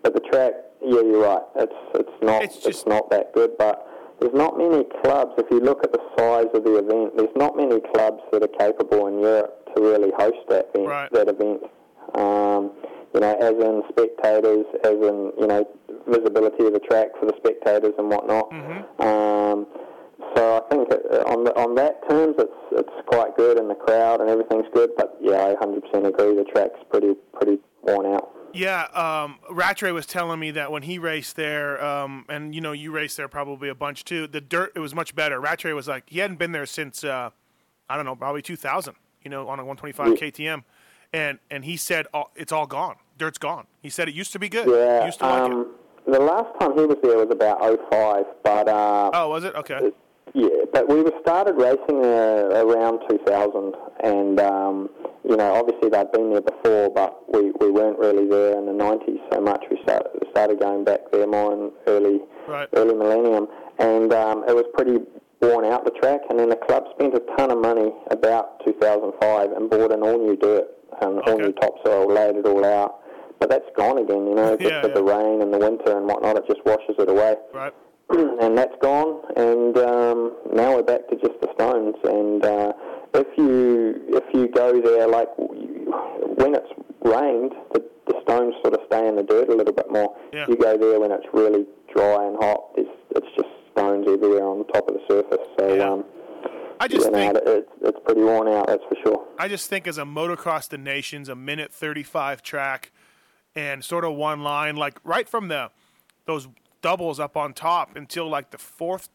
but 0.04 0.13
the 0.13 0.20
track, 0.32 0.54
yeah, 0.84 1.02
you're 1.02 1.24
right. 1.24 1.41
It's 1.56 1.74
it's 1.96 2.24
not 2.24 2.44
It's 2.44 2.56
it's, 2.58 2.65
just- 2.65 2.88
not 2.88 3.10
that 3.12 3.34
good, 3.34 3.58
but. 3.58 3.88
There's 4.22 4.34
not 4.34 4.58
many 4.58 4.86
clubs. 5.04 5.34
If 5.38 5.48
you 5.52 5.60
look 5.60 5.84
at 5.84 5.91
the 5.91 6.00
size 6.18 6.48
of 6.54 6.63
the 6.63 6.76
event, 6.78 7.18
there's 7.18 7.36
not 7.36 7.58
many 7.58 7.82
clubs 7.94 8.24
that 8.32 8.41
are 8.41 8.48
capable 8.58 9.08
in 9.08 9.20
Europe 9.20 9.76
to 9.76 9.82
really 9.84 10.10
host 10.18 10.38
that 10.48 10.70
event. 10.74 10.88
Right. 10.88 11.12
That 11.12 11.28
event. 11.28 11.63
Um, 12.15 12.72
you 13.15 13.21
know, 13.21 13.34
as 13.39 13.54
in 13.54 13.82
spectators, 13.89 14.65
as 14.84 14.91
in 14.91 15.32
you 15.39 15.47
know 15.47 15.67
visibility 16.06 16.65
of 16.65 16.73
the 16.73 16.80
track 16.80 17.08
for 17.17 17.25
the 17.25 17.34
spectators 17.38 17.93
and 17.97 18.10
whatnot. 18.10 18.51
Um, 18.99 19.65
so 20.36 20.58
I 20.58 20.69
think 20.69 20.91
it, 20.91 21.25
on 21.25 21.45
the, 21.45 21.56
on 21.56 21.75
that 21.75 22.08
terms, 22.10 22.36
it's 22.38 22.51
it's 22.73 23.08
quite 23.08 23.36
good, 23.38 23.58
and 23.58 23.69
the 23.69 23.75
crowd 23.75 24.19
and 24.19 24.30
everything's 24.30 24.67
good. 24.73 24.91
But 24.97 25.17
yeah, 25.21 25.45
I 25.45 25.56
100% 25.56 25.80
agree. 26.06 26.36
The 26.36 26.45
track's 26.54 26.80
pretty 26.91 27.13
pretty 27.34 27.60
worn 27.84 28.13
out. 28.13 28.32
Yeah, 28.54 28.84
um, 28.93 29.39
Rattray 29.49 29.91
was 29.91 30.06
telling 30.06 30.39
me 30.39 30.51
that 30.51 30.71
when 30.71 30.84
he 30.84 30.97
raced 30.97 31.36
there, 31.38 31.84
um, 31.84 32.25
and 32.28 32.54
you 32.54 32.60
know, 32.60 32.73
you 32.73 32.91
raced 32.91 33.15
there 33.15 33.30
probably 33.30 33.69
a 33.69 33.75
bunch 33.75 34.04
too. 34.04 34.28
The 34.28 34.41
dirt 34.41 34.73
it 34.75 34.80
was 34.80 34.93
much 34.93 35.15
better. 35.15 35.39
Rattray 35.39 35.71
was 35.71 35.88
like 35.88 36.04
he 36.08 36.19
hadn't 36.19 36.38
been 36.38 36.51
there 36.51 36.65
since 36.65 37.06
uh, 37.06 37.30
I 37.89 37.95
don't 37.95 38.06
know, 38.06 38.15
probably 38.15 38.41
2000. 38.41 38.95
You 39.23 39.32
know, 39.32 39.47
on 39.47 39.58
a 39.60 39.65
125 39.65 40.19
KTM, 40.19 40.63
and 41.15 41.39
and 41.49 41.63
he 41.65 41.78
said 41.78 42.06
oh, 42.13 42.25
it's 42.36 42.51
all 42.51 42.67
gone. 42.67 42.95
Dirt's 43.17 43.38
gone. 43.38 43.65
He 43.82 43.89
said 43.89 44.10
it 44.10 44.15
used 44.15 44.34
to 44.34 44.39
be 44.39 44.49
good. 44.49 44.67
Yeah. 44.67 45.06
used 45.06 45.19
to 45.19 45.25
like 45.25 45.51
it. 45.51 45.54
um, 45.54 45.75
the 46.08 46.19
last 46.19 46.49
time 46.60 46.73
he 46.78 46.86
was 46.86 46.97
there 47.01 47.17
was 47.17 47.30
about 47.32 47.60
05, 47.89 48.25
but 48.43 48.67
uh, 48.67 49.10
Oh, 49.13 49.30
was 49.30 49.43
it? 49.43 49.56
Okay. 49.56 49.91
Yeah, 50.34 50.49
but 50.73 50.89
we 50.89 51.01
were 51.01 51.13
started 51.21 51.54
racing 51.56 52.04
uh, 52.04 52.62
around 52.65 52.99
2000, 53.10 53.73
and 54.04 54.39
um, 54.39 54.89
you 55.23 55.38
know, 55.38 55.54
obviously 55.56 55.88
they'd 55.89 56.12
been 56.12 56.30
there 56.32 56.41
before, 56.41 56.89
but 56.89 57.23
we, 57.34 57.51
we 57.62 57.71
weren't 57.71 57.97
really 57.97 58.28
there 58.28 58.58
in 58.58 58.65
the 58.65 58.73
90s 58.73 59.17
so 59.34 59.39
much. 59.39 59.63
We 59.71 59.78
started, 59.84 60.12
started 60.32 60.60
going 60.60 60.84
back 60.84 60.99
there 61.12 61.25
more 61.25 61.54
in 61.54 61.71
early 61.88 62.19
Right. 62.47 62.67
early 62.73 62.93
millennium, 62.93 63.47
and 63.80 64.12
um, 64.13 64.43
it 64.47 64.54
was 64.56 64.65
pretty 64.75 64.97
worn 65.41 65.63
out 65.65 65.86
the 65.86 65.91
track. 65.91 66.21
And 66.30 66.38
then 66.38 66.49
the 66.49 66.56
club 66.58 66.84
spent 66.95 67.15
a 67.15 67.21
ton 67.38 67.49
of 67.51 67.60
money 67.60 67.91
about 68.12 68.63
2005 68.65 69.51
and 69.54 69.69
bought 69.69 69.91
an 69.91 70.01
all 70.04 70.19
new 70.19 70.36
dirt 70.36 70.65
and 71.02 71.20
all 71.22 71.38
new 71.38 71.52
topsoil, 71.54 72.08
laid 72.12 72.36
it 72.38 72.46
all 72.46 72.66
out. 72.66 73.00
But 73.40 73.50
that's 73.50 73.70
gone 73.76 73.98
again, 73.98 74.28
you 74.28 74.36
know, 74.36 74.56
just 74.58 74.70
Yeah, 74.70 74.82
with 74.84 74.94
the 74.94 75.04
rain 75.04 75.42
and 75.42 75.54
the 75.54 75.58
winter 75.58 75.98
and 75.98 76.06
whatnot. 76.08 76.38
It 76.38 76.46
just 76.48 76.64
washes 76.66 76.96
it 76.98 77.10
away 77.10 77.36
Right. 77.54 77.74
and 78.10 78.58
that's 78.58 78.76
gone. 78.82 79.22
And 79.36 79.78
um, 79.78 80.36
now 80.54 80.76
we're 80.76 80.84
back 80.84 81.08
to 81.10 81.16
just 81.18 81.40
the 81.42 81.50
stones. 81.56 81.96
And 82.04 82.44
uh, 82.46 82.74
if 83.14 83.28
you 83.38 84.02
if 84.10 84.24
you 84.34 84.48
go 84.48 84.80
there, 84.82 85.08
like 85.08 85.30
you, 85.40 85.92
when 86.38 86.56
it's 86.56 86.72
rained, 87.04 87.54
the, 87.74 87.84
the 88.08 88.20
stones 88.24 88.54
sort 88.62 88.74
of 88.74 88.82
stay 88.88 89.08
in 89.08 89.16
the 89.16 89.24
dirt 89.24 89.50
a 89.50 89.56
little 89.56 89.74
bit 89.74 89.92
more. 89.92 90.16
Yeah. 90.34 90.46
You 90.48 90.56
go 90.56 90.78
there 90.78 91.00
when 91.00 91.12
it's 91.12 91.26
really 91.34 91.66
dry 91.94 92.26
and 92.28 92.38
hot. 92.40 92.72
It's 92.78 92.90
it's 93.16 93.28
just 93.36 93.50
stones 93.74 94.06
everywhere 94.08 94.46
on 94.48 94.60
the 94.60 94.66
top 94.72 94.88
of 94.88 94.96
the 94.96 95.02
surface. 95.10 95.46
So 95.60 95.76
Yeah. 95.76 95.92
um, 95.92 96.06
I 96.80 96.88
just 96.88 97.12
think 97.12 97.36
it, 97.36 97.44
it's 97.46 97.72
it's 97.82 98.00
pretty 98.06 98.22
worn 98.22 98.48
out. 98.48 98.68
That's 98.68 98.84
for 98.84 98.96
sure. 99.04 99.28
I 99.40 99.48
just 99.48 99.70
think 99.70 99.88
as 99.88 99.98
a 99.98 100.04
motocross 100.04 100.68
the 100.70 100.78
nations, 100.78 101.30
a 101.30 101.36
minute 101.36 101.74
thirty-five 101.74 102.42
track, 102.42 102.92
and 103.56 103.84
sort 103.84 104.06
of 104.06 104.14
one 104.16 104.44
line, 104.44 104.76
like 104.76 105.00
right 105.04 105.28
from 105.28 105.48
the 105.48 105.72
those 106.26 106.48
doubles 106.82 107.20
up 107.20 107.36
on 107.38 107.54
top 107.54 107.96
until 107.96 108.28
like 108.30 108.52
the 108.52 108.58
fourth, 108.58 109.10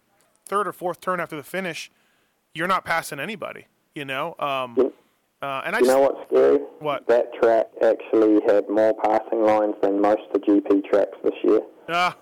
third 0.47 0.67
or 0.67 0.73
fourth 0.73 1.01
turn 1.01 1.21
after 1.21 1.37
the 1.37 1.43
finish, 1.43 1.91
you're 2.55 2.69
not 2.69 2.85
passing 2.85 3.21
anybody. 3.21 3.67
You 3.95 4.05
know, 4.05 4.37
um, 4.39 4.93
uh, 5.43 5.63
and 5.65 5.75
I 5.75 5.79
You 5.81 5.85
just 5.85 5.97
know 5.97 6.01
what's 6.01 6.31
scary? 6.31 6.59
What? 6.79 7.07
That 7.09 7.33
track 7.35 7.67
actually 7.83 8.41
had 8.47 8.69
more 8.69 8.95
passing 9.03 9.43
lines 9.43 9.75
than 9.83 10.01
most 10.01 10.21
of 10.33 10.41
the 10.41 10.47
GP 10.47 10.85
tracks 10.89 11.17
this 11.25 11.35
year. 11.43 11.61
ah, 11.89 12.17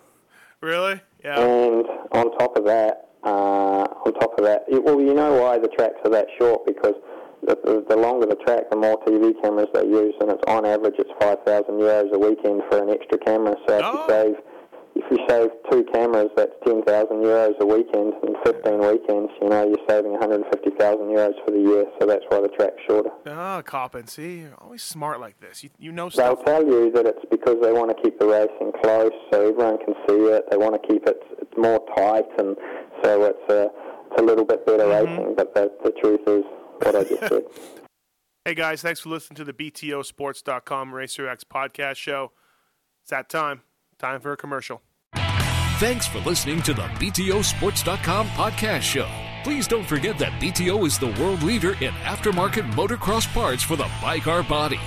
really, 0.62 1.00
yeah, 1.22 1.38
And 1.38 1.84
on 2.12 2.38
top 2.38 2.56
of 2.56 2.64
that, 2.64 3.08
uh, 3.24 3.86
on 4.06 4.12
top 4.14 4.38
of 4.38 4.44
that, 4.44 4.64
it, 4.68 4.82
well, 4.82 5.00
you 5.00 5.14
know 5.14 5.34
why 5.40 5.58
the 5.58 5.68
tracks 5.68 5.96
are 6.04 6.10
that 6.10 6.26
short 6.38 6.66
because 6.66 6.94
the, 7.42 7.56
the, 7.64 7.84
the 7.88 7.96
longer 7.96 8.26
the 8.26 8.36
track, 8.46 8.70
the 8.70 8.76
more 8.76 8.98
TV 9.04 9.32
cameras 9.42 9.68
they 9.74 9.84
use, 9.86 10.14
and 10.20 10.30
it's 10.30 10.42
on 10.48 10.66
average 10.66 10.94
it's 10.98 11.10
five 11.20 11.38
thousand 11.46 11.74
euros 11.74 12.12
a 12.12 12.18
weekend 12.18 12.62
for 12.70 12.82
an 12.82 12.90
extra 12.90 13.18
camera. 13.18 13.54
So 13.66 13.78
if 13.78 13.84
Oh. 13.84 13.92
you 13.92 14.04
save 14.08 14.34
if 14.96 15.04
you 15.12 15.18
save 15.28 15.50
two 15.70 15.84
cameras, 15.92 16.28
that's 16.36 16.50
ten 16.66 16.82
thousand 16.82 17.18
euros 17.22 17.54
a 17.60 17.66
weekend, 17.66 18.14
and 18.26 18.34
fifteen 18.44 18.80
weekends, 18.80 19.30
you 19.40 19.48
know, 19.48 19.64
you're 19.68 19.86
saving 19.88 20.10
one 20.12 20.20
hundred 20.20 20.42
and 20.42 20.46
fifty 20.52 20.70
thousand 20.76 21.06
euros 21.06 21.34
for 21.44 21.52
the 21.52 21.60
year. 21.60 21.84
So 22.00 22.06
that's 22.06 22.24
why 22.30 22.40
the 22.40 22.48
track's 22.48 22.82
shorter. 22.88 23.10
ah, 23.26 23.62
Coppin, 23.62 24.08
see, 24.08 24.40
you're 24.40 24.54
always 24.58 24.82
smart 24.82 25.20
like 25.20 25.38
this. 25.38 25.62
You 25.62 25.70
you 25.78 25.92
know 25.92 26.08
They'll 26.10 26.36
tell 26.36 26.66
you 26.66 26.90
that 26.92 27.06
it's 27.06 27.24
because 27.30 27.56
they 27.62 27.72
want 27.72 27.96
to 27.96 28.02
keep 28.02 28.18
the 28.18 28.26
racing 28.26 28.72
close, 28.82 29.12
so 29.32 29.48
everyone 29.48 29.78
can 29.78 29.94
see 30.08 30.16
it. 30.34 30.50
They 30.50 30.56
want 30.56 30.74
to 30.82 30.88
keep 30.88 31.06
it 31.06 31.22
it's 31.40 31.56
more 31.56 31.78
tight, 31.96 32.26
and 32.38 32.56
so 33.02 33.24
it's 33.24 33.52
a 33.52 33.70
it's 34.10 34.20
a 34.20 34.24
little 34.24 34.44
bit 34.44 34.64
better 34.66 34.84
Mm-hmm. 34.84 35.10
racing. 35.18 35.34
But 35.36 35.54
the 35.54 35.70
the 35.84 35.90
truth 36.00 36.20
is 36.26 36.44
what 36.82 36.96
I 36.96 37.04
just 37.04 37.20
said. 37.28 37.42
Hey 38.44 38.54
guys, 38.54 38.80
thanks 38.80 39.00
for 39.00 39.10
listening 39.10 39.36
to 39.36 39.44
the 39.44 39.52
BTOsports.com 39.52 40.94
Racer 40.94 41.28
X 41.28 41.44
podcast 41.44 41.96
show. 41.96 42.32
It's 43.02 43.10
that 43.10 43.28
time. 43.28 43.60
Time 43.98 44.20
for 44.22 44.32
a 44.32 44.38
commercial. 44.38 44.80
Thanks 45.78 46.06
for 46.06 46.20
listening 46.20 46.62
to 46.62 46.72
the 46.72 46.82
BTOsports.com 46.82 48.26
podcast 48.28 48.80
show. 48.82 49.06
Please 49.44 49.68
don't 49.68 49.84
forget 49.84 50.18
that 50.18 50.32
BTO 50.40 50.86
is 50.86 50.98
the 50.98 51.08
world 51.22 51.42
leader 51.42 51.72
in 51.84 51.92
aftermarket 52.04 52.70
motocross 52.72 53.30
parts 53.34 53.62
for 53.62 53.76
the 53.76 53.90
bike 54.00 54.26
or 54.26 54.42
body. 54.42 54.80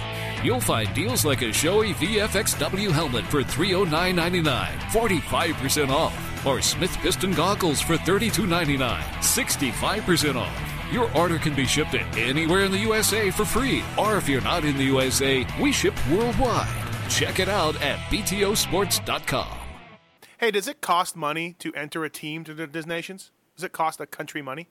You'll 0.43 0.59
find 0.59 0.91
deals 0.95 1.23
like 1.23 1.43
a 1.43 1.49
Shoei 1.49 1.93
VFXW 1.93 2.89
helmet 2.91 3.25
for 3.25 3.43
$309.99, 3.43 4.67
45% 4.89 5.89
off, 5.89 6.30
or 6.45 6.61
Smith 6.61 6.95
Piston 6.97 7.33
goggles 7.33 7.81
for 7.81 7.97
$32.99, 7.97 8.99
65% 9.01 10.35
off. 10.35 10.71
Your 10.91 11.09
order 11.17 11.37
can 11.37 11.55
be 11.55 11.65
shipped 11.65 11.91
to 11.91 12.01
anywhere 12.19 12.65
in 12.65 12.71
the 12.71 12.79
USA 12.79 13.31
for 13.31 13.45
free, 13.45 13.83
or 13.97 14.17
if 14.17 14.27
you're 14.27 14.41
not 14.41 14.65
in 14.65 14.77
the 14.77 14.83
USA, 14.85 15.45
we 15.59 15.71
ship 15.71 15.93
worldwide. 16.09 16.67
Check 17.09 17.39
it 17.39 17.49
out 17.49 17.81
at 17.81 17.97
BTOsports.com. 18.09 19.57
Hey, 20.37 20.51
does 20.51 20.67
it 20.67 20.81
cost 20.81 21.15
money 21.15 21.55
to 21.59 21.71
enter 21.75 22.03
a 22.03 22.09
team 22.09 22.43
to 22.45 22.53
the 22.53 22.65
Des 22.65 22.87
Nations? 22.87 23.31
Does 23.55 23.63
it 23.63 23.71
cost 23.71 24.01
a 24.01 24.07
country 24.07 24.41
money? 24.41 24.69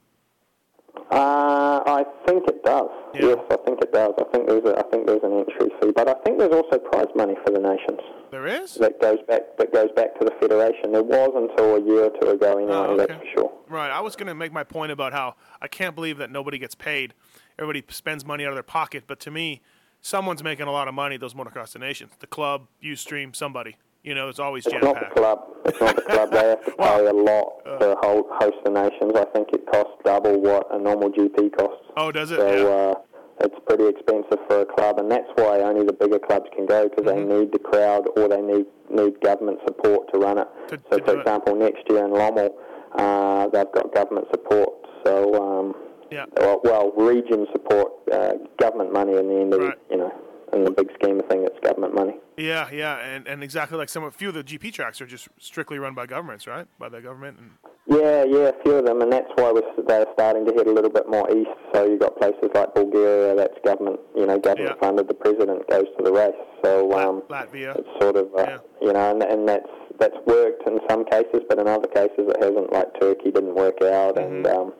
Uh, 1.11 1.83
I 1.87 2.05
think 2.26 2.46
it 2.48 2.62
does. 2.64 2.88
Yeah. 3.14 3.26
Yes, 3.26 3.38
I 3.50 3.57
think 3.66 3.81
it 3.83 3.92
does. 3.92 4.12
I 4.18 4.24
think 4.33 4.46
there's 4.46 4.64
a, 4.64 4.79
I 4.79 4.83
think 4.90 5.07
there's 5.07 5.22
an 5.22 5.33
entry 5.38 5.68
fee, 5.81 5.92
but 5.94 6.09
I 6.09 6.14
think 6.24 6.38
there's 6.38 6.53
also 6.55 6.79
prize 6.79 7.09
money 7.16 7.35
for 7.44 7.53
the 7.53 7.59
nations 7.59 7.98
There 8.31 8.46
is? 8.46 8.74
that 8.76 9.00
goes 9.00 9.18
back 9.26 9.57
that 9.59 9.72
goes 9.72 9.90
back 9.96 10.18
to 10.18 10.24
the 10.24 10.31
federation. 10.40 10.92
There 10.92 11.03
was 11.03 11.31
until 11.35 11.76
a 11.76 11.81
year 11.85 12.05
or 12.05 12.11
two 12.20 12.31
ago, 12.31 12.59
anyway. 12.59 12.72
Oh, 12.72 12.96
That's 12.96 13.12
for 13.12 13.26
sure. 13.35 13.53
Right. 13.68 13.90
I 13.90 14.00
was 14.00 14.14
going 14.16 14.29
to 14.29 14.35
make 14.35 14.53
my 14.53 14.64
point 14.64 14.92
about 14.92 15.12
how 15.12 15.35
I 15.61 15.68
can't 15.68 15.94
believe 15.94 16.18
that 16.18 16.31
nobody 16.31 16.59
gets 16.59 16.74
paid. 16.74 17.14
Everybody 17.59 17.85
spends 17.88 18.24
money 18.24 18.44
out 18.44 18.50
of 18.50 18.57
their 18.57 18.62
pocket, 18.62 19.05
but 19.07 19.20
to 19.20 19.31
me, 19.31 19.62
someone's 20.00 20.42
making 20.42 20.66
a 20.66 20.72
lot 20.72 20.88
of 20.88 20.94
money. 20.94 21.16
Those 21.16 21.35
motocross 21.35 21.79
nations, 21.79 22.12
the 22.20 22.26
club, 22.26 22.66
Youthstream, 22.83 23.35
somebody. 23.35 23.76
You 24.03 24.15
know, 24.15 24.29
it's 24.29 24.39
always 24.39 24.67
It's 24.67 24.75
not 24.83 24.95
the 24.95 25.01
packed. 25.01 25.15
club. 25.17 25.39
It's 25.67 25.81
not 25.81 25.95
the 25.97 26.03
club. 26.03 26.31
They 26.33 26.49
have 26.49 26.65
to 26.65 26.71
pay 26.79 27.07
a 27.07 27.13
lot 27.13 27.65
to 27.81 27.97
ho- 28.01 28.27
host 28.33 28.57
the 28.65 28.71
nations. 28.71 29.13
I 29.15 29.25
think 29.27 29.49
it 29.53 29.67
costs 29.71 29.93
double 30.05 30.41
what 30.41 30.67
a 30.75 30.79
normal 30.79 31.11
GP 31.11 31.57
costs. 31.57 31.85
Oh, 31.99 32.11
does 32.11 32.31
it? 32.31 32.39
So 32.39 32.47
yeah. 32.49 32.65
uh, 32.67 32.95
it's 33.43 33.57
pretty 33.69 33.87
expensive 33.89 34.39
for 34.49 34.63
a 34.63 34.65
club, 34.67 34.99
and 35.01 35.11
that's 35.11 35.29
why 35.35 35.61
only 35.61 35.85
the 35.85 35.93
bigger 35.93 36.19
clubs 36.19 36.47
can 36.57 36.65
go 36.67 36.89
because 36.89 37.05
Mm-hmm. 37.05 37.29
they 37.29 37.39
need 37.41 37.53
the 37.53 37.59
crowd 37.59 38.07
or 38.17 38.29
they 38.29 38.41
need 38.41 38.65
need 38.91 39.21
government 39.21 39.59
support 39.67 40.11
to 40.13 40.19
run 40.19 40.39
it. 40.39 40.49
To- 40.69 40.81
so, 40.91 40.99
to 40.99 41.05
for 41.05 41.13
do 41.13 41.19
it. 41.19 41.21
example, 41.21 41.55
next 41.57 41.83
year 41.91 42.05
in 42.05 42.11
Lommel, 42.13 42.51
uh, 42.97 43.49
they've 43.49 43.71
got 43.73 43.95
government 43.95 44.27
support. 44.33 44.73
So, 45.05 45.35
um, 45.41 45.75
Yeah. 46.11 46.25
well, 46.39 46.61
well, 46.65 46.91
region 46.97 47.47
support, 47.53 47.93
uh, 48.11 48.33
government 48.59 48.93
money 48.93 49.17
in 49.17 49.29
the 49.29 49.35
end 49.37 49.55
of 49.55 49.61
Right. 49.61 49.73
it, 49.75 49.79
you 49.91 49.97
know, 49.99 50.13
in 50.53 50.65
the 50.65 50.71
big 50.71 50.91
scheme 50.95 51.21
of 51.21 51.27
things, 51.27 51.49
it's 51.51 51.61
government 51.67 51.95
money. 51.95 52.15
Yeah, 52.37 52.69
yeah, 52.73 52.97
and, 52.99 53.27
and 53.27 53.43
exactly 53.43 53.77
like 53.79 53.89
some 53.89 54.05
a 54.05 54.11
few 54.11 54.29
of 54.29 54.35
the 54.35 54.43
GP 54.45 54.73
tracks 54.73 55.01
are 55.01 55.07
just 55.07 55.29
strictly 55.39 55.79
run 55.79 55.95
by 55.95 56.07
governments, 56.07 56.47
right? 56.47 56.67
By 56.79 56.89
the 56.89 57.01
government. 57.01 57.39
And, 57.39 57.51
Yeah, 57.87 58.25
yeah, 58.25 58.49
a 58.51 58.63
few 58.63 58.73
of 58.77 58.87
them, 58.87 59.03
and 59.03 59.13
that's 59.13 59.31
why 59.37 59.53
we're, 59.53 59.85
they're 59.87 60.07
starting 60.15 60.47
to 60.47 60.53
head 60.55 60.67
a 60.67 60.73
little 60.73 60.91
bit 60.91 61.09
more 61.09 61.31
east. 61.31 61.51
So 61.75 61.85
you've 61.87 62.01
got 62.01 62.17
places 62.19 62.51
like 62.55 62.75
Bulgaria, 62.75 63.35
that's 63.37 63.59
government, 63.65 64.01
you 64.17 64.27
know, 64.27 64.39
government 64.39 64.77
Yeah. 64.81 64.87
funded. 64.87 65.09
The 65.09 65.15
president 65.15 65.69
goes 65.69 65.87
to 65.99 66.05
the 66.05 66.13
race, 66.13 66.35
so 66.65 66.93
um, 66.99 67.23
Latvia. 67.29 67.77
it's 67.79 67.89
sort 68.01 68.17
of, 68.17 68.29
uh, 68.37 68.45
Yeah. 68.49 68.59
you 68.81 68.93
know, 68.93 69.11
and, 69.11 69.23
and 69.23 69.49
that's 69.49 69.69
that's 69.99 70.17
worked 70.27 70.67
in 70.67 70.81
some 70.89 71.05
cases, 71.05 71.43
but 71.47 71.59
in 71.59 71.69
other 71.69 71.87
cases 71.89 72.25
it 72.27 72.43
hasn't. 72.43 72.73
Like 72.73 72.89
Turkey 72.99 73.31
didn't 73.31 73.55
work 73.55 73.83
out, 73.83 74.17
and 74.19 74.47
Mm-hmm. 74.47 74.59
um, 74.59 74.73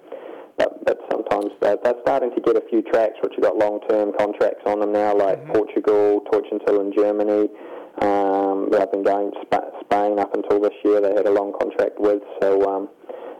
but 0.61 0.85
but 0.85 0.99
sometimes 1.11 1.51
they're, 1.61 1.79
they're 1.83 2.01
starting 2.03 2.31
to 2.35 2.40
get 2.40 2.57
a 2.57 2.62
few 2.68 2.83
tracks 2.83 3.14
which 3.23 3.33
have 3.37 3.42
got 3.44 3.57
long-term 3.57 4.12
contracts 4.18 4.62
on 4.66 4.81
them 4.81 4.92
now, 4.92 5.16
like 5.16 5.38
Mm-hmm. 5.40 5.53
Portugal, 5.53 6.20
Teutschenthal 6.31 6.81
in 6.85 6.92
Germany. 6.96 7.49
Um, 8.03 8.68
they've 8.70 8.90
been 8.92 9.03
going 9.03 9.33
Sp- 9.44 9.73
Spain 9.85 10.18
up 10.18 10.35
until 10.35 10.61
this 10.61 10.73
year. 10.85 11.01
They 11.01 11.12
had 11.14 11.27
a 11.27 11.31
long 11.31 11.53
contract 11.59 11.99
with, 11.99 12.23
so 12.42 12.51
um, 12.68 12.88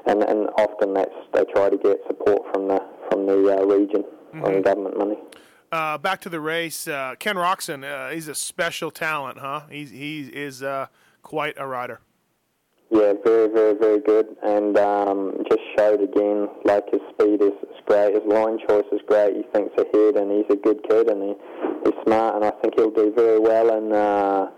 and 0.07 0.23
and 0.23 0.49
often 0.59 0.95
that's 0.95 1.15
they 1.35 1.45
try 1.55 1.69
to 1.71 1.77
get 1.77 1.99
support 2.07 2.43
from 2.53 2.69
the 2.69 2.81
from 3.11 3.27
the 3.27 3.39
uh, 3.59 3.65
region 3.67 4.05
Mm-hmm. 4.31 4.45
on 4.45 4.63
government 4.63 4.97
money. 4.97 5.19
Uh, 5.73 5.99
back 5.99 6.21
to 6.21 6.29
the 6.29 6.39
race. 6.39 6.87
Uh, 6.87 7.17
Ken 7.19 7.35
Roczen, 7.35 7.83
uh, 7.83 8.11
he's 8.13 8.29
a 8.29 8.35
special 8.37 8.93
talent, 8.93 9.39
huh? 9.39 9.63
He's 9.69 9.91
he 9.91 10.21
is 10.33 10.63
uh, 10.63 10.87
quite 11.25 11.55
a 11.57 11.67
rider. 11.67 11.99
Yeah, 12.93 13.13
very, 13.25 13.47
very, 13.49 13.75
very 13.79 14.01
good, 14.01 14.27
and 14.43 14.77
um, 14.77 15.45
just 15.49 15.61
showed 15.79 16.01
again 16.03 16.49
like 16.65 16.85
his 16.91 17.01
speed 17.15 17.41
is, 17.41 17.53
is 17.63 17.79
great, 17.87 18.15
his 18.15 18.23
line 18.27 18.59
choice 18.69 18.85
is 18.91 19.01
great. 19.07 19.37
He 19.37 19.43
thinks 19.55 19.73
ahead, 19.79 20.17
and 20.17 20.31
he's 20.33 20.51
a 20.51 20.57
good 20.57 20.83
kid, 20.89 21.07
and 21.09 21.23
he, 21.23 21.35
he's 21.85 21.95
smart, 22.05 22.35
and 22.35 22.45
I 22.45 22.51
think 22.61 22.75
he'll 22.75 22.91
do 22.91 23.13
very 23.15 23.39
well 23.39 23.77
in 23.79 23.93
uh, 23.93 24.51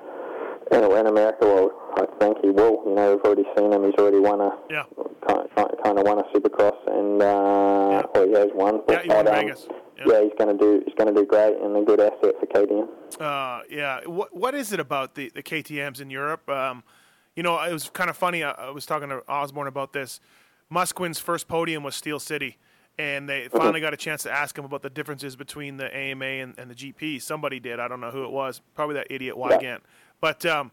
in, 0.72 0.82
in 0.98 1.06
America. 1.08 1.40
Well, 1.44 1.70
I 1.96 2.06
think 2.20 2.38
he 2.42 2.48
will. 2.48 2.82
You 2.86 2.94
know, 2.94 3.16
we've 3.16 3.20
already 3.24 3.44
seen 3.58 3.70
him. 3.70 3.84
He's 3.84 3.94
already 3.98 4.18
won 4.20 4.40
a 4.40 4.56
Yeah. 4.70 4.84
kind 5.28 5.40
of, 5.54 5.82
kind 5.84 5.98
of 5.98 6.04
won 6.06 6.18
a 6.20 6.24
Supercross, 6.34 6.78
and 6.86 7.20
uh, 7.20 8.02
well, 8.14 8.26
he 8.26 8.32
has 8.32 8.48
won. 8.54 8.80
Yeah, 8.88 9.02
he 9.02 9.08
won 9.10 9.28
um, 9.28 9.34
Vegas. 9.34 9.66
Yeah. 9.98 10.04
Yeah, 10.06 10.22
he's 10.22 10.32
going 10.38 10.56
to 10.56 10.58
do. 10.58 10.82
He's 10.86 10.94
going 10.94 11.14
to 11.14 11.20
do 11.20 11.26
great, 11.26 11.54
and 11.60 11.76
a 11.76 11.82
good 11.84 12.00
asset 12.00 12.34
for 12.40 12.46
KTM. 12.46 12.88
Uh, 13.20 13.62
yeah. 13.68 14.00
What 14.06 14.34
what 14.34 14.54
is 14.54 14.72
it 14.72 14.80
about 14.80 15.16
the, 15.16 15.30
the 15.34 15.42
KTM's 15.42 16.00
in 16.00 16.08
Europe? 16.08 16.48
Um, 16.48 16.82
you 17.36 17.42
know, 17.42 17.60
it 17.62 17.72
was 17.72 17.88
kind 17.90 18.10
of 18.10 18.16
funny. 18.16 18.42
I, 18.42 18.50
I 18.52 18.70
was 18.70 18.86
talking 18.86 19.08
to 19.08 19.22
Osborne 19.28 19.66
about 19.68 19.92
this. 19.92 20.20
Musquin's 20.70 21.18
first 21.18 21.48
podium 21.48 21.82
was 21.82 21.94
Steel 21.94 22.18
City, 22.18 22.56
and 22.98 23.28
they 23.28 23.48
finally 23.48 23.80
got 23.80 23.92
a 23.92 23.96
chance 23.96 24.22
to 24.24 24.30
ask 24.30 24.56
him 24.56 24.64
about 24.64 24.82
the 24.82 24.90
differences 24.90 25.36
between 25.36 25.76
the 25.76 25.94
AMA 25.94 26.24
and, 26.24 26.54
and 26.58 26.70
the 26.70 26.74
GP. 26.74 27.20
Somebody 27.20 27.60
did. 27.60 27.78
I 27.80 27.88
don't 27.88 28.00
know 28.00 28.10
who 28.10 28.24
it 28.24 28.30
was. 28.30 28.60
Probably 28.74 28.94
that 28.94 29.06
idiot 29.10 29.36
Weigandt. 29.36 29.80
But 30.20 30.46
um, 30.46 30.70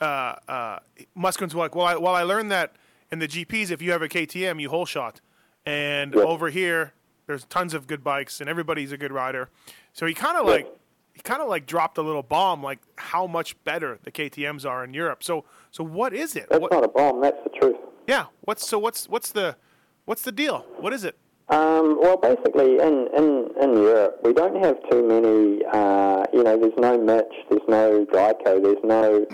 uh, 0.00 0.34
uh, 0.48 0.78
Musquin's 1.14 1.54
like, 1.54 1.74
well, 1.74 1.86
I, 1.86 1.96
well, 1.96 2.14
I 2.14 2.22
learned 2.24 2.50
that 2.52 2.72
in 3.10 3.20
the 3.20 3.28
GPs, 3.28 3.70
if 3.70 3.80
you 3.80 3.92
have 3.92 4.02
a 4.02 4.08
KTM, 4.08 4.60
you 4.60 4.68
whole 4.68 4.84
shot, 4.86 5.20
and 5.64 6.14
Yeah. 6.14 6.22
over 6.22 6.50
here, 6.50 6.92
there's 7.26 7.44
tons 7.44 7.72
of 7.74 7.86
good 7.86 8.02
bikes, 8.04 8.40
and 8.40 8.48
everybody's 8.50 8.92
a 8.92 8.96
good 8.98 9.12
rider. 9.12 9.48
So 9.94 10.04
he 10.06 10.12
kind 10.14 10.36
of 10.36 10.46
like 10.46 10.66
he 11.18 11.22
kind 11.22 11.42
of 11.42 11.48
like 11.48 11.66
dropped 11.66 11.98
a 11.98 12.02
little 12.02 12.22
bomb, 12.22 12.62
like 12.62 12.78
how 12.96 13.26
much 13.26 13.56
better 13.64 13.98
the 14.04 14.12
KTM's 14.12 14.64
are 14.64 14.84
in 14.84 14.94
Europe. 14.94 15.22
So, 15.24 15.44
so 15.72 15.82
what 15.82 16.14
is 16.14 16.36
it? 16.36 16.46
That's 16.48 16.60
What, 16.62 16.70
not 16.70 16.84
a 16.84 16.88
bomb. 16.88 17.20
That's 17.20 17.36
the 17.42 17.50
truth. 17.50 17.76
yeah. 18.06 18.26
What's 18.42 18.66
so? 18.68 18.78
What's 18.78 19.08
what's 19.08 19.32
the 19.32 19.56
what's 20.04 20.22
the 20.22 20.30
deal? 20.32 20.64
What 20.78 20.92
is 20.92 21.02
it? 21.04 21.18
Um, 21.50 21.98
well, 21.98 22.18
basically, 22.18 22.76
in, 22.78 23.08
in, 23.16 23.48
in 23.62 23.72
Europe, 23.82 24.20
we 24.22 24.34
don't 24.34 24.62
have 24.62 24.76
too 24.90 25.02
many. 25.02 25.64
Uh, 25.72 26.24
you 26.32 26.42
know, 26.44 26.58
there's 26.58 26.76
no 26.76 26.98
Mitch, 26.98 27.32
there's 27.48 27.62
no 27.68 28.04
Geico, 28.12 28.62
there's 28.62 28.84
no 28.84 29.24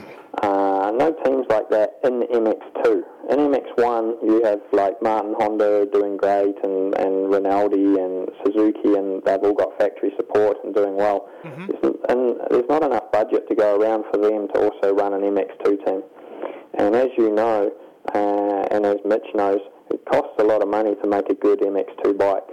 uh, 0.43 0.91
no 0.97 1.13
teams 1.25 1.47
like 1.49 1.69
that 1.71 1.95
in 2.05 2.23
MX2. 2.23 3.03
In 3.31 3.39
MX1, 3.39 4.23
you 4.23 4.43
have 4.45 4.61
like 4.73 5.01
Martin 5.03 5.35
Honda 5.39 5.87
doing 5.93 6.17
great, 6.17 6.55
and 6.63 6.95
and 7.01 7.31
Rinaldi 7.33 7.99
and 7.99 8.29
Suzuki, 8.45 8.95
and 8.95 9.21
they've 9.25 9.43
all 9.43 9.55
got 9.55 9.77
factory 9.79 10.13
support 10.17 10.57
and 10.65 10.73
doing 10.75 10.95
well. 10.97 11.29
There's- 11.67 11.95
And 12.09 12.37
there's 12.51 12.69
not 12.69 12.85
enough 12.85 13.11
budget 13.13 13.49
to 13.49 13.55
go 13.57 13.77
around 13.81 14.05
for 14.13 14.19
them 14.19 14.47
to 14.55 14.57
also 14.71 14.95
run 14.95 15.15
an 15.15 15.23
MX2 15.23 15.85
team. 15.85 16.03
And 16.75 16.95
as 16.95 17.09
you 17.19 17.31
know, 17.31 17.73
uh, 18.15 18.63
and 18.71 18.85
as 18.87 18.97
Mitch 19.05 19.27
knows, 19.35 19.61
it 19.95 20.05
costs 20.07 20.35
a 20.39 20.45
lot 20.45 20.61
of 20.63 20.69
money 20.69 20.95
to 21.03 21.09
make 21.09 21.31
a 21.31 21.35
good 21.35 21.61
MX2 21.61 22.19
bike. 22.19 22.51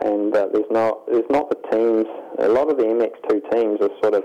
And 0.00 0.34
uh, 0.34 0.48
there's 0.52 0.70
not 0.70 1.06
there's 1.06 1.28
not 1.28 1.50
the 1.50 1.60
teams. 1.70 2.06
A 2.38 2.48
lot 2.48 2.70
of 2.70 2.78
the 2.78 2.84
MX2 2.84 3.52
teams 3.52 3.78
are 3.82 3.92
sort 4.02 4.14
of 4.14 4.24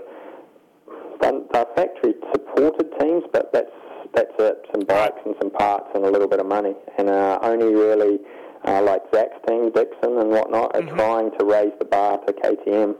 they're 1.19 1.65
factory 1.75 2.13
supported 2.31 2.87
teams, 2.99 3.23
but 3.33 3.51
that's 3.51 3.71
that's 4.15 4.31
it. 4.39 4.65
Some 4.71 4.85
bikes 4.85 5.19
and 5.25 5.35
some 5.41 5.51
parts 5.51 5.89
and 5.93 6.05
a 6.05 6.09
little 6.09 6.27
bit 6.27 6.39
of 6.39 6.47
money. 6.47 6.73
And 6.97 7.09
uh, 7.09 7.37
only 7.41 7.75
really 7.75 8.19
uh, 8.65 8.81
like 8.81 9.01
Zach's 9.13 9.35
team, 9.47 9.71
Dixon 9.71 10.17
and 10.17 10.29
whatnot, 10.29 10.73
are 10.75 10.87
trying 10.95 11.31
to 11.37 11.45
raise 11.45 11.73
the 11.79 11.85
bar 11.85 12.17
to 12.25 12.33
KTM. 12.33 12.95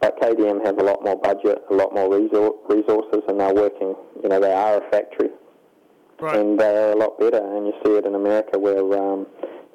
But 0.00 0.18
KTM 0.20 0.64
have 0.64 0.78
a 0.78 0.82
lot 0.82 1.04
more 1.04 1.16
budget, 1.16 1.62
a 1.70 1.74
lot 1.74 1.94
more 1.94 2.08
resor- 2.08 2.58
resources, 2.68 3.22
and 3.28 3.38
they're 3.38 3.54
working. 3.54 3.94
You 4.22 4.28
know, 4.28 4.40
they 4.40 4.52
are 4.52 4.78
a 4.78 4.90
factory 4.90 5.30
Right. 6.20 6.36
and 6.36 6.58
they're 6.58 6.92
a 6.92 6.96
lot 6.96 7.18
better. 7.18 7.38
And 7.38 7.66
you 7.66 7.72
see 7.84 7.92
it 7.92 8.04
in 8.06 8.14
America, 8.14 8.58
where 8.58 8.78
um, 8.98 9.26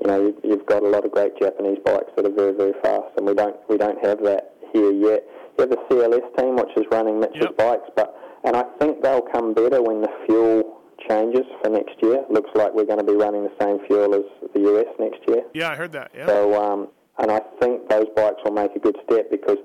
you 0.01 0.07
know 0.07 0.21
you- 0.21 0.37
you've 0.43 0.65
got 0.65 0.83
a 0.83 0.87
lot 0.87 1.05
of 1.05 1.11
great 1.11 1.35
Japanese 1.39 1.79
bikes 1.85 2.11
that 2.15 2.25
are 2.25 2.29
very, 2.29 2.51
very 2.51 2.73
fast, 2.83 3.07
and 3.17 3.25
we 3.27 3.33
don't 3.33 3.55
we 3.69 3.77
don't 3.77 4.03
have 4.05 4.21
that 4.23 4.53
here 4.73 4.91
yet. 4.91 5.23
You 5.57 5.61
have 5.61 5.69
the 5.69 5.77
CLS 5.89 6.23
team, 6.37 6.55
which 6.55 6.75
is 6.75 6.85
running 6.91 7.19
Mitch's 7.19 7.41
Yep. 7.43 7.57
bikes, 7.57 7.89
but 7.95 8.17
and 8.43 8.55
I 8.57 8.63
think 8.79 9.01
they'll 9.01 9.21
come 9.21 9.53
better 9.53 9.81
when 9.81 10.01
the 10.01 10.09
fuel 10.25 10.81
changes 11.07 11.45
for 11.61 11.69
next 11.69 12.01
year. 12.01 12.25
Looks 12.29 12.49
like 12.55 12.73
we're 12.73 12.85
going 12.85 12.99
to 12.99 13.05
be 13.05 13.15
running 13.15 13.43
the 13.43 13.51
same 13.63 13.79
fuel 13.87 14.13
as 14.15 14.23
the 14.53 14.59
US 14.71 14.87
next 14.99 15.19
year. 15.27 15.43
yeah, 15.53 15.69
I 15.69 15.75
heard 15.75 15.91
that. 15.93 16.11
Yeah. 16.15 16.25
So, 16.27 16.53
um, 16.61 16.87
and 17.19 17.31
I 17.31 17.39
think 17.61 17.87
those 17.89 18.07
bikes 18.15 18.41
will 18.43 18.51
make 18.53 18.75
a 18.75 18.79
good 18.79 18.97
step 19.05 19.29
because 19.31 19.57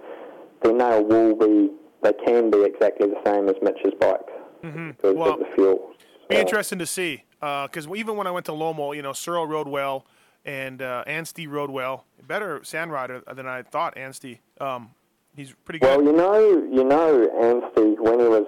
they 0.62 0.71
will 1.03 1.35
be, 1.35 1.71
they 2.03 2.12
can 2.27 2.51
be 2.51 2.62
exactly 2.64 3.09
the 3.09 3.21
same 3.25 3.49
as 3.49 3.55
Mitch's 3.62 3.95
bikes 3.99 4.33
because 4.62 5.14
Well, 5.17 5.33
of 5.35 5.38
the 5.41 5.47
fuel. 5.55 5.91
Be 6.29 6.37
interesting 6.37 6.79
to 6.79 6.87
see 6.87 7.25
because 7.41 7.87
even 7.95 8.17
when 8.17 8.27
I 8.27 8.31
went 8.31 8.47
to 8.47 8.53
Lommel, 8.53 8.95
you 8.95 9.03
know, 9.03 9.12
Searle 9.12 9.47
rode 9.47 9.69
well 9.69 10.05
and 10.45 10.83
uh, 10.83 11.05
Anstie 11.07 11.49
rode 11.49 11.71
well. 11.71 12.05
Better 12.27 12.62
sand 12.64 12.93
rider 12.93 13.23
than 13.33 13.47
I 13.47 13.62
thought. 13.62 13.97
Anstie, 13.97 14.38
um, 14.61 14.91
he's 15.35 15.53
pretty 15.64 15.79
good. 15.79 15.87
Well, 15.87 16.03
you 16.05 16.12
know, 16.12 16.38
you 16.71 16.85
know, 16.85 17.29
Anstie 17.41 17.97
when 18.01 18.21
he 18.21 18.27
was 18.27 18.47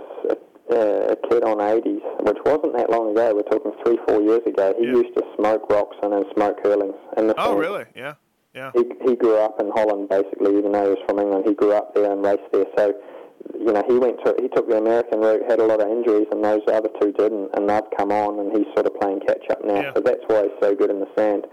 a, 0.70 1.12
a 1.12 1.16
kid 1.28 1.42
on 1.44 1.58
80s, 1.58 2.00
which 2.24 2.38
wasn't 2.44 2.76
that 2.76 2.90
long 2.90 3.10
ago. 3.12 3.34
We're 3.34 3.42
talking 3.42 3.72
three, 3.84 3.98
four 4.06 4.20
years 4.20 4.42
ago. 4.46 4.74
He 4.78 4.86
Yeah. 4.86 4.92
used 4.92 5.14
to 5.16 5.22
smoke 5.36 5.68
Roczen 5.68 6.02
and 6.04 6.12
then 6.12 6.24
smoke 6.34 6.58
Herlings. 6.62 6.94
In 7.16 7.26
the 7.28 7.34
oh, 7.38 7.48
sand. 7.48 7.58
really? 7.60 7.84
Yeah. 7.96 8.14
Yeah. 8.54 8.72
He, 8.74 8.84
he 9.08 9.16
grew 9.16 9.36
up 9.36 9.60
in 9.60 9.70
Holland, 9.70 10.08
basically, 10.08 10.58
even 10.58 10.72
though 10.72 10.82
he 10.84 10.90
was 10.90 10.98
from 11.08 11.18
England. 11.20 11.44
He 11.46 11.54
grew 11.54 11.72
up 11.72 11.94
there 11.94 12.10
and 12.10 12.22
raced 12.24 12.42
there. 12.52 12.66
So, 12.76 12.94
you 13.58 13.72
know, 13.72 13.82
he 13.86 13.98
went 13.98 14.18
to 14.24 14.34
he 14.40 14.48
took 14.48 14.68
the 14.68 14.76
American 14.78 15.20
route, 15.20 15.42
had 15.48 15.60
a 15.60 15.64
lot 15.66 15.80
of 15.80 15.88
injuries, 15.88 16.26
and 16.30 16.42
those 16.44 16.62
other 16.68 16.88
two 17.00 17.12
didn't, 17.12 17.50
and 17.54 17.68
they've 17.68 17.82
come 17.96 18.10
on, 18.12 18.38
and 18.38 18.52
he's 18.56 18.66
sort 18.74 18.86
of 18.86 18.94
playing 19.00 19.20
catch 19.20 19.44
up 19.50 19.64
now. 19.64 19.80
Yeah. 19.80 19.92
So 19.94 20.00
that's 20.00 20.20
why 20.26 20.42
he's 20.42 20.58
so 20.62 20.74
good 20.74 20.90
in 20.90 21.00
the 21.00 21.08
sand. 21.16 21.46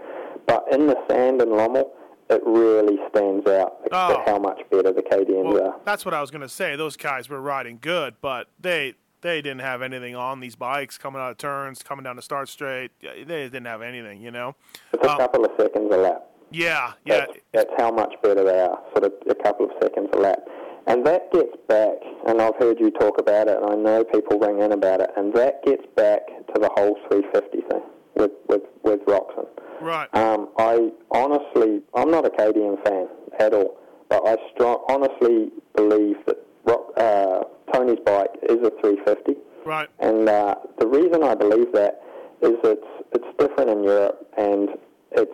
But 0.46 0.64
in 0.72 0.86
the 0.86 0.96
sand 1.10 1.42
in 1.42 1.50
Lommel, 1.50 1.90
it 2.30 2.42
really 2.46 2.98
stands 3.10 3.46
out 3.48 3.76
Oh. 3.92 4.22
how 4.26 4.38
much 4.38 4.60
better 4.70 4.92
the 4.92 5.02
KTMs 5.02 5.52
Well, 5.52 5.66
are. 5.68 5.76
that's 5.84 6.04
what 6.04 6.14
I 6.14 6.20
was 6.20 6.30
going 6.30 6.42
to 6.42 6.48
say. 6.48 6.76
Those 6.76 6.96
guys 6.96 7.28
were 7.28 7.40
riding 7.40 7.78
good, 7.80 8.14
but 8.20 8.48
they 8.60 8.94
they 9.20 9.42
didn't 9.42 9.62
have 9.62 9.82
anything 9.82 10.14
on 10.14 10.38
these 10.38 10.54
bikes 10.54 10.96
coming 10.96 11.20
out 11.20 11.32
of 11.32 11.38
turns, 11.38 11.82
coming 11.82 12.04
down 12.04 12.14
the 12.16 12.22
start 12.22 12.48
straight. 12.48 12.92
They 13.02 13.24
didn't 13.24 13.64
have 13.64 13.82
anything, 13.82 14.20
you 14.22 14.30
know. 14.30 14.54
It's 14.92 15.04
a 15.04 15.10
Um, 15.10 15.18
couple 15.18 15.44
of 15.44 15.50
seconds 15.58 15.92
a 15.92 15.96
lap. 15.96 16.24
Yeah, 16.52 16.92
yeah. 17.04 17.26
That's, 17.26 17.32
that's 17.52 17.70
how 17.78 17.90
much 17.90 18.14
better 18.22 18.44
they 18.44 18.60
are, 18.60 18.78
sort 18.92 19.04
of 19.04 19.12
a 19.28 19.34
couple 19.34 19.66
of 19.66 19.72
seconds 19.82 20.08
a 20.12 20.18
lap. 20.18 20.38
And 20.88 21.04
that 21.04 21.30
gets 21.32 21.54
back, 21.68 21.98
and 22.26 22.40
I've 22.40 22.56
heard 22.56 22.80
you 22.80 22.90
talk 22.90 23.20
about 23.20 23.46
it, 23.46 23.58
and 23.58 23.66
I 23.70 23.74
know 23.74 24.04
people 24.04 24.38
ring 24.38 24.60
in 24.60 24.72
about 24.72 25.02
it, 25.02 25.10
and 25.18 25.34
that 25.34 25.62
gets 25.62 25.84
back 25.94 26.26
to 26.26 26.54
the 26.60 26.70
whole 26.74 26.96
350 27.10 27.60
thing 27.68 27.82
with, 28.14 28.30
with, 28.48 28.62
with 28.82 29.00
Roczen. 29.04 29.46
Right. 29.82 30.08
Um, 30.14 30.48
I 30.56 30.90
honestly, 31.10 31.82
I'm 31.94 32.10
not 32.10 32.24
a 32.24 32.30
KTM 32.30 32.82
fan 32.84 33.06
at 33.38 33.52
all, 33.52 33.76
but 34.08 34.26
I 34.26 34.36
strong, 34.54 34.82
honestly 34.88 35.52
believe 35.76 36.16
that 36.26 36.38
Rock, 36.64 36.92
uh, 36.96 37.44
Tony's 37.72 38.00
bike 38.06 38.30
is 38.44 38.56
a 38.66 38.70
350. 38.80 39.36
Right. 39.66 39.88
And 40.00 40.26
uh, 40.26 40.54
the 40.78 40.86
reason 40.86 41.22
I 41.22 41.34
believe 41.34 41.70
that 41.74 42.00
is 42.40 42.54
it's 42.64 42.86
it's 43.12 43.26
different 43.38 43.68
in 43.70 43.84
Europe, 43.84 44.26
and 44.38 44.70
it's 45.12 45.32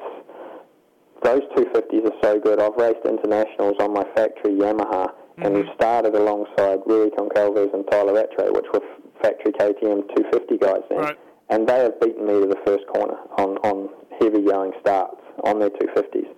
those 1.22 1.42
250s 1.56 2.06
are 2.06 2.18
so 2.22 2.40
good. 2.40 2.60
I've 2.60 2.74
raced 2.76 3.06
internationals 3.06 3.76
on 3.80 3.92
my 3.92 4.04
factory 4.14 4.52
Yamaha, 4.52 5.12
and 5.38 5.54
we 5.54 5.64
started 5.74 6.14
alongside 6.14 6.80
Rui 6.86 7.10
Goncalves 7.10 7.74
and 7.74 7.84
Tyla 7.90 8.14
Rattray, 8.14 8.50
which 8.50 8.66
were 8.72 8.80
factory 9.20 9.52
KTM 9.52 10.06
250 10.14 10.58
guys 10.58 10.82
then. 10.88 10.98
Right. 10.98 11.18
And 11.50 11.68
they 11.68 11.78
have 11.78 12.00
beaten 12.00 12.26
me 12.26 12.40
to 12.40 12.46
the 12.46 12.60
first 12.64 12.86
corner 12.86 13.16
on, 13.38 13.58
on 13.58 13.88
heavy 14.20 14.42
going 14.42 14.72
starts 14.80 15.20
on 15.44 15.58
their 15.58 15.70
250s. 15.70 16.28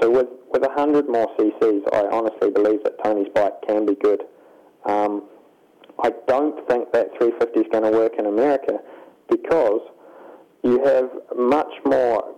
So 0.00 0.10
with, 0.10 0.28
with 0.50 0.62
100 0.62 1.08
more 1.08 1.28
CCs, 1.38 1.82
I 1.92 2.06
honestly 2.10 2.50
believe 2.50 2.82
that 2.84 3.02
Tony's 3.02 3.28
bike 3.34 3.54
can 3.66 3.84
be 3.84 3.94
good. 3.94 4.22
Um, 4.86 5.24
I 6.02 6.12
don't 6.26 6.66
think 6.68 6.92
that 6.92 7.10
350 7.18 7.60
is 7.60 7.66
going 7.70 7.84
to 7.84 7.90
work 7.90 8.12
in 8.18 8.26
America 8.26 8.78
because 9.28 9.80
you 10.62 10.82
have 10.84 11.10
much 11.36 11.72
more 11.84 12.37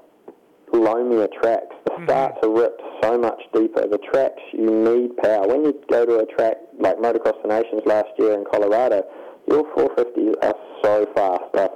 loamier 0.73 1.29
tracks. 1.41 1.75
The 1.87 2.05
starts 2.05 2.39
are 2.43 2.51
ripped 2.51 2.83
so 3.03 3.19
much 3.19 3.41
deeper. 3.53 3.87
The 3.87 3.99
tracks, 3.99 4.43
you 4.53 4.71
need 4.71 5.17
power. 5.19 5.47
When 5.49 5.65
you 5.65 5.75
go 5.91 6.07
to 6.07 6.19
a 6.19 6.27
track 6.27 6.57
like 6.79 6.97
Motocross 6.99 7.41
des 7.43 7.49
Nations 7.49 7.83
last 7.87 8.09
year 8.19 8.35
in 8.35 8.45
Colorado, 8.51 9.03
your 9.49 9.65
450s 9.75 10.35
are 10.43 10.55
so 10.83 11.07
fast. 11.15 11.45
They're 11.55 11.69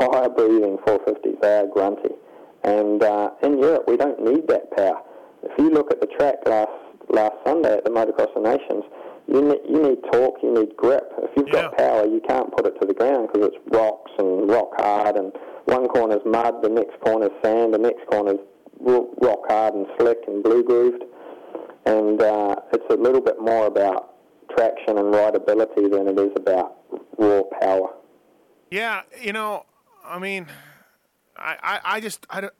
fire-breathing 0.00 0.78
450s. 0.86 1.40
They 1.40 1.58
are 1.58 1.66
grunty. 1.66 2.14
And 2.64 3.02
uh, 3.02 3.30
in 3.42 3.58
Europe, 3.58 3.84
we 3.86 3.96
don't 3.96 4.20
need 4.22 4.48
that 4.48 4.74
power. 4.76 5.00
If 5.42 5.52
you 5.58 5.70
look 5.70 5.92
at 5.92 6.00
the 6.00 6.08
track 6.08 6.36
last 6.46 6.72
last 7.08 7.36
Sunday 7.46 7.76
at 7.76 7.84
the 7.84 7.90
Motocross 7.90 8.34
of 8.34 8.42
Nations, 8.42 8.82
you 9.28 9.42
need, 9.42 9.60
you 9.68 9.82
need 9.82 9.98
torque, 10.12 10.42
you 10.42 10.52
need 10.52 10.76
grip. 10.76 11.12
If 11.18 11.30
you've 11.36 11.50
got 11.50 11.76
power, 11.76 12.06
you 12.06 12.20
can't 12.26 12.50
put 12.54 12.66
it 12.66 12.74
to 12.80 12.86
the 12.86 12.94
ground 12.94 13.28
because 13.32 13.48
it's 13.48 13.56
rocks 13.70 14.10
and 14.18 14.48
rock 14.48 14.70
hard, 14.78 15.16
and 15.16 15.32
one 15.66 15.86
corner's 15.88 16.22
mud, 16.24 16.62
the 16.62 16.68
next 16.68 16.98
corner's 17.00 17.30
sand, 17.42 17.74
the 17.74 17.78
next 17.78 18.06
corner's 18.08 18.38
ro- 18.80 19.12
rock 19.20 19.40
hard 19.48 19.74
and 19.74 19.86
slick 19.98 20.18
and 20.26 20.42
blue 20.42 20.64
grooved. 20.64 21.04
And 21.84 22.20
uh, 22.20 22.56
it's 22.72 22.84
a 22.90 22.96
little 22.96 23.20
bit 23.20 23.40
more 23.40 23.66
about 23.66 24.14
traction 24.56 24.98
and 24.98 25.12
rideability 25.14 25.90
than 25.90 26.08
it 26.08 26.18
is 26.18 26.32
about 26.36 26.76
raw 27.18 27.42
power. 27.60 27.90
Yeah, 28.70 29.02
you 29.20 29.32
know, 29.32 29.64
I 30.04 30.18
mean, 30.18 30.46
I, 31.36 31.56
I, 31.62 31.80
I 31.96 32.00
just 32.00 32.26
I 32.30 32.40
don't. 32.40 32.52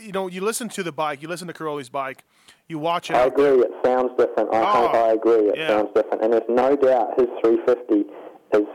You 0.00 0.10
know, 0.10 0.26
you 0.26 0.40
listen 0.40 0.68
to 0.70 0.82
the 0.82 0.90
bike, 0.90 1.22
you 1.22 1.28
listen 1.28 1.46
to 1.46 1.52
Cairoli's 1.54 1.88
bike, 1.88 2.24
you 2.66 2.76
watch 2.76 3.08
it. 3.08 3.14
I 3.14 3.26
agree. 3.26 3.60
It 3.60 3.70
sounds 3.84 4.10
different. 4.18 4.52
I 4.52 4.60
Oh, 4.60 4.86
I 4.88 5.12
agree. 5.12 5.48
It 5.48 5.56
yeah. 5.56 5.68
sounds 5.68 5.90
different, 5.94 6.24
and 6.24 6.32
there's 6.32 6.42
no 6.48 6.74
doubt 6.74 7.10
his 7.16 7.28
350 7.44 8.04
is 8.58 8.66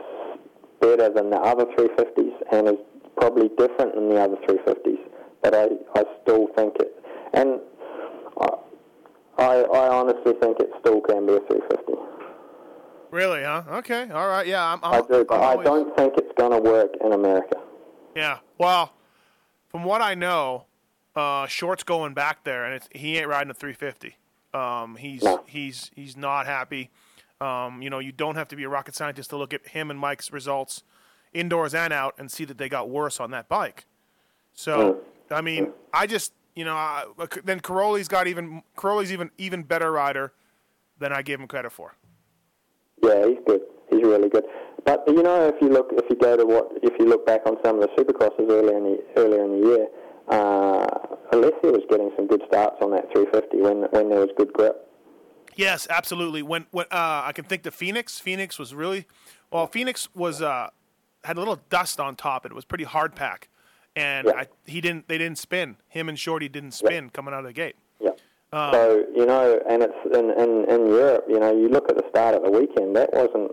better 0.80 1.10
than 1.10 1.28
the 1.28 1.36
other 1.36 1.66
350s, 1.66 2.32
and 2.50 2.68
is 2.68 2.74
probably 3.16 3.48
different 3.56 3.94
than 3.94 4.08
the 4.08 4.20
other 4.20 4.36
350s. 4.36 4.98
But 5.42 5.54
I, 5.54 5.68
I 5.96 6.04
still 6.22 6.48
think 6.56 6.76
it, 6.76 7.02
and 7.34 7.60
I, 9.38 9.64
I, 9.64 9.88
honestly 9.88 10.34
think 10.40 10.60
it 10.60 10.70
still 10.80 11.00
can 11.00 11.26
be 11.26 11.32
a 11.34 11.40
350. 11.40 11.92
Really, 13.10 13.42
huh? 13.42 13.62
Okay, 13.78 14.08
all 14.10 14.28
right, 14.28 14.46
yeah. 14.46 14.72
I'm, 14.72 14.80
I'm, 14.82 15.02
I 15.02 15.06
do, 15.06 15.24
but 15.28 15.34
I'm 15.34 15.42
I 15.42 15.46
always- 15.52 15.66
don't 15.66 15.96
think 15.96 16.14
it's 16.16 16.32
going 16.38 16.52
to 16.52 16.58
work 16.58 16.90
in 17.04 17.12
America. 17.12 17.56
Yeah. 18.14 18.38
Well, 18.58 18.92
from 19.68 19.84
what 19.84 20.00
I 20.02 20.14
know, 20.14 20.66
uh, 21.16 21.46
Short's 21.46 21.82
going 21.82 22.14
back 22.14 22.44
there, 22.44 22.64
and 22.64 22.74
it's, 22.74 22.88
he 22.92 23.18
ain't 23.18 23.28
riding 23.28 23.50
a 23.50 23.54
350. 23.54 24.16
Um, 24.54 24.96
he's 24.96 25.22
No. 25.22 25.42
he's 25.46 25.90
he's 25.94 26.14
not 26.16 26.44
happy. 26.46 26.90
Um, 27.40 27.80
you 27.82 27.88
know, 27.90 27.98
you 27.98 28.12
don't 28.12 28.36
have 28.36 28.48
to 28.48 28.56
be 28.56 28.64
a 28.64 28.68
rocket 28.68 28.94
scientist 28.94 29.30
to 29.30 29.36
look 29.36 29.52
at 29.54 29.68
him 29.68 29.90
and 29.90 29.98
Mike's 29.98 30.30
results, 30.30 30.82
indoors 31.32 31.74
and 31.74 31.92
out, 31.92 32.14
and 32.18 32.30
see 32.30 32.44
that 32.44 32.58
they 32.58 32.68
got 32.68 32.88
worse 32.88 33.20
on 33.20 33.30
that 33.30 33.48
bike. 33.48 33.86
So, 34.54 34.98
I 35.30 35.40
mean, 35.40 35.72
I 35.92 36.06
just 36.06 36.32
you 36.54 36.64
know, 36.64 36.74
I, 36.74 37.04
then 37.44 37.60
Cairoli's 37.60 38.08
got 38.08 38.26
even 38.26 38.62
Cairoli's 38.76 39.12
even 39.12 39.30
even 39.38 39.62
better 39.62 39.90
rider 39.92 40.32
than 40.98 41.12
I 41.12 41.22
gave 41.22 41.40
him 41.40 41.48
credit 41.48 41.72
for. 41.72 41.94
Yeah, 43.02 43.26
he's 43.26 43.38
good. 43.46 43.62
He's 43.90 44.02
really 44.02 44.28
good. 44.28 44.44
But 44.84 45.04
you 45.06 45.22
know, 45.22 45.48
if 45.48 45.54
you 45.60 45.68
look, 45.68 45.90
if 45.92 46.04
you 46.10 46.16
go 46.16 46.36
to 46.36 46.44
what, 46.44 46.70
if 46.82 46.98
you 46.98 47.06
look 47.06 47.26
back 47.26 47.42
on 47.46 47.56
some 47.64 47.80
of 47.80 47.88
the 47.88 48.02
supercrosses 48.02 48.50
earlier 48.50 48.76
in 48.76 48.84
the 48.84 48.98
earlier 49.16 49.44
in 49.44 49.60
the 49.60 49.66
year, 49.66 49.86
uh, 50.28 50.86
Alessia 51.32 51.72
was 51.72 51.82
getting 51.88 52.10
some 52.16 52.26
good 52.26 52.42
starts 52.48 52.76
on 52.82 52.90
that 52.90 53.10
350 53.12 53.58
when 53.58 53.82
when 53.90 54.10
there 54.10 54.20
was 54.20 54.30
good 54.36 54.52
grip. 54.52 54.88
Yes, 55.56 55.86
absolutely. 55.88 56.42
When 56.42 56.66
when 56.70 56.86
uh, 56.90 57.22
I 57.24 57.32
can 57.34 57.44
think 57.44 57.62
the 57.62 57.70
Phoenix. 57.70 58.18
Phoenix 58.18 58.58
was 58.58 58.74
really 58.74 59.06
well. 59.50 59.66
Phoenix 59.66 60.08
was 60.14 60.42
uh, 60.42 60.70
had 61.24 61.36
a 61.36 61.40
little 61.40 61.60
dust 61.70 62.00
on 62.00 62.16
top. 62.16 62.44
It 62.46 62.52
was 62.52 62.64
pretty 62.64 62.84
hard 62.84 63.14
pack, 63.14 63.48
and 63.96 64.26
Yeah. 64.26 64.32
I, 64.40 64.46
he 64.66 64.80
didn't. 64.80 65.08
They 65.08 65.18
didn't 65.18 65.38
spin. 65.38 65.76
Him 65.88 66.08
and 66.08 66.18
Shorty 66.18 66.48
didn't 66.48 66.72
spin 66.72 67.10
coming 67.10 67.32
out 67.34 67.40
of 67.40 67.46
the 67.46 67.52
gate. 67.52 67.76
Yeah. 68.00 68.10
Um, 68.52 68.72
so 68.74 69.04
you 69.14 69.24
know, 69.26 69.60
and 69.68 69.82
it's 69.82 69.94
in, 70.14 70.30
in 70.30 70.64
in 70.68 70.86
Europe. 70.88 71.24
You 71.28 71.38
know, 71.40 71.52
you 71.56 71.68
look 71.68 71.88
at 71.90 71.96
the 71.96 72.04
start 72.10 72.34
of 72.34 72.42
the 72.42 72.50
weekend. 72.50 72.94
That 72.96 73.12
wasn't 73.12 73.52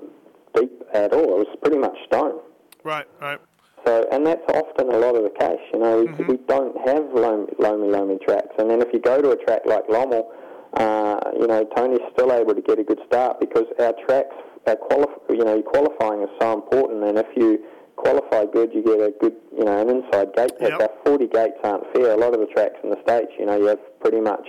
deep 0.55 0.71
at 0.93 1.13
all. 1.13 1.23
It 1.41 1.47
was 1.47 1.57
pretty 1.61 1.77
much 1.77 1.95
stone. 2.07 2.39
Right, 2.83 3.05
right. 3.21 3.39
So, 3.85 4.05
and 4.11 4.25
that's 4.27 4.41
often 4.53 4.89
a 4.91 4.97
lot 4.97 5.15
of 5.15 5.23
the 5.23 5.29
case. 5.39 5.59
You 5.73 5.79
know, 5.79 6.01
we, 6.01 6.07
Mm-hmm. 6.07 6.27
we 6.27 6.37
don't 6.47 6.75
have 6.87 7.05
loamy, 7.13 7.53
loamy, 7.59 7.87
loamy 7.89 8.17
tracks. 8.25 8.53
And 8.57 8.69
then 8.69 8.81
if 8.81 8.89
you 8.91 8.99
go 8.99 9.21
to 9.21 9.31
a 9.31 9.37
track 9.37 9.61
like 9.65 9.87
Lommel, 9.87 10.27
uh, 10.73 11.19
you 11.39 11.47
know, 11.47 11.63
Tony's 11.75 12.01
still 12.13 12.31
able 12.33 12.53
to 12.55 12.61
get 12.61 12.77
a 12.79 12.83
good 12.83 12.99
start 13.07 13.39
because 13.39 13.63
our 13.79 13.93
tracks, 14.05 14.35
our 14.67 14.75
qualif- 14.75 15.29
you 15.29 15.43
know, 15.43 15.61
qualifying 15.61 16.21
is 16.23 16.29
so 16.39 16.53
important. 16.53 17.03
And 17.03 17.17
if 17.17 17.27
you 17.35 17.59
qualify 17.95 18.45
good, 18.45 18.73
you 18.73 18.81
get 18.83 18.99
a 18.99 19.11
good, 19.19 19.35
you 19.57 19.65
know, 19.65 19.77
an 19.81 19.89
inside 19.89 20.33
gate 20.35 20.51
pick. 20.59 20.69
Yep. 20.69 20.81
Our 20.81 20.89
40 21.05 21.27
gates 21.27 21.57
aren't 21.63 21.83
fair. 21.93 22.11
A 22.13 22.17
lot 22.17 22.33
of 22.33 22.39
the 22.39 22.47
tracks 22.47 22.75
in 22.83 22.89
the 22.89 22.99
States, 23.03 23.31
you 23.37 23.45
know, 23.45 23.57
you 23.57 23.65
have 23.65 23.79
pretty 23.99 24.21
much 24.21 24.47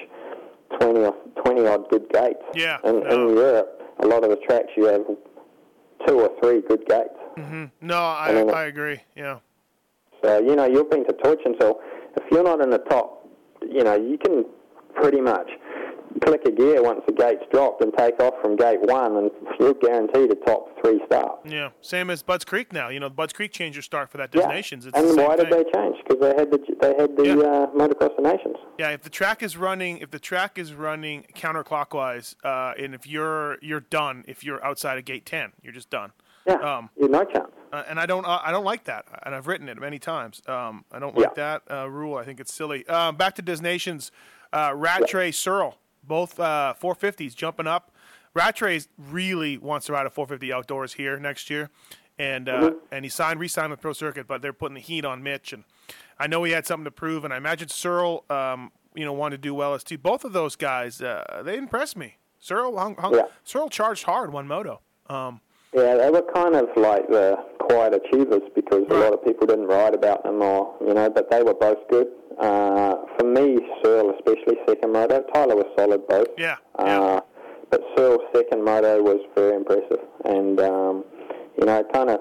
20 0.78 1.00
or 1.00 1.14
20 1.44 1.66
odd 1.66 1.88
good 1.90 2.08
gates. 2.12 2.42
Yeah, 2.54 2.78
And 2.84 3.00
no. 3.02 3.28
in 3.28 3.36
Europe, 3.36 3.82
a 4.00 4.06
lot 4.06 4.22
of 4.24 4.30
the 4.30 4.36
tracks 4.36 4.68
you 4.76 4.84
have 4.84 5.02
two 6.06 6.20
or 6.20 6.30
three 6.42 6.61
good 6.62 6.86
gates. 6.86 7.18
Mm-hmm. 7.36 7.64
No, 7.82 7.96
I 7.98 8.30
I 8.32 8.42
I 8.52 8.64
agree. 8.66 9.00
Yeah. 9.16 9.38
So, 10.24 10.38
you 10.38 10.54
know, 10.54 10.66
you've 10.66 10.90
been 10.90 11.04
to 11.06 11.12
Torchin, 11.14 11.54
so 11.61 11.80
if 12.16 12.22
you're 12.30 12.42
not 12.42 12.61
in 12.61 12.70
the 12.70 12.78
top, 12.78 13.26
you 13.62 13.82
know, 13.84 13.94
you 13.96 14.18
can 14.18 14.44
pretty 14.94 15.20
much 15.20 15.48
click 16.24 16.42
a 16.46 16.50
gear 16.50 16.82
once 16.82 17.00
the 17.06 17.12
gate's 17.12 17.44
dropped 17.52 17.82
and 17.82 17.92
take 17.96 18.18
off 18.20 18.34
from 18.42 18.56
gate 18.56 18.80
one, 18.82 19.16
and 19.16 19.30
you're 19.58 19.74
guaranteed 19.74 20.30
a 20.30 20.34
top 20.34 20.68
three 20.82 21.00
start. 21.06 21.40
Yeah. 21.44 21.70
Same 21.80 22.11
as 22.11 22.22
Budds 22.22 22.44
Creek 22.44 22.72
now. 22.72 22.88
You 22.88 23.00
know, 23.00 23.08
Budds 23.08 23.32
Creek 23.32 23.52
changed 23.52 23.76
your 23.76 23.82
start 23.82 24.11
for 24.11 24.18
that 24.18 24.30
Yeah. 24.34 24.48
It's 24.50 24.72
and 24.72 24.84
the 24.92 25.22
why 25.22 25.36
did 25.36 25.50
thing. 25.50 25.64
they 25.64 25.70
change? 25.72 25.96
Because 26.06 26.20
they 26.20 26.34
had 26.34 26.50
the 26.50 26.58
they 26.80 26.94
had 26.96 27.16
the 27.16 27.24
Yeah. 27.24 27.34
uh, 27.34 27.66
motocross 27.68 28.16
of 28.18 28.24
nations. 28.24 28.56
Yeah, 28.78 28.90
if 28.90 29.02
the 29.02 29.11
track 29.11 29.42
is 29.42 29.56
running, 29.56 29.98
if 29.98 30.11
the 30.11 30.18
track 30.18 30.58
is 30.58 30.74
running 30.74 31.24
counterclockwise, 31.34 32.34
uh, 32.44 32.72
and 32.78 32.94
if 32.94 33.06
you're 33.06 33.58
you're 33.62 33.80
done, 33.80 34.24
if 34.26 34.42
you're 34.44 34.64
outside 34.64 34.98
of 34.98 35.04
gate 35.04 35.26
ten, 35.26 35.52
you're 35.62 35.72
just 35.72 35.90
done. 35.90 36.12
Yeah, 36.46 36.54
Um, 36.54 36.90
you're 36.96 37.08
no 37.08 37.24
chance. 37.24 37.50
Uh, 37.72 37.84
and 37.88 38.00
I 38.00 38.06
don't, 38.06 38.24
uh, 38.24 38.40
I 38.42 38.50
don't 38.50 38.64
like 38.64 38.84
that, 38.84 39.04
and 39.24 39.34
I've 39.34 39.46
written 39.46 39.68
it 39.68 39.78
many 39.78 39.98
times. 40.00 40.42
Um, 40.48 40.84
I 40.90 40.98
don't 40.98 41.16
like 41.16 41.34
that 41.36 41.62
uh, 41.70 41.88
rule. 41.88 42.16
I 42.16 42.24
think 42.24 42.40
it's 42.40 42.52
silly. 42.52 42.84
Um, 42.88 43.14
back 43.16 43.34
to 43.36 43.42
Des 43.42 43.61
Nations, 43.61 44.11
uh, 44.52 44.72
Rattray 44.74 45.30
Searle, 45.32 45.76
both 46.03 46.38
uh, 46.40 46.74
450s 46.80 47.34
jumping 47.34 47.66
up. 47.66 47.90
Rattray 48.34 48.80
really 48.96 49.59
wants 49.59 49.86
to 49.86 49.92
ride 49.92 50.07
a 50.07 50.11
450 50.11 50.53
outdoors 50.53 50.92
here 50.94 51.18
next 51.18 51.51
year, 51.51 51.68
and 52.18 52.48
uh, 52.48 52.72
and 52.92 53.05
he 53.05 53.09
signed, 53.09 53.40
re-signed 53.40 53.70
with 53.70 53.80
Pro 53.80 53.92
Circuit, 53.92 54.26
but 54.28 54.40
they're 54.40 54.53
putting 54.53 54.74
the 54.76 54.80
heat 54.80 55.05
on 55.05 55.22
Mitch, 55.22 55.53
and 55.53 55.64
I 56.18 56.26
know 56.28 56.44
he 56.44 56.53
had 56.53 56.66
something 56.66 56.84
to 56.84 56.90
prove, 56.92 57.24
and 57.24 57.34
I 57.34 57.38
imagine 57.38 57.68
Searle, 57.68 58.24
um, 58.30 58.70
you 58.94 59.05
know, 59.05 59.12
wanted 59.12 59.36
to 59.36 59.42
do 59.42 59.55
well 59.55 59.74
as 59.74 59.82
too. 59.82 59.98
Both 59.98 60.24
of 60.24 60.32
those 60.32 60.55
guys, 60.55 61.03
uh, 61.03 61.42
they 61.44 61.57
impressed 61.57 61.96
me. 61.96 62.18
Searle, 62.38 62.78
hung, 62.78 62.94
hung, 62.96 63.14
Yeah. 63.14 63.22
Searle 63.42 63.68
charged 63.68 64.05
hard 64.05 64.32
one 64.32 64.46
moto. 64.46 64.80
Um, 65.09 65.40
Yeah, 65.72 65.94
they 65.96 66.11
were 66.11 66.22
kind 66.22 66.55
of 66.55 66.68
like 66.76 67.09
the 67.09 67.36
quiet 67.59 67.94
achievers 67.94 68.42
because 68.55 68.84
a 68.90 68.94
lot 68.94 69.12
of 69.12 69.24
people 69.24 69.46
didn't 69.46 69.66
write 69.66 69.94
about 69.94 70.22
them, 70.24 70.40
or 70.40 70.76
you 70.80 70.94
know, 70.94 71.11
but 71.11 71.30
they 71.30 71.42
were 71.42 71.55
both 71.55 71.78
good. 71.88 72.09
Uh, 72.41 72.95
for 73.18 73.26
me, 73.26 73.59
Searle, 73.82 74.14
especially 74.16 74.57
second 74.66 74.93
moto, 74.93 75.22
Tyla 75.32 75.55
was 75.55 75.66
solid 75.78 76.07
both. 76.09 76.28
yeah, 76.38 76.57
Uh, 76.78 76.84
yeah. 76.86 77.20
but 77.70 77.80
Searle's 77.97 78.22
second 78.34 78.64
moto 78.64 79.03
was 79.03 79.18
very 79.36 79.55
impressive, 79.57 80.01
and 80.24 80.59
um, 80.61 81.05
you 81.59 81.66
know, 81.66 81.78
it 81.80 81.86
kind 81.93 82.09
of 82.11 82.20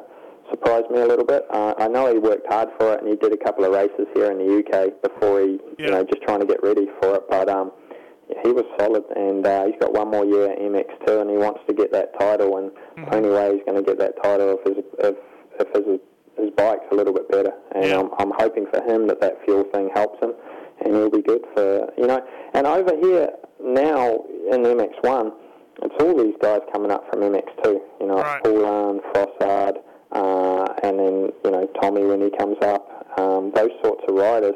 surprised 0.49 0.89
me 0.91 0.99
a 0.99 1.05
little 1.05 1.25
bit. 1.25 1.45
Uh, 1.51 1.73
I 1.77 1.87
know 1.87 2.11
he 2.11 2.19
worked 2.19 2.51
hard 2.51 2.69
for 2.79 2.93
it, 2.93 2.99
and 3.01 3.07
he 3.09 3.15
did 3.15 3.31
a 3.33 3.37
couple 3.37 3.63
of 3.65 3.71
races 3.71 4.07
here 4.13 4.31
in 4.31 4.39
the 4.39 4.49
UK 4.59 5.01
before 5.01 5.41
he, 5.41 5.59
Yeah. 5.77 5.85
you 5.85 5.91
know, 5.91 6.03
just 6.03 6.21
trying 6.23 6.39
to 6.41 6.45
get 6.45 6.61
ready 6.63 6.87
for 7.01 7.15
it. 7.15 7.23
But 7.29 7.47
um, 7.49 7.71
he 8.43 8.51
was 8.51 8.65
solid, 8.79 9.03
and 9.15 9.45
uh, 9.45 9.65
he's 9.67 9.75
got 9.79 9.93
one 9.93 10.09
more 10.11 10.25
year 10.25 10.51
at 10.51 10.59
MX2, 10.59 11.21
and 11.21 11.29
he 11.29 11.37
wants 11.37 11.61
to 11.67 11.73
get 11.73 11.91
that 11.93 12.17
title. 12.19 12.57
And 12.57 12.71
Mm-hmm. 12.71 13.05
the 13.11 13.15
only 13.15 13.29
way 13.29 13.53
he's 13.55 13.63
going 13.65 13.77
to 13.81 13.83
get 13.87 13.97
that 13.99 14.21
title 14.21 14.57
if 14.59 14.75
his 14.75 14.83
if, 14.99 15.15
if 15.61 15.67
his 15.75 15.99
his 16.39 16.51
bike 16.51 16.79
a 16.91 16.95
little 16.95 17.13
bit 17.13 17.29
better. 17.29 17.51
And 17.73 17.85
Yeah. 17.85 17.99
I'm, 17.99 18.09
I'm 18.19 18.31
hoping 18.37 18.65
for 18.73 18.81
him 18.83 19.07
that 19.07 19.19
that 19.21 19.43
fuel 19.45 19.63
thing 19.73 19.89
helps 19.93 20.21
him, 20.23 20.33
and 20.83 20.95
he'll 20.95 21.09
be 21.09 21.21
good 21.21 21.43
for 21.55 21.91
you 21.97 22.07
know. 22.07 22.19
And 22.53 22.65
over 22.67 22.95
here 23.01 23.29
now 23.63 24.23
in 24.51 24.63
MX1, 24.63 25.31
it's 25.83 25.95
all 26.03 26.15
these 26.17 26.35
guys 26.41 26.59
coming 26.73 26.91
up 26.91 27.09
from 27.09 27.21
MX2. 27.21 27.79
You 28.01 28.07
know, 28.07 28.15
Right. 28.15 28.43
Paulin, 28.43 28.99
Frossard, 29.13 29.77
uh, 30.11 30.65
and 30.83 30.99
then 30.99 31.29
you 31.45 31.51
know 31.51 31.65
Tommy 31.81 32.03
when 32.05 32.21
he 32.21 32.29
comes 32.37 32.57
up. 32.61 32.95
Um, 33.19 33.51
those 33.53 33.71
sorts 33.83 34.03
of 34.07 34.15
riders. 34.15 34.55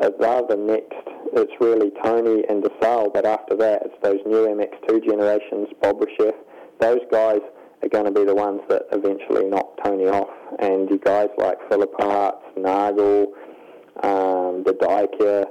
Uh, 0.00 0.10
they're 0.18 0.42
the 0.48 0.56
next. 0.56 0.96
It's 1.34 1.52
really 1.60 1.90
Tony 2.02 2.42
and 2.48 2.62
Desalle, 2.64 3.12
but 3.12 3.24
after 3.26 3.54
that, 3.56 3.82
it's 3.84 3.94
those 4.02 4.18
new 4.26 4.46
MX2 4.48 5.04
generations, 5.04 5.68
Bobryshev. 5.82 6.32
Those 6.80 7.00
guys 7.12 7.40
are 7.82 7.88
going 7.88 8.04
to 8.04 8.10
be 8.12 8.24
the 8.24 8.34
ones 8.34 8.60
that 8.68 8.82
eventually 8.92 9.46
knock 9.46 9.78
Tony 9.82 10.06
off. 10.06 10.28
And 10.58 10.88
you 10.90 10.98
guys 10.98 11.28
like 11.38 11.56
Philip 11.68 11.92
Hart, 11.98 12.36
Nagl, 12.56 13.26
um, 14.02 14.62
De 14.62 14.72
Dycker, 14.72 15.46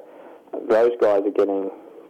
those 0.68 0.92
guys 1.02 1.22
are 1.26 1.32
getting 1.32 1.70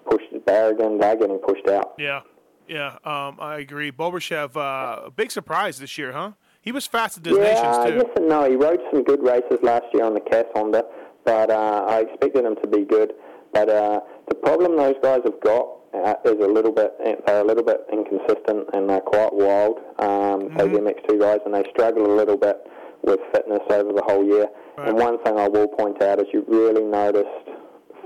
pushed. 0.09 0.31
Barragan, 0.45 0.99
they're 0.99 1.15
getting 1.15 1.37
pushed 1.39 1.67
out. 1.67 1.93
Yeah, 1.97 2.21
yeah, 2.67 2.97
um, 3.05 3.37
I 3.39 3.57
agree. 3.59 3.91
Bobryshev, 3.91 4.55
uh, 4.55 5.05
a 5.07 5.11
big 5.11 5.31
surprise 5.31 5.79
this 5.79 5.97
year, 5.97 6.11
huh? 6.13 6.31
He 6.61 6.71
was 6.71 6.85
fast 6.85 7.17
at 7.17 7.23
Des 7.23 7.31
Nations 7.31 7.47
Yeah, 7.61 7.85
too. 7.87 7.95
yes 7.95 8.05
and 8.17 8.27
no. 8.27 8.49
He 8.49 8.55
rode 8.55 8.79
some 8.91 9.03
good 9.03 9.23
races 9.23 9.59
last 9.63 9.85
year 9.93 10.03
on 10.03 10.13
the 10.13 10.19
Cass 10.19 10.45
Honda, 10.53 10.83
but 11.25 11.49
uh, 11.49 11.85
I 11.87 12.01
expected 12.01 12.43
him 12.45 12.55
to 12.61 12.67
be 12.67 12.83
good. 12.83 13.13
But 13.53 13.69
uh, 13.69 14.01
the 14.27 14.35
problem 14.35 14.75
those 14.77 14.95
guys 15.01 15.21
have 15.23 15.39
got 15.41 15.67
uh, 15.93 16.13
is 16.25 16.33
a 16.43 16.47
little 16.47 16.71
bit 16.71 16.93
they're 17.25 17.41
a 17.41 17.43
little 17.43 17.63
bit 17.63 17.81
inconsistent 17.91 18.67
and 18.73 18.89
they're 18.89 19.01
quite 19.01 19.33
wild. 19.33 19.77
Um, 19.99 20.49
Those 20.57 20.69
MX2 20.77 21.19
guys, 21.19 21.39
and 21.45 21.53
they 21.53 21.63
struggle 21.71 22.05
a 22.11 22.15
little 22.15 22.37
bit 22.37 22.57
with 23.03 23.19
fitness 23.33 23.59
over 23.69 23.93
the 23.93 24.03
whole 24.05 24.23
year. 24.23 24.47
And 24.77 24.97
one 24.97 25.21
thing 25.23 25.37
I 25.37 25.47
will 25.47 25.67
point 25.67 26.01
out 26.01 26.19
is 26.19 26.27
you 26.33 26.45
really 26.47 26.83
noticed 26.83 27.27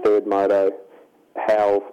third 0.04 0.26
moto 0.26 0.72
how 1.48 1.84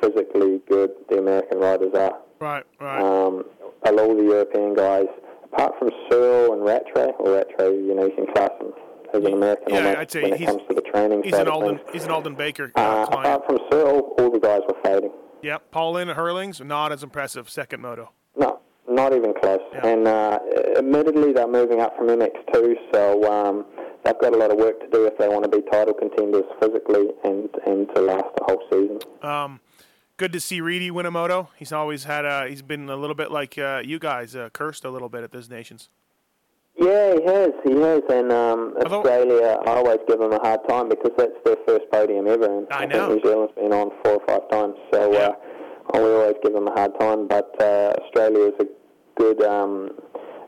physically 0.00 0.60
good 0.68 0.90
the 1.08 1.18
American 1.18 1.58
riders 1.58 1.92
are 1.94 2.18
Right, 2.38 2.64
right. 2.80 3.00
um, 3.00 3.44
a 3.86 3.92
lot 3.92 4.14
the 4.16 4.24
European 4.24 4.74
guys, 4.74 5.06
apart 5.44 5.74
from 5.78 5.90
Searle 6.10 6.52
and 6.52 6.62
Rattray, 6.64 7.12
or 7.18 7.32
Rattray, 7.32 7.74
you 7.76 7.94
know, 7.94 8.04
you 8.06 8.12
can 8.14 8.26
class 8.34 8.50
him 8.60 8.72
as 9.14 9.24
an 9.24 9.32
American 9.32 9.74
Yeah, 9.74 9.94
I'd 9.98 10.10
say 10.10 10.22
when 10.22 10.32
it 10.34 10.38
he's- 10.38 10.50
comes 10.50 10.62
to 10.68 10.74
the 10.74 10.82
training 10.82 11.22
he's 11.22 11.32
side 11.32 11.46
an 11.46 11.52
Aldon. 11.52 11.80
He's 11.92 12.04
an 12.04 12.10
Aldon 12.10 12.34
Baker 12.34 12.72
uh, 12.76 12.80
Uh, 12.80 13.06
client. 13.06 13.26
apart 13.26 13.46
from 13.46 13.58
Searle, 13.70 14.00
all 14.18 14.30
the 14.30 14.38
guys 14.40 14.60
were 14.68 14.76
fading. 14.84 15.12
Yep, 15.46 15.70
Paulin 15.70 16.08
and 16.08 16.18
Herlings 16.18 16.60
not 16.60 16.90
as 16.90 17.04
impressive. 17.04 17.48
Second 17.48 17.80
moto. 17.80 18.10
No, 18.36 18.58
not 18.88 19.12
even 19.12 19.32
close. 19.32 19.60
Yeah. 19.72 19.86
And 19.86 20.08
uh, 20.08 20.40
admittedly, 20.76 21.32
they're 21.32 21.46
moving 21.46 21.80
up 21.80 21.96
from 21.96 22.08
MX2, 22.08 22.74
so 22.92 23.32
um, 23.32 23.64
they've 24.04 24.18
got 24.20 24.34
a 24.34 24.36
lot 24.36 24.50
of 24.50 24.56
work 24.56 24.80
to 24.80 24.88
do 24.90 25.06
if 25.06 25.16
they 25.18 25.28
want 25.28 25.44
to 25.44 25.48
be 25.48 25.62
title 25.70 25.94
contenders 25.94 26.42
physically 26.60 27.10
and 27.22 27.48
and 27.64 27.86
to 27.94 28.00
last 28.00 28.24
the 28.36 28.44
whole 28.44 28.60
season. 28.72 28.98
Um, 29.22 29.60
good 30.16 30.32
to 30.32 30.40
see 30.40 30.60
Reedy 30.60 30.90
win 30.90 31.06
a 31.06 31.12
moto. 31.12 31.48
He's 31.56 31.70
always 31.70 32.02
had 32.02 32.24
a. 32.24 32.48
He's 32.48 32.62
been 32.62 32.90
a 32.90 32.96
little 32.96 33.14
bit 33.14 33.30
like 33.30 33.56
uh, 33.56 33.82
you 33.84 34.00
guys, 34.00 34.34
uh, 34.34 34.48
cursed 34.52 34.84
a 34.84 34.90
little 34.90 35.08
bit 35.08 35.22
at 35.22 35.30
this 35.30 35.48
nations. 35.48 35.90
Yeah, 36.78 37.14
he 37.14 37.22
has. 37.24 37.50
He 37.64 37.72
has. 37.80 38.02
And 38.10 38.30
um, 38.32 38.74
Australia, 38.84 39.58
I 39.66 39.70
always 39.70 39.98
give 40.06 40.18
them 40.18 40.32
a 40.32 40.38
hard 40.38 40.60
time 40.68 40.88
because 40.88 41.12
that's 41.16 41.32
their 41.44 41.56
first 41.66 41.84
podium 41.90 42.26
ever. 42.26 42.58
And 42.58 42.66
I 42.70 42.84
know. 42.86 43.14
New 43.14 43.20
Zealand's 43.22 43.54
been 43.54 43.72
on 43.72 43.90
four 44.04 44.20
or 44.20 44.26
five 44.26 44.48
times. 44.50 44.74
So 44.92 45.12
Yeah. 45.12 45.28
uh, 45.28 45.32
I 45.94 45.98
always 46.00 46.34
give 46.42 46.52
them 46.52 46.66
a 46.68 46.72
hard 46.72 46.98
time. 47.00 47.26
But 47.28 47.50
uh, 47.60 47.94
Australia 48.02 48.46
is 48.52 48.54
a 48.60 48.66
good, 49.18 49.42
um, 49.42 49.90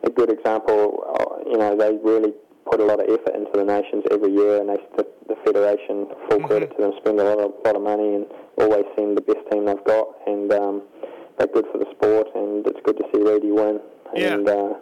a 0.05 0.11
good 0.11 0.31
example. 0.31 1.05
Uh, 1.19 1.51
You 1.51 1.57
know, 1.57 1.75
they 1.77 1.97
really 2.05 2.35
put 2.71 2.81
a 2.81 2.85
lot 2.85 3.01
of 3.01 3.07
effort 3.09 3.35
into 3.35 3.51
the 3.55 3.65
nations 3.65 4.05
every 4.11 4.31
year, 4.31 4.61
and 4.61 4.69
they, 4.69 4.77
the, 4.99 5.07
the 5.29 5.37
federation, 5.47 6.05
Mm-hmm. 6.05 6.29
full 6.29 6.41
credit 6.49 6.71
to 6.77 6.83
them, 6.83 6.93
spend 7.01 7.19
a 7.21 7.25
lot 7.25 7.39
of 7.41 7.53
lot 7.65 7.75
of 7.77 7.83
money 7.83 8.15
and 8.17 8.27
always 8.61 8.85
send 8.97 9.17
the 9.17 9.23
best 9.23 9.41
team 9.51 9.65
they've 9.65 9.85
got. 9.85 10.07
And 10.27 10.53
um, 10.53 10.83
they're 11.39 11.47
good 11.57 11.65
for 11.73 11.79
the 11.79 11.89
sport, 11.97 12.27
and 12.35 12.67
it's 12.67 12.81
good 12.85 12.99
to 12.99 13.05
see 13.15 13.21
Reedy 13.23 13.51
win. 13.51 13.81
Yeah. 14.15 14.35
And 14.35 14.47
uh, 14.49 14.75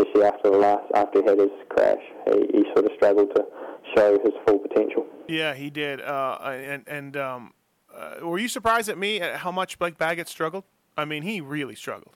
especially 0.00 0.24
after 0.24 0.50
the 0.50 0.58
last, 0.58 0.84
after 0.94 1.22
he 1.22 1.28
had 1.28 1.38
his 1.38 1.50
crash, 1.68 2.02
he, 2.32 2.58
he 2.58 2.64
sort 2.74 2.86
of 2.86 2.92
struggled 2.96 3.34
to 3.34 3.44
show 3.96 4.18
his 4.24 4.32
full 4.46 4.58
potential. 4.58 5.06
Yeah, 5.28 5.54
he 5.54 5.70
did. 5.70 6.00
Uh, 6.00 6.38
and 6.42 6.84
and 6.86 7.16
um, 7.16 7.52
uh, 7.94 8.26
were 8.26 8.38
you 8.38 8.48
surprised 8.48 8.88
at 8.88 8.98
me 8.98 9.20
at 9.20 9.36
how 9.36 9.50
much 9.52 9.78
Blake 9.78 9.98
Baggett 9.98 10.28
struggled? 10.28 10.64
I 10.96 11.04
mean, 11.04 11.22
he 11.22 11.40
really 11.40 11.74
struggled. 11.74 12.14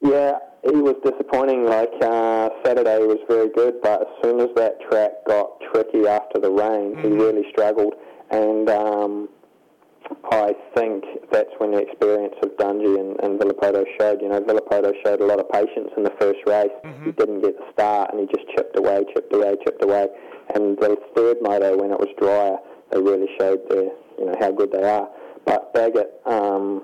Yeah, 0.00 0.38
he 0.62 0.76
was 0.76 0.94
disappointing. 1.04 1.64
Like 1.64 1.90
uh, 2.00 2.50
Saturday 2.64 2.98
was 2.98 3.18
very 3.28 3.48
good, 3.48 3.80
but 3.82 4.02
as 4.02 4.06
soon 4.22 4.40
as 4.40 4.48
that 4.54 4.80
track 4.88 5.10
got 5.26 5.60
tricky 5.72 6.06
after 6.06 6.38
the 6.38 6.50
rain, 6.50 6.96
he 6.98 7.08
really 7.08 7.44
struggled. 7.50 7.94
And 8.30 8.68
um, 8.68 9.28
I 10.30 10.52
think 10.74 11.04
that's 11.32 11.50
when 11.58 11.72
the 11.72 11.78
experience 11.78 12.34
of 12.42 12.50
Dungey 12.56 12.98
and, 12.98 13.18
and 13.20 13.38
Villopoto 13.40 13.84
showed. 14.00 14.20
You 14.22 14.28
know, 14.28 14.40
Villopoto 14.40 14.92
showed 15.04 15.20
a 15.20 15.26
lot 15.26 15.40
of 15.40 15.48
patience 15.50 15.90
in 15.96 16.02
the 16.04 16.12
first 16.20 16.38
race. 16.46 16.70
He 17.04 17.12
didn't 17.12 17.40
get 17.42 17.56
the 17.58 17.64
start, 17.72 18.10
and 18.12 18.20
he 18.20 18.26
just 18.34 18.48
chipped 18.56 18.76
away, 18.78 19.04
chipped 19.14 19.32
away, 19.34 19.54
chipped 19.64 19.82
away. 19.84 20.06
And 20.54 20.76
the 20.78 20.96
third 21.14 21.38
moto, 21.42 21.76
when 21.76 21.90
it 21.90 21.98
was 21.98 22.08
drier, 22.20 22.56
they 22.90 23.00
really 23.00 23.28
showed 23.38 23.60
their, 23.68 23.84
you 24.18 24.26
know, 24.26 24.34
how 24.40 24.50
good 24.50 24.72
they 24.72 24.82
are. 24.82 25.08
But 25.44 25.72
Baggett, 25.74 26.20
um, 26.26 26.82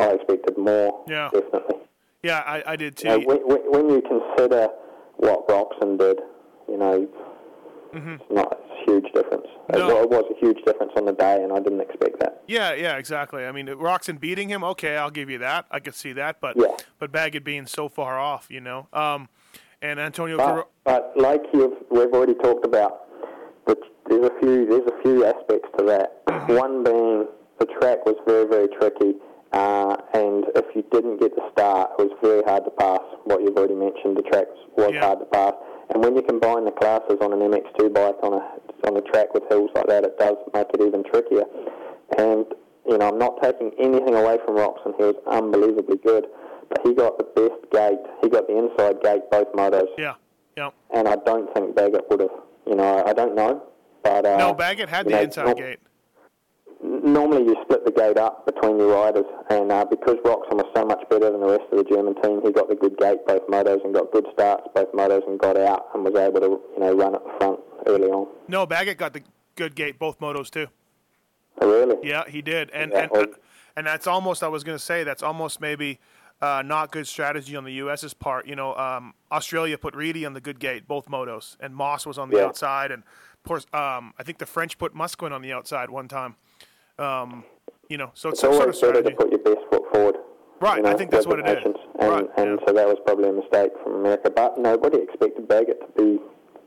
I 0.00 0.10
expected 0.12 0.56
more, 0.58 1.04
Yeah. 1.08 1.30
definitely. 1.32 1.76
Yeah, 2.22 2.42
I, 2.46 2.62
I 2.66 2.76
did 2.76 2.96
too. 2.96 3.08
You 3.08 3.18
know, 3.18 3.24
when, 3.26 3.38
when 3.46 3.60
when 3.70 3.90
you 3.90 4.00
consider 4.02 4.68
what 5.16 5.46
Roczen 5.46 5.98
did, 5.98 6.20
you 6.68 6.78
know, 6.78 7.06
it's 7.94 8.24
not 8.30 8.58
it's 8.60 8.88
a 8.88 8.90
huge 8.90 9.12
difference. 9.12 9.46
It, 9.70 9.78
No. 9.78 10.02
it 10.02 10.10
was 10.10 10.24
a 10.30 10.38
huge 10.38 10.58
difference 10.64 10.92
on 10.96 11.04
the 11.06 11.12
day, 11.12 11.42
and 11.42 11.52
I 11.52 11.58
didn't 11.60 11.80
expect 11.80 12.20
that. 12.20 12.42
Yeah, 12.46 12.74
yeah, 12.74 12.96
exactly. 12.96 13.46
I 13.46 13.52
mean, 13.52 13.66
Roczen 13.68 14.20
beating 14.20 14.48
him, 14.48 14.62
okay, 14.64 14.96
I'll 14.96 15.10
give 15.10 15.30
you 15.30 15.38
that. 15.38 15.64
I 15.70 15.80
could 15.80 15.94
see 15.94 16.12
that, 16.14 16.40
but 16.40 16.56
Yeah. 16.56 16.76
but 16.98 17.10
Baggett 17.12 17.44
being 17.44 17.66
so 17.66 17.88
far 17.88 18.18
off, 18.18 18.46
you 18.50 18.60
know. 18.60 18.88
Um, 18.92 19.28
and 19.80 19.98
Antonio, 20.00 20.36
But, 20.36 20.68
but 20.84 21.12
like 21.16 21.42
you've 21.52 21.76
we've 21.90 22.12
already 22.12 22.34
talked 22.34 22.64
about, 22.66 23.02
the, 23.66 23.76
there's 24.08 24.26
a 24.26 24.38
few 24.40 24.66
there's 24.66 24.86
a 24.88 25.02
few 25.02 25.24
aspects 25.24 25.68
to 25.78 25.84
that. 25.86 26.22
One 26.48 26.84
being 26.84 27.26
the 27.58 27.66
track 27.80 28.04
was 28.06 28.16
very 28.26 28.46
very 28.46 28.68
tricky, 28.68 29.14
uh, 29.52 29.96
and 30.14 30.44
if 30.56 30.66
you 30.74 30.84
didn't 30.92 31.20
get 31.20 31.34
the 31.34 31.42
start, 31.52 31.92
it 31.98 32.02
was 32.08 32.12
very 32.22 32.42
hard 32.42 32.64
to 32.64 32.70
pass. 32.72 33.00
What 33.24 33.42
you've 33.42 33.56
already 33.56 33.74
mentioned, 33.74 34.16
the 34.16 34.22
track 34.22 34.46
was, 34.48 34.58
was 34.76 34.90
Yeah. 34.94 35.00
hard 35.06 35.20
to 35.20 35.26
pass. 35.26 35.54
And 35.92 36.02
when 36.02 36.16
you 36.16 36.22
combine 36.22 36.64
the 36.64 36.70
classes 36.72 37.18
on 37.20 37.32
an 37.32 37.40
MX2 37.40 37.92
bike 37.92 38.16
on 38.22 38.34
a 38.34 38.86
on 38.86 38.96
a 38.96 39.00
track 39.02 39.32
with 39.34 39.44
hills 39.48 39.70
like 39.74 39.86
that, 39.86 40.04
it 40.04 40.18
does 40.18 40.36
make 40.52 40.68
it 40.74 40.80
even 40.80 41.04
trickier. 41.04 41.44
And 42.18 42.46
you 42.86 42.98
know, 42.98 43.08
I'm 43.08 43.18
not 43.18 43.40
taking 43.42 43.70
anything 43.78 44.14
away 44.14 44.38
from 44.44 44.56
Roczen. 44.56 44.94
He 44.98 45.04
was 45.04 45.16
unbelievably 45.26 45.98
good, 46.04 46.26
but 46.68 46.80
he 46.84 46.94
got 46.94 47.16
the 47.18 47.24
best 47.24 47.70
gate. 47.72 47.98
He 48.22 48.28
got 48.28 48.46
the 48.46 48.56
inside 48.58 49.00
gate 49.02 49.22
both 49.30 49.50
motos 49.52 49.88
yeah, 49.96 50.14
yeah. 50.56 50.70
and 50.94 51.08
I 51.08 51.16
don't 51.16 51.52
think 51.54 51.74
Baggett 51.74 52.08
would 52.10 52.20
have. 52.20 52.30
You 52.66 52.76
know, 52.76 53.02
I 53.06 53.12
don't 53.12 53.34
know, 53.34 53.62
but 54.02 54.24
uh, 54.26 54.36
No, 54.38 54.54
Baggett 54.54 54.88
had 54.88 55.06
the 55.06 55.10
know, 55.10 55.20
inside 55.20 55.44
nor- 55.46 55.54
gate. 55.54 55.78
Normally, 57.04 57.44
you 57.44 57.54
split 57.62 57.84
the 57.84 57.92
gate 57.92 58.16
up 58.16 58.46
between 58.46 58.78
your 58.78 58.94
riders, 58.94 59.26
and 59.50 59.70
uh, 59.70 59.84
because 59.84 60.16
Roczen 60.24 60.54
was 60.56 60.64
so 60.74 60.86
much 60.86 61.06
better 61.10 61.30
than 61.30 61.40
the 61.40 61.48
rest 61.48 61.64
of 61.70 61.76
the 61.76 61.84
German 61.84 62.14
team, 62.22 62.40
he 62.42 62.50
got 62.50 62.70
the 62.70 62.74
good 62.74 62.96
gate 62.96 63.18
both 63.26 63.46
motos 63.46 63.84
and 63.84 63.92
got 63.92 64.10
good 64.10 64.24
starts 64.32 64.66
both 64.74 64.90
motos 64.92 65.26
and 65.28 65.38
got 65.38 65.58
out 65.58 65.88
and 65.92 66.02
was 66.02 66.14
able 66.14 66.40
to 66.40 66.46
you 66.72 66.78
know 66.80 66.94
run 66.96 67.14
at 67.14 67.22
the 67.22 67.30
front 67.38 67.60
early 67.86 68.08
on. 68.08 68.26
No, 68.48 68.64
Baggett 68.64 68.96
got 68.96 69.12
the 69.12 69.20
good 69.54 69.74
gate 69.74 69.98
both 69.98 70.18
motos 70.18 70.48
too. 70.48 70.68
Oh, 71.60 71.70
really? 71.70 71.96
Yeah, 72.08 72.24
he 72.26 72.40
did, 72.40 72.70
and 72.70 72.90
Yeah, 72.90 73.02
and 73.02 73.10
well- 73.12 73.26
and 73.76 73.86
that's 73.86 74.06
almost 74.06 74.42
I 74.42 74.48
was 74.48 74.64
going 74.64 74.78
to 74.78 74.82
say 74.82 75.04
that's 75.04 75.22
almost 75.22 75.60
maybe 75.60 75.98
uh, 76.40 76.62
not 76.64 76.90
good 76.90 77.06
strategy 77.06 77.54
on 77.54 77.64
the 77.64 77.72
U.S.'s 77.74 78.14
part. 78.14 78.46
You 78.46 78.56
know, 78.56 78.74
um, 78.76 79.12
Australia 79.30 79.76
put 79.76 79.94
Reedy 79.94 80.24
on 80.24 80.32
the 80.32 80.40
good 80.40 80.58
gate, 80.58 80.88
both 80.88 81.06
motos, 81.10 81.56
and 81.60 81.74
Moss 81.76 82.06
was 82.06 82.16
on 82.16 82.30
the 82.30 82.38
Yeah. 82.38 82.46
outside, 82.46 82.90
and 82.90 83.02
um, 83.74 84.14
I 84.18 84.22
think 84.22 84.38
the 84.38 84.46
French 84.46 84.78
put 84.78 84.94
Musquin 84.94 85.32
on 85.32 85.42
the 85.42 85.52
outside 85.52 85.90
one 85.90 86.08
time. 86.08 86.36
Um, 86.98 87.44
you 87.88 87.98
know, 87.98 88.10
so 88.14 88.28
it's 88.30 88.42
It's 88.42 88.44
always 88.44 88.78
sort 88.78 88.96
of 88.96 89.04
better 89.04 89.16
to 89.16 89.22
put 89.22 89.30
your 89.30 89.40
best 89.40 89.66
foot 89.70 89.82
forward. 89.92 90.16
Right, 90.60 90.76
you 90.78 90.82
know, 90.84 90.90
I 90.90 90.94
think 90.94 91.10
that's 91.10 91.26
what 91.26 91.40
it 91.40 91.48
is. 91.48 91.64
And, 91.64 91.76
Right, 92.10 92.26
and 92.36 92.58
yeah. 92.60 92.66
so 92.66 92.72
that 92.72 92.86
was 92.86 92.96
probably 93.04 93.28
a 93.28 93.32
mistake 93.32 93.72
from 93.82 93.94
America. 93.96 94.30
But 94.30 94.56
nobody 94.58 94.98
expected 95.02 95.46
Baggett 95.48 95.80
to 95.80 96.02
be 96.02 96.20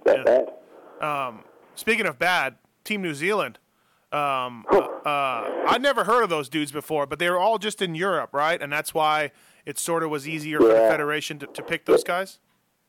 that 0.06 0.18
Yeah. 0.18 0.24
bad. 1.00 1.34
Speaking 1.76 2.06
of 2.06 2.20
bad, 2.20 2.56
Team 2.84 3.02
New 3.02 3.14
Zealand. 3.14 3.60
Um, 4.12 4.66
uh, 4.72 4.78
uh, 4.78 5.66
I'd 5.68 5.82
never 5.82 6.06
heard 6.06 6.24
of 6.24 6.30
those 6.30 6.48
dudes 6.50 6.72
before, 6.72 7.06
but 7.06 7.20
they 7.20 7.30
were 7.30 7.38
all 7.38 7.58
just 7.58 7.82
in 7.82 7.94
Europe, 7.94 8.30
right? 8.34 8.62
And 8.62 8.72
that's 8.72 8.94
why 8.94 9.32
it 9.66 9.78
sort 9.78 10.02
of 10.02 10.10
was 10.10 10.28
easier 10.28 10.60
for 10.60 10.68
the 10.68 10.74
federation 10.76 11.40
to, 11.40 11.48
to 11.48 11.62
pick 11.62 11.86
those 11.86 12.04
guys. 12.04 12.40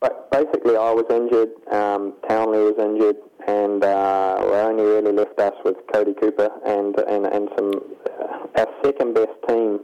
But 0.01 0.30
basically, 0.30 0.76
I 0.76 0.92
was 0.92 1.05
injured. 1.11 1.51
Um, 1.72 2.14
Townley 2.28 2.59
was 2.61 2.74
injured, 2.78 3.16
and 3.49 3.82
uh, 3.82 4.36
we 4.46 4.53
only 4.57 4.84
really 4.84 5.12
left 5.12 5.38
us 5.40 5.55
with 5.64 5.76
Cody 5.92 6.14
Cooper 6.14 6.49
and 6.64 6.96
and 7.01 7.26
and 7.26 7.49
some. 7.57 7.72
Uh, 8.07 8.46
our 8.61 8.66
second 8.84 9.14
best 9.14 9.32
team 9.49 9.80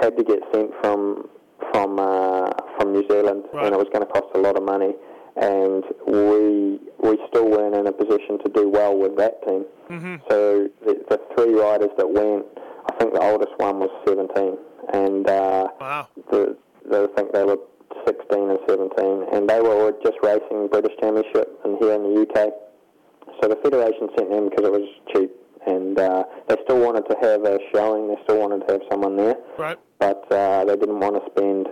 had 0.00 0.16
to 0.18 0.24
get 0.24 0.40
sent 0.52 0.70
from 0.82 1.28
from 1.72 1.98
uh, 1.98 2.50
from 2.76 2.92
New 2.92 3.06
Zealand, 3.08 3.44
Right. 3.52 3.66
and 3.66 3.74
it 3.74 3.78
was 3.78 3.88
going 3.92 4.04
to 4.06 4.12
cost 4.12 4.26
a 4.34 4.38
lot 4.38 4.56
of 4.56 4.62
money. 4.62 4.92
And 5.36 5.84
we 6.06 6.78
we 6.98 7.18
still 7.28 7.48
weren't 7.48 7.74
in 7.74 7.86
a 7.86 7.92
position 7.92 8.38
to 8.44 8.50
do 8.52 8.68
well 8.68 8.94
with 8.98 9.16
that 9.16 9.42
team. 9.46 9.64
Mm-hmm. 9.88 10.16
So 10.28 10.68
the, 10.84 11.02
the 11.08 11.18
three 11.34 11.54
riders 11.54 11.90
that 11.96 12.10
went, 12.10 12.44
I 12.90 12.94
think 12.98 13.14
the 13.14 13.20
oldest 13.22 13.52
one 13.56 13.78
was 13.78 13.90
17, 14.06 14.58
and 14.92 15.26
uh, 15.28 15.68
Wow. 15.80 16.08
the, 16.30 16.56
the, 16.90 17.08
I 17.10 17.16
think 17.16 17.32
they 17.32 17.44
were 17.44 17.56
16 18.06 18.50
and 18.50 18.58
17, 18.68 19.26
and 19.32 19.48
they 19.48 19.60
were 19.60 19.92
just 20.02 20.16
racing 20.22 20.68
British 20.68 20.92
Championship 21.00 21.48
and 21.64 21.78
here 21.78 21.92
in 21.92 22.02
the 22.02 22.22
UK. 22.22 22.52
So 23.42 23.48
the 23.48 23.56
federation 23.62 24.08
sent 24.16 24.30
them 24.30 24.48
because 24.50 24.66
it 24.66 24.72
was 24.72 24.88
cheap, 25.14 25.30
and 25.66 25.98
uh, 25.98 26.24
they 26.48 26.56
still 26.64 26.80
wanted 26.80 27.04
to 27.08 27.16
have 27.22 27.44
a 27.44 27.58
showing. 27.74 28.08
They 28.08 28.16
still 28.24 28.38
wanted 28.38 28.66
to 28.66 28.72
have 28.74 28.82
someone 28.90 29.16
there, 29.16 29.36
Right. 29.58 29.78
but 29.98 30.24
uh, 30.32 30.64
they 30.64 30.76
didn't 30.76 31.00
want 31.00 31.16
to 31.16 31.30
spend 31.30 31.68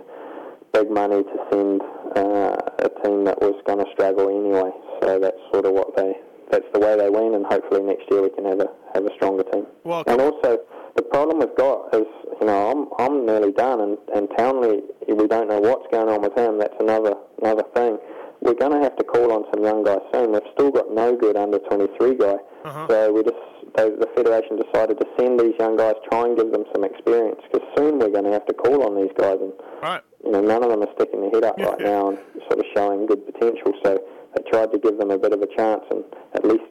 big 0.73 0.89
money 0.91 1.23
to 1.23 1.37
send 1.51 1.81
uh, 2.15 2.55
a 2.79 2.89
team 3.03 3.25
that 3.25 3.41
was 3.41 3.55
going 3.65 3.79
to 3.83 3.91
struggle 3.93 4.29
anyway. 4.29 4.71
So 5.01 5.19
that's 5.19 5.37
sort 5.51 5.65
of 5.65 5.73
what 5.73 5.95
they. 5.95 6.13
That's 6.51 6.65
the 6.73 6.79
way 6.79 6.97
they 6.97 7.09
went, 7.09 7.35
and 7.35 7.45
hopefully 7.45 7.81
next 7.83 8.09
year 8.11 8.21
we 8.23 8.29
can 8.31 8.45
have 8.45 8.59
a 8.59 8.69
have 8.93 9.05
a 9.05 9.13
stronger 9.15 9.43
team. 9.43 9.65
Well, 9.83 10.03
and 10.07 10.19
also 10.21 10.59
the 10.95 11.03
problem 11.03 11.39
we've 11.39 11.55
got 11.55 11.93
is, 11.93 12.07
you 12.41 12.47
know, 12.47 12.71
I'm 12.71 12.81
I'm 12.97 13.25
nearly 13.25 13.51
done, 13.51 13.81
and 13.81 13.97
and 14.15 14.27
Townley, 14.37 14.81
we 15.07 15.27
don't 15.27 15.47
know 15.47 15.59
what's 15.59 15.85
going 15.91 16.09
on 16.09 16.21
with 16.21 16.35
him. 16.37 16.57
That's 16.59 16.73
another 16.79 17.13
another 17.41 17.63
thing. 17.75 17.97
We're 18.41 18.53
going 18.55 18.71
to 18.71 18.79
have 18.79 18.95
to 18.95 19.03
call 19.03 19.33
on 19.33 19.43
some 19.53 19.63
young 19.65 19.83
guys 19.83 19.99
soon. 20.13 20.31
They've 20.31 20.41
still 20.53 20.71
got 20.71 20.89
no 20.93 21.13
good 21.13 21.35
under 21.35 21.59
23 21.59 22.15
guy. 22.15 22.35
Uh-huh. 22.63 22.87
So 22.89 23.11
we 23.11 23.21
just 23.23 23.35
they, 23.75 23.89
the 23.91 24.07
federation 24.15 24.55
decided 24.57 24.97
to 24.99 25.05
send 25.19 25.39
these 25.39 25.53
young 25.59 25.75
guys, 25.77 25.95
try 26.09 26.25
and 26.25 26.37
give 26.37 26.51
them 26.51 26.63
some 26.73 26.83
experience, 26.85 27.41
because 27.51 27.67
soon 27.77 27.99
we're 27.99 28.09
going 28.09 28.23
to 28.23 28.31
have 28.31 28.45
to 28.47 28.53
call 28.53 28.83
on 28.87 28.95
these 28.95 29.11
guys, 29.19 29.37
and 29.41 29.53
Right. 29.83 30.01
you 30.25 30.31
know 30.31 30.41
none 30.41 30.63
of 30.63 30.69
them 30.71 30.81
are 30.81 30.91
sticking 30.95 31.21
their 31.21 31.31
head 31.31 31.43
up 31.43 31.59
Yeah. 31.59 31.65
right 31.69 31.79
now 31.81 32.09
and 32.09 32.17
sort 32.49 32.59
of 32.59 32.65
showing 32.75 33.05
good 33.05 33.25
potential. 33.27 33.73
So 33.83 33.99
they 34.35 34.49
tried 34.51 34.71
to 34.71 34.79
give 34.79 34.97
them 34.97 35.11
a 35.11 35.17
bit 35.17 35.33
of 35.33 35.41
a 35.41 35.47
chance 35.55 35.83
and 35.91 36.03
at 36.33 36.45
least 36.45 36.63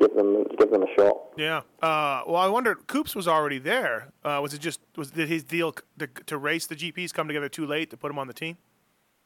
give 0.00 0.14
them 0.14 0.44
give 0.58 0.70
them 0.70 0.82
a 0.82 0.86
shot. 0.98 1.16
Yeah. 1.36 1.58
Uh, 1.82 2.22
well, 2.26 2.36
I 2.36 2.48
wondered. 2.48 2.86
Coops 2.86 3.14
was 3.14 3.28
already 3.28 3.58
there. 3.58 4.08
Uh, 4.24 4.40
was 4.42 4.54
it 4.54 4.60
just 4.60 4.80
was 4.96 5.10
did 5.10 5.28
his 5.28 5.44
deal 5.44 5.74
to, 5.98 6.06
to 6.26 6.38
race 6.38 6.66
the 6.66 6.76
GPs 6.76 7.12
come 7.12 7.26
together 7.26 7.48
too 7.48 7.66
late 7.66 7.90
to 7.90 7.96
put 7.96 8.10
him 8.10 8.18
on 8.18 8.26
the 8.26 8.34
team? 8.34 8.56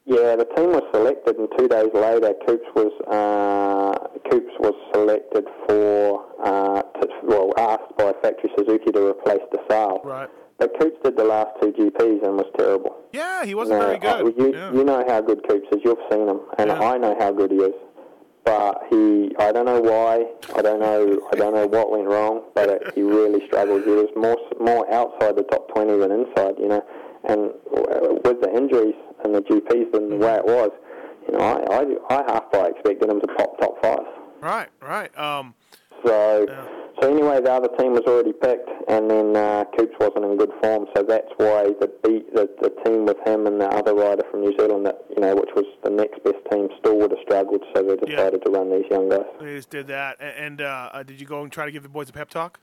Yeah, 0.06 0.36
the 0.36 0.44
team 0.44 0.68
was 0.68 0.82
selected, 0.92 1.38
and 1.38 1.48
two 1.56 1.66
days 1.66 1.88
later, 1.94 2.34
Coops 2.46 2.68
was 2.74 2.92
uh, 3.08 4.18
Coops 4.30 4.52
was 4.60 4.74
selected 4.92 5.46
for 5.66 6.26
uh, 6.44 6.82
to, 6.82 7.08
well 7.22 7.52
asked 7.56 7.96
by 7.96 8.12
Factory 8.22 8.50
Suzuki 8.56 8.92
to 8.92 9.08
replace 9.08 9.40
Desalle. 9.52 10.04
Right. 10.04 10.28
But 10.58 10.78
Coops 10.78 10.96
did 11.02 11.16
the 11.16 11.24
last 11.24 11.50
two 11.60 11.72
GPs 11.72 12.22
and 12.24 12.36
was 12.36 12.46
terrible. 12.56 12.96
Yeah, 13.12 13.44
he 13.44 13.54
wasn't 13.54 13.80
No, 13.80 13.86
very 13.86 13.96
I- 14.00 14.22
good. 14.22 14.34
you, 14.38 14.52
yeah. 14.54 14.72
you 14.72 14.84
know 14.84 15.04
how 15.08 15.20
good 15.20 15.46
Coops 15.48 15.66
is. 15.72 15.80
You've 15.84 15.98
seen 16.10 16.28
him, 16.28 16.40
and 16.58 16.70
Yeah. 16.70 16.80
I 16.80 16.96
know 16.98 17.16
how 17.18 17.32
good 17.32 17.50
he 17.50 17.58
is. 17.58 17.74
but 18.44 18.82
he, 18.90 19.32
I 19.38 19.52
don't 19.52 19.64
know 19.64 19.80
why, 19.80 20.22
I 20.54 20.60
don't 20.60 20.78
know, 20.78 21.18
I 21.32 21.34
don't 21.36 21.54
know 21.54 21.66
what 21.66 21.90
went 21.90 22.06
wrong, 22.06 22.42
but 22.54 22.68
it, 22.68 22.92
he 22.94 23.00
really 23.00 23.40
struggled. 23.46 23.84
He 23.84 23.90
was 23.90 24.08
more 24.14 24.36
more 24.60 24.84
outside 24.92 25.34
the 25.36 25.44
top 25.44 25.68
20 25.74 25.96
than 25.96 26.12
inside, 26.12 26.54
you 26.58 26.68
know, 26.68 26.84
and 27.24 27.40
uh, 27.74 28.20
with 28.22 28.42
the 28.42 28.50
injuries 28.54 28.94
and 29.24 29.34
the 29.34 29.40
GPs 29.40 29.90
than 29.92 30.10
the 30.10 30.16
way 30.16 30.34
it 30.34 30.44
was, 30.44 30.70
you 31.26 31.32
know, 31.38 31.40
I, 31.42 31.56
I, 31.74 32.18
I 32.18 32.22
half 32.30 32.52
by 32.52 32.66
expected 32.68 33.08
him 33.08 33.18
to 33.22 33.26
pop 33.28 33.58
top 33.58 33.82
five. 33.82 34.04
Right, 34.42 34.68
right. 34.82 35.18
Um, 35.18 35.54
So, 36.04 36.46
so 37.04 37.12
anyway, 37.12 37.38
the 37.40 37.52
other 37.52 37.68
team 37.78 37.92
was 37.92 38.00
already 38.06 38.32
picked, 38.32 38.70
and 38.88 39.10
then 39.10 39.36
uh, 39.36 39.64
Coops 39.76 39.94
wasn't 40.00 40.24
in 40.24 40.38
good 40.38 40.52
form, 40.62 40.86
so 40.96 41.02
that's 41.02 41.28
why 41.36 41.64
the 41.78 41.92
beat 42.02 42.32
the, 42.34 42.48
the 42.62 42.70
team 42.84 43.04
with 43.04 43.18
him 43.26 43.46
and 43.46 43.60
the 43.60 43.68
other 43.68 43.94
rider 43.94 44.22
from 44.30 44.40
New 44.40 44.56
Zealand, 44.56 44.86
that 44.86 45.04
you 45.14 45.20
know, 45.20 45.34
which 45.36 45.50
was 45.54 45.66
the 45.84 45.90
next 45.90 46.24
best 46.24 46.38
team, 46.50 46.68
still 46.78 46.96
would 46.98 47.10
have 47.10 47.20
struggled. 47.22 47.62
So 47.74 47.82
they 47.82 47.96
decided 47.96 48.42
to 48.46 48.50
run 48.50 48.70
these 48.70 48.88
young 48.90 49.10
guys. 49.10 49.26
they 49.38 49.54
just 49.56 49.68
did 49.68 49.86
that. 49.88 50.16
And 50.20 50.62
uh, 50.62 50.88
uh, 50.92 51.02
did 51.02 51.20
you 51.20 51.26
go 51.26 51.42
and 51.42 51.52
try 51.52 51.66
to 51.66 51.72
give 51.72 51.82
the 51.82 51.90
boys 51.90 52.08
a 52.08 52.12
pep 52.12 52.30
talk? 52.30 52.58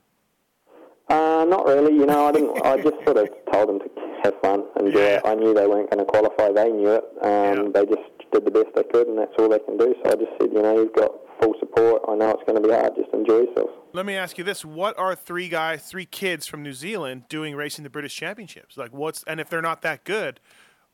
Uh, 1.08 1.44
not 1.48 1.66
really. 1.66 1.94
You 1.94 2.06
know, 2.06 2.26
I 2.26 2.32
didn't. 2.32 2.66
I 2.66 2.76
just 2.82 2.96
sort 3.04 3.18
of 3.18 3.28
told 3.52 3.68
them 3.68 3.78
to 3.78 3.90
have 4.24 4.34
fun 4.40 4.64
and 4.76 4.92
Yeah. 4.92 5.20
I 5.24 5.34
knew 5.34 5.54
they 5.54 5.66
weren't 5.66 5.90
going 5.90 6.04
to 6.04 6.10
qualify. 6.10 6.50
They 6.52 6.70
knew 6.70 6.88
it. 6.98 7.04
Um, 7.22 7.70
They 7.72 7.86
just 7.86 8.10
did 8.32 8.44
the 8.44 8.50
best 8.50 8.74
they 8.74 8.84
could, 8.84 9.06
and 9.06 9.18
that's 9.18 9.32
all 9.38 9.48
they 9.48 9.58
can 9.60 9.76
do. 9.76 9.94
So 10.04 10.10
I 10.10 10.14
just 10.14 10.32
said, 10.40 10.50
you 10.52 10.62
know, 10.62 10.74
you've 10.74 10.94
got 10.94 11.12
full 11.40 11.54
support. 11.60 12.02
I 12.08 12.14
know 12.16 12.30
it's 12.30 12.42
going 12.44 12.60
to 12.60 12.66
be 12.66 12.72
hard. 12.74 12.94
Just 12.96 13.12
enjoy 13.12 13.46
yourselves. 13.46 13.81
Let 13.94 14.06
me 14.06 14.14
ask 14.14 14.38
you 14.38 14.44
this: 14.44 14.64
What 14.64 14.98
are 14.98 15.14
three 15.14 15.48
guys, 15.48 15.82
three 15.82 16.06
kids 16.06 16.46
from 16.46 16.62
New 16.62 16.72
Zealand 16.72 17.24
doing 17.28 17.54
racing 17.54 17.84
the 17.84 17.90
British 17.90 18.16
Championships? 18.16 18.78
Like, 18.78 18.92
what's 18.92 19.22
and 19.24 19.38
if 19.38 19.50
they're 19.50 19.60
not 19.60 19.82
that 19.82 20.04
good, 20.04 20.40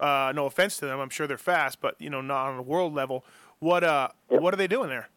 uh, 0.00 0.32
no 0.34 0.46
offense 0.46 0.78
to 0.78 0.86
them, 0.86 0.98
I'm 0.98 1.10
sure 1.10 1.26
they're 1.28 1.38
fast, 1.38 1.80
but 1.80 1.94
you 2.00 2.10
know, 2.10 2.20
not 2.20 2.48
on 2.48 2.58
a 2.58 2.62
world 2.62 2.94
level. 2.94 3.24
What 3.60 3.84
uh, 3.84 4.08
what 4.28 4.52
are 4.52 4.56
they 4.56 4.66
doing 4.66 4.88
there? 4.88 5.08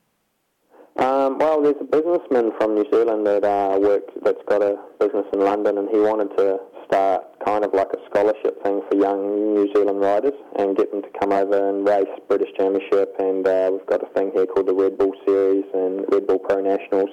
Um, 0.98 1.40
well, 1.40 1.62
there's 1.62 1.80
a 1.80 1.86
businessman 1.86 2.52
from 2.60 2.76
New 2.76 2.86
Zealand 2.92 3.26
that 3.26 3.44
uh, 3.44 3.80
works 3.80 4.14
that's 4.24 4.42
got 4.48 4.62
a 4.62 4.78
business 5.00 5.26
in 5.34 5.40
London, 5.40 5.78
and 5.78 5.90
he 5.90 5.98
wanted 6.00 6.36
to 6.38 6.60
start 6.86 7.24
kind 7.46 7.64
of 7.64 7.74
like 7.74 7.88
a 7.94 8.00
scholarship 8.10 8.62
thing 8.64 8.82
for 8.90 8.98
young 8.98 9.56
New 9.56 9.72
Zealand 9.74 10.02
riders 10.02 10.34
and 10.60 10.76
get 10.76 10.92
them 10.92 11.02
to 11.02 11.08
come 11.20 11.32
over 11.32 11.70
and 11.70 11.88
race 11.88 12.12
British 12.28 12.50
Championship. 12.58 13.16
And 13.20 13.48
uh, 13.48 13.70
we've 13.72 13.86
got 13.88 14.04
a 14.04 14.14
thing 14.14 14.32
here 14.36 14.46
called 14.46 14.68
the 14.68 14.76
Red 14.76 14.98
Bull 14.98 15.14
Series 15.26 15.64
and 15.74 16.06
Red 16.12 16.28
Bull 16.28 16.40
Pro 16.40 16.60
Nationals, 16.60 17.10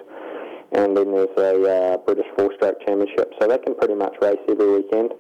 and 0.73 0.97
then 0.97 1.13
there's 1.13 1.37
a 1.39 1.95
uh, 1.95 1.97
British 1.99 2.27
Four-Stroke 2.37 2.77
Championship. 2.87 3.33
So 3.41 3.49
they 3.49 3.59
can 3.59 3.75
pretty 3.75 3.95
much 3.95 4.15
race 4.21 4.39
every 4.49 4.71
weekend. 4.83 5.13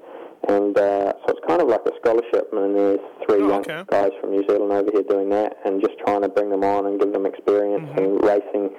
And 0.49 0.77
uh, 0.79 1.13
so 1.27 1.35
it's 1.35 1.41
kind 1.49 1.61
of 1.61 1.69
like 1.69 1.81
a 1.87 1.91
scholarship, 2.01 2.49
and 2.53 2.75
there's 2.77 3.01
three 3.29 3.43
Oh, 3.43 3.49
young 3.49 3.61
okay. 3.61 3.83
guys 3.91 4.11
from 4.21 4.31
New 4.31 4.45
Zealand 4.49 4.71
over 4.73 4.89
here 4.93 5.03
doing 5.09 5.29
that, 5.31 5.57
and 5.65 5.81
just 5.83 5.99
trying 6.07 6.23
to 6.23 6.29
bring 6.29 6.49
them 6.51 6.63
on 6.63 6.87
and 6.87 7.01
give 7.01 7.13
them 7.13 7.27
experience 7.27 7.85
Mm-hmm. 7.89 7.99
and 7.99 8.25
racing 8.25 8.71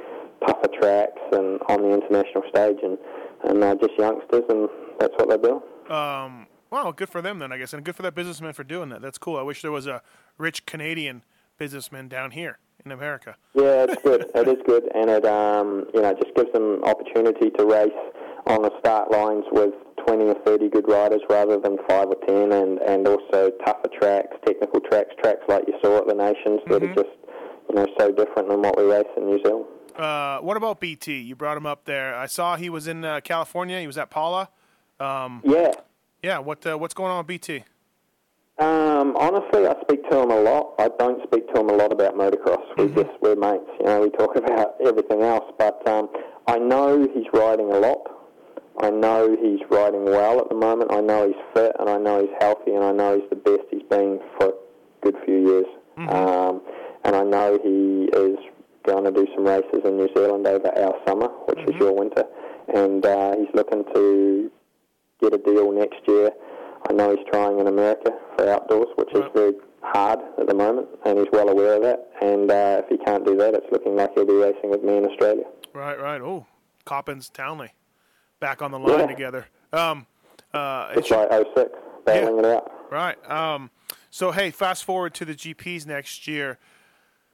tougher 0.48 0.70
tracks 0.80 1.20
and 1.34 1.60
on 1.68 1.82
the 1.82 1.90
international 1.94 2.44
stage, 2.50 2.78
and 2.82 2.98
and 3.44 3.64
uh, 3.64 3.76
just 3.76 3.92
youngsters, 3.98 4.44
and 4.50 4.70
that's 5.00 5.14
what 5.18 5.30
they 5.30 5.38
do. 5.50 5.62
Um, 5.94 6.48
well, 6.72 6.92
good 6.94 7.10
for 7.10 7.22
them 7.22 7.40
then, 7.40 7.52
I 7.52 7.58
guess, 7.58 7.74
and 7.74 7.84
good 7.84 7.96
for 7.96 8.04
that 8.04 8.16
businessman 8.16 8.54
for 8.54 8.64
doing 8.64 8.90
that. 8.90 9.02
That's 9.02 9.18
cool. 9.18 9.38
I 9.38 9.42
wish 9.42 9.62
there 9.62 9.72
was 9.72 9.88
a 9.88 10.02
rich 10.38 10.66
Canadian 10.66 11.24
businessman 11.58 12.08
down 12.08 12.32
here 12.32 12.58
in 12.86 12.92
America. 12.92 13.36
Yeah, 13.54 13.86
it's 13.90 14.02
good. 14.02 14.26
it 14.36 14.48
is 14.48 14.58
good, 14.66 14.90
and 14.96 15.10
it 15.10 15.26
um, 15.26 15.86
you 15.94 16.02
know 16.02 16.14
just 16.14 16.34
gives 16.36 16.52
them 16.54 16.84
opportunity 16.84 17.50
to 17.52 17.66
race 17.66 17.92
on 18.48 18.62
the 18.62 18.72
start 18.80 19.12
lines 19.12 19.46
with 19.52 19.74
20 20.08 20.24
or 20.26 20.36
30 20.46 20.70
good 20.70 20.88
riders 20.88 21.22
rather 21.30 21.60
than 21.60 21.78
five 21.88 22.08
or 22.08 22.16
10, 22.28 22.52
and 22.54 22.80
and 22.80 23.08
also 23.08 23.52
tougher 23.66 23.90
tracks, 24.00 24.36
technical 24.46 24.80
tracks, 24.80 25.12
tracks 25.22 25.42
like 25.48 25.64
you 25.68 25.74
saw 25.84 25.98
at 26.00 26.08
the 26.08 26.14
Nations 26.16 26.62
that 26.68 26.82
are 26.84 26.94
just 26.96 27.10
you 27.70 27.76
know 27.76 27.88
so 28.00 28.12
different 28.12 28.50
than 28.50 28.62
what 28.62 28.78
we 28.78 28.84
race 28.86 29.06
in 29.18 29.26
New 29.26 29.42
Zealand. 29.44 29.66
Uh, 29.96 30.40
what 30.40 30.56
about 30.56 30.80
BT? 30.80 31.20
You 31.20 31.36
brought 31.36 31.58
him 31.58 31.66
up 31.66 31.84
there. 31.86 32.16
I 32.16 32.26
saw 32.28 32.56
he 32.56 32.70
was 32.70 32.88
in 32.88 33.04
uh, 33.04 33.20
California. 33.22 33.82
He 33.82 33.88
was 33.88 33.98
at 33.98 34.10
Pala. 34.10 34.50
Um, 35.00 35.42
Yeah. 35.44 35.72
yeah. 36.24 36.40
What 36.40 36.66
uh, 36.66 36.78
what's 36.78 36.94
going 36.94 37.12
on 37.12 37.18
with 37.20 37.28
BT? 37.28 37.64
Um, 38.60 39.16
honestly, 39.16 39.66
I 39.66 39.74
speak 39.82 40.10
to 40.10 40.20
him 40.20 40.32
a 40.32 40.42
lot. 40.42 40.74
I 40.80 40.90
don't 41.00 41.24
speak 41.24 41.48
to 41.54 41.62
him 41.62 41.70
a 41.70 41.74
lot 41.74 41.94
about 41.94 42.16
motocross. 42.16 42.64
We 42.78 42.88
just 42.90 43.10
we're 43.22 43.36
mates. 43.36 43.70
You 43.80 43.86
know, 43.86 44.02
we 44.02 44.10
talk 44.10 44.36
about 44.36 44.76
everything 44.86 45.22
else. 45.22 45.46
But 45.58 45.88
um, 45.88 46.10
I 46.46 46.58
know 46.58 47.08
he's 47.14 47.28
riding 47.32 47.72
a 47.72 47.80
lot. 47.80 48.02
I 48.82 48.90
know 48.90 49.36
he's 49.42 49.60
riding 49.70 50.06
well 50.06 50.40
at 50.40 50.50
the 50.50 50.56
moment. 50.56 50.92
I 50.92 51.00
know 51.02 51.28
he's 51.28 51.44
fit, 51.54 51.74
and 51.80 51.90
I 51.90 51.98
know 51.98 52.22
he's 52.22 52.36
healthy, 52.40 52.74
and 52.74 52.84
I 52.84 52.92
know 52.92 53.20
he's 53.20 53.30
the 53.30 53.36
best 53.36 53.64
he's 53.72 53.84
been 53.90 54.20
for 54.38 54.48
a 54.50 54.54
good 55.04 55.16
few 55.26 55.38
years. 55.38 55.66
Um, 56.10 56.62
and 57.04 57.16
I 57.16 57.24
know 57.24 57.60
he 57.62 58.10
is 58.18 58.38
going 58.84 59.04
to 59.04 59.12
do 59.12 59.28
some 59.36 59.46
races 59.46 59.82
in 59.86 59.98
New 59.98 60.10
Zealand 60.16 60.48
over 60.48 60.68
our 60.78 60.96
summer, 61.08 61.28
which 61.48 61.60
is 61.68 61.76
your 61.80 61.94
winter. 61.94 62.24
And 62.74 63.06
uh, 63.06 63.36
he's 63.38 63.54
looking 63.54 63.84
to 63.94 64.52
get 65.22 65.34
a 65.34 65.38
deal 65.38 65.72
next 65.72 66.00
year. 66.08 66.32
I 66.90 66.94
know 66.94 67.16
he's 67.16 67.26
trying 67.32 67.60
in 67.60 67.68
America 67.68 68.12
for 68.38 68.48
outdoors, 68.50 68.88
which 68.96 69.14
is 69.14 69.24
very 69.34 69.54
hard 69.82 70.20
at 70.40 70.48
the 70.48 70.54
moment, 70.54 70.88
and 71.06 71.18
he's 71.20 71.28
well 71.32 71.50
aware 71.50 71.76
of 71.76 71.82
that. 71.84 72.12
And 72.22 72.50
uh, 72.52 72.82
if 72.84 72.90
he 72.90 72.98
can't 73.04 73.26
do 73.26 73.36
that, 73.38 73.54
it's 73.54 73.66
looking 73.72 73.96
like 73.96 74.14
he'll 74.14 74.26
be 74.26 74.34
racing 74.34 74.70
with 74.70 74.84
me 74.84 74.98
in 74.98 75.06
Australia. 75.06 75.44
Right, 75.74 76.00
right. 76.00 76.22
Oh, 76.22 76.46
Coppins 76.86 77.30
Townley, 77.30 77.74
back 78.40 78.62
on 78.62 78.72
the 78.72 78.80
line 78.80 79.00
Yeah. 79.02 79.08
together. 79.08 79.48
Um, 79.74 80.06
uh, 80.54 80.90
it 80.94 81.00
It's 81.00 81.12
like 81.12 81.30
06, 81.32 81.70
battling 82.06 82.40
it 82.40 82.46
out. 82.46 82.72
Right. 82.92 83.30
Um, 83.30 83.70
so 84.10 84.32
hey, 84.32 84.50
fast 84.52 84.84
forward 84.86 85.14
to 85.16 85.26
the 85.26 85.36
GPs 85.36 85.86
next 85.86 86.28
year. 86.28 86.58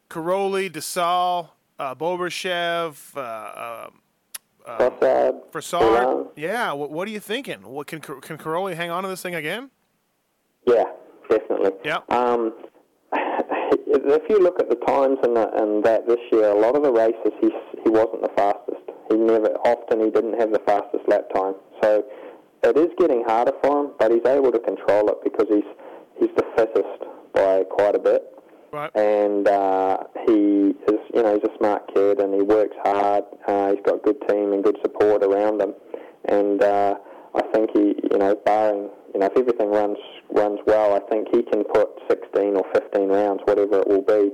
Cairoli, 0.10 0.70
Desalle, 0.70 1.50
uh, 1.80 1.96
Bobryshev, 1.96 3.16
uh, 3.16 3.20
uh, 3.20 3.90
Frossard, 4.66 5.42
Frossard. 5.52 6.04
Paulin. 6.04 6.28
Yeah. 6.36 6.74
What, 6.74 6.92
what 6.92 7.08
are 7.08 7.12
you 7.12 7.20
thinking? 7.20 7.62
What 7.62 7.88
can 7.88 8.00
can 8.00 8.38
Cairoli 8.38 8.76
hang 8.76 8.90
on 8.90 9.04
to 9.04 9.10
this 9.10 9.22
thing 9.22 9.36
again? 9.36 9.70
Yeah, 10.66 10.86
definitely. 11.30 11.72
Yeah. 11.84 12.00
Um, 12.10 12.54
if 13.14 14.24
you 14.30 14.40
look 14.40 14.60
at 14.60 14.70
the 14.70 14.76
times 14.88 15.18
and, 15.24 15.36
the, 15.36 15.50
and 15.62 15.84
that 15.84 16.08
this 16.08 16.20
year, 16.32 16.50
a 16.50 16.60
lot 16.60 16.76
of 16.76 16.84
the 16.84 16.92
races 16.92 17.32
he 17.42 17.50
he 17.84 17.90
wasn't 17.90 18.22
the 18.22 18.32
fastest. 18.36 18.82
He 19.10 19.18
never 19.18 19.50
often 19.66 20.00
he 20.00 20.10
didn't 20.10 20.40
have 20.40 20.52
the 20.52 20.62
fastest 20.66 21.08
lap 21.08 21.30
time. 21.34 21.54
So 21.82 22.04
it 22.64 22.78
is 22.78 22.90
getting 22.98 23.24
harder 23.24 23.54
for 23.62 23.86
him, 23.86 23.92
but 24.00 24.12
he's 24.12 24.26
able 24.26 24.52
to 24.52 24.60
control 24.60 25.10
it 25.10 25.18
because 25.24 25.48
he's 25.50 25.70
he's 26.20 26.36
the 26.36 26.46
fittest 26.58 27.04
by 27.34 27.64
quite 27.70 27.96
a 27.96 28.00
bit. 28.00 28.35
Right. 28.76 28.92
And 28.94 29.48
uh, 29.48 29.98
he 30.28 30.76
is, 30.92 31.00
you 31.14 31.24
know, 31.24 31.34
he's 31.36 31.50
a 31.50 31.58
smart 31.58 31.88
kid 31.96 32.20
and 32.20 32.34
he 32.34 32.42
works 32.42 32.76
hard. 32.84 33.24
Uh, 33.48 33.72
he's 33.72 33.82
got 33.86 33.96
a 33.96 34.04
good 34.04 34.20
team 34.28 34.52
and 34.52 34.62
good 34.62 34.78
support 34.82 35.24
around 35.24 35.62
him. 35.62 35.74
And 36.26 36.62
uh, 36.62 36.96
I 37.36 37.42
think 37.54 37.70
he, 37.74 37.96
you 38.12 38.18
know, 38.18 38.36
barring, 38.46 38.90
you 39.14 39.20
know, 39.22 39.28
if 39.28 39.38
everything 39.38 39.70
runs 39.72 39.98
runs 40.30 40.60
well, 40.68 40.94
I 40.94 41.00
think 41.10 41.30
he 41.34 41.42
can 41.44 41.64
put 41.64 41.88
16 42.10 42.58
or 42.58 42.66
15 42.74 43.08
rounds, 43.08 43.42
whatever 43.46 43.80
it 43.80 43.88
will 43.88 44.02
be, 44.02 44.32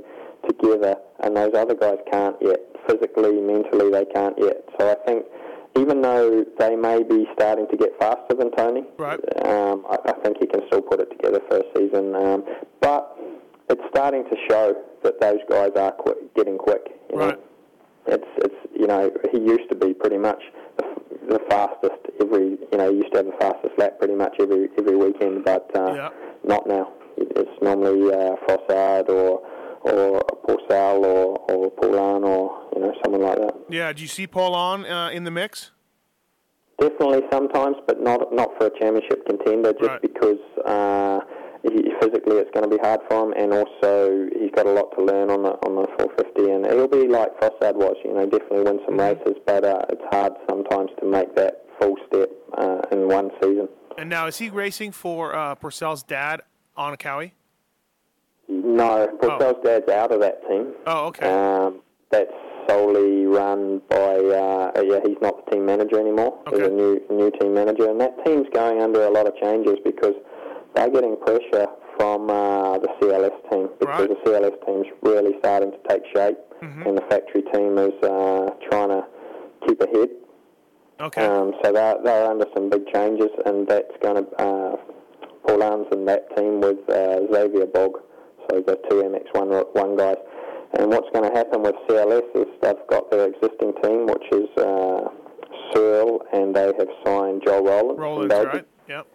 together. 0.49 0.95
And 1.19 1.37
those 1.37 1.53
other 1.53 1.75
guys 1.75 1.99
can't 2.11 2.35
yet. 2.41 2.59
Physically, 2.87 3.39
mentally, 3.41 3.91
they 3.91 4.05
can't 4.05 4.35
yet. 4.39 4.65
So 4.79 4.89
I 4.89 4.95
think 5.05 5.25
even 5.77 6.01
though 6.01 6.43
they 6.57 6.75
may 6.75 7.03
be 7.03 7.27
starting 7.33 7.67
to 7.69 7.77
get 7.77 7.91
faster 7.99 8.35
than 8.37 8.51
Tony, 8.51 8.83
Right. 8.97 9.19
um, 9.45 9.85
I, 9.87 9.97
I 10.09 10.13
think 10.23 10.37
he 10.39 10.47
can 10.47 10.61
still 10.67 10.81
put 10.81 10.99
it 10.99 11.11
together 11.11 11.39
for 11.47 11.57
a 11.59 11.63
season. 11.77 12.15
Um, 12.15 12.43
but 12.81 13.00
it's 13.71 13.81
starting 13.89 14.23
to 14.25 14.35
show 14.49 14.75
that 15.03 15.19
those 15.21 15.39
guys 15.49 15.71
are 15.77 15.91
quick, 15.93 16.17
getting 16.35 16.57
quick. 16.57 16.81
You 17.09 17.17
know? 17.17 17.25
Right. 17.27 17.39
It's 18.07 18.31
it's 18.37 18.55
you 18.75 18.87
know 18.87 19.11
he 19.31 19.39
used 19.39 19.69
to 19.69 19.75
be 19.75 19.93
pretty 19.93 20.17
much 20.17 20.41
the, 20.77 20.85
the 21.33 21.39
fastest 21.49 22.01
every 22.19 22.57
you 22.71 22.77
know 22.77 22.89
he 22.91 22.97
used 22.97 23.11
to 23.13 23.17
have 23.19 23.25
the 23.27 23.37
fastest 23.39 23.73
lap 23.77 23.99
pretty 23.99 24.15
much 24.15 24.35
every 24.39 24.67
every 24.77 24.95
weekend, 24.95 25.45
but 25.45 25.69
uh, 25.75 25.93
Yeah. 25.93 26.09
not 26.43 26.67
now. 26.67 26.93
It's 27.17 27.57
normally 27.61 28.11
uh, 28.11 28.35
Frossard 28.47 29.09
or 29.09 29.45
or 29.81 30.19
Pourcel 30.47 31.03
or 31.05 31.39
or 31.51 31.71
Paulin 31.71 32.23
or 32.23 32.67
you 32.75 32.81
know 32.81 32.93
someone 33.03 33.21
like 33.21 33.37
that. 33.37 33.55
Yeah. 33.69 33.93
Do 33.93 34.01
you 34.01 34.07
see 34.07 34.25
Paulin 34.27 34.85
uh, 34.85 35.09
in 35.13 35.23
the 35.23 35.31
mix? 35.31 35.71
Definitely 36.79 37.21
sometimes, 37.31 37.75
but 37.85 38.01
not 38.01 38.33
not 38.33 38.49
for 38.57 38.65
a 38.67 38.71
championship 38.79 39.25
contender, 39.27 39.73
just 39.73 39.83
Right. 39.91 40.01
because 40.01 40.41
uh, 40.65 41.19
he, 41.63 41.91
physically 42.01 42.37
it's 42.37 42.51
going 42.51 42.69
to 42.69 42.75
be 42.75 42.81
hard 42.81 43.01
for 43.09 43.25
him, 43.25 43.33
and 43.37 43.53
also 43.53 44.27
he's 44.37 44.51
got 44.51 44.65
a 44.65 44.71
lot 44.71 44.95
to 44.97 45.03
learn 45.03 45.29
on 45.29 45.43
the 45.43 45.51
on 45.65 45.75
the 45.75 45.87
450, 45.97 46.51
and 46.51 46.65
he'll 46.65 46.87
be 46.87 47.07
like 47.07 47.37
Frossard 47.39 47.75
was, 47.75 47.95
you 48.03 48.13
know, 48.13 48.25
definitely 48.25 48.63
win 48.63 48.79
some 48.85 48.99
races, 48.99 49.35
but 49.45 49.63
uh, 49.63 49.81
it's 49.89 50.01
hard 50.11 50.33
sometimes 50.49 50.89
to 50.99 51.05
make 51.05 51.35
that 51.35 51.65
full 51.79 51.95
step 52.07 52.29
uh, 52.57 52.81
in 52.91 53.07
one 53.07 53.29
season. 53.41 53.67
And 53.97 54.09
now 54.09 54.27
is 54.27 54.37
he 54.37 54.49
racing 54.49 54.91
for 54.91 55.35
uh, 55.35 55.55
Pourcel's 55.55 56.03
dad 56.03 56.41
on 56.75 56.93
a 56.93 56.97
Kawi? 56.97 57.33
No, 58.47 59.07
Pourcel's 59.21 59.63
dad's 59.63 59.89
out 59.89 60.11
of 60.11 60.19
that 60.21 60.41
team. 60.47 60.73
Oh, 60.87 61.07
okay. 61.07 61.27
Um, 61.27 61.81
that's 62.09 62.31
solely 62.67 63.25
run 63.25 63.81
by 63.89 64.15
uh, 64.17 64.71
yeah. 64.83 64.99
He's 65.05 65.17
not 65.21 65.45
the 65.45 65.51
team 65.51 65.65
manager 65.65 65.99
anymore. 65.99 66.39
Okay. 66.47 66.57
There's 66.57 66.69
a 66.69 66.73
new 66.73 67.01
new 67.09 67.31
team 67.39 67.53
manager, 67.53 67.89
and 67.89 67.99
that 68.01 68.23
team's 68.25 68.47
going 68.53 68.81
under 68.81 69.03
a 69.03 69.09
lot 69.09 69.27
of 69.27 69.35
changes 69.37 69.75
because 69.85 70.15
they're 70.75 70.89
getting 70.89 71.17
pressure 71.17 71.67
from 71.97 72.29
uh, 72.29 72.77
the 72.79 72.87
CLS 72.99 73.49
team 73.51 73.69
because 73.79 73.99
Right. 73.99 74.09
the 74.09 74.15
CLS 74.29 74.65
team's 74.65 74.87
really 75.01 75.33
starting 75.39 75.71
to 75.71 75.77
take 75.89 76.03
shape, 76.15 76.37
Mm-hmm. 76.61 76.83
and 76.87 76.97
the 76.97 77.01
factory 77.09 77.41
team 77.53 77.77
is 77.79 77.93
uh, 78.03 78.49
trying 78.69 78.89
to 78.89 79.03
keep 79.67 79.81
ahead. 79.81 80.09
Okay. 81.01 81.25
Um, 81.25 81.53
so 81.63 81.71
they're, 81.73 81.95
they're 82.03 82.29
under 82.29 82.45
some 82.55 82.69
big 82.69 82.85
changes, 82.93 83.29
and 83.47 83.67
that's 83.67 83.91
going 84.03 84.23
to 84.23 84.29
uh, 84.39 84.75
Paul 85.47 85.57
Arns 85.57 85.91
and 85.91 86.07
that 86.07 86.29
team 86.37 86.61
with 86.61 86.77
uh, 86.87 87.25
Xavier 87.33 87.65
Boog, 87.65 87.93
so 88.47 88.61
the 88.61 88.77
two 88.89 89.01
MX1 89.01 89.65
one 89.73 89.97
guys. 89.97 90.17
And 90.77 90.89
what's 90.91 91.09
going 91.13 91.27
to 91.29 91.35
happen 91.35 91.63
with 91.63 91.73
CLS 91.89 92.29
is 92.35 92.45
they've 92.61 92.75
got 92.87 93.09
their 93.09 93.25
existing 93.27 93.73
team, 93.81 94.05
which 94.05 94.23
is 94.31 94.47
uh, 94.57 95.09
Searle, 95.73 96.21
and 96.31 96.55
they 96.55 96.65
have 96.77 96.87
signed 97.03 97.41
Joel 97.45 97.63
Rowland. 97.65 97.99
Rollins, 97.99 98.31
right? 98.31 98.67
Yep. 98.87 99.07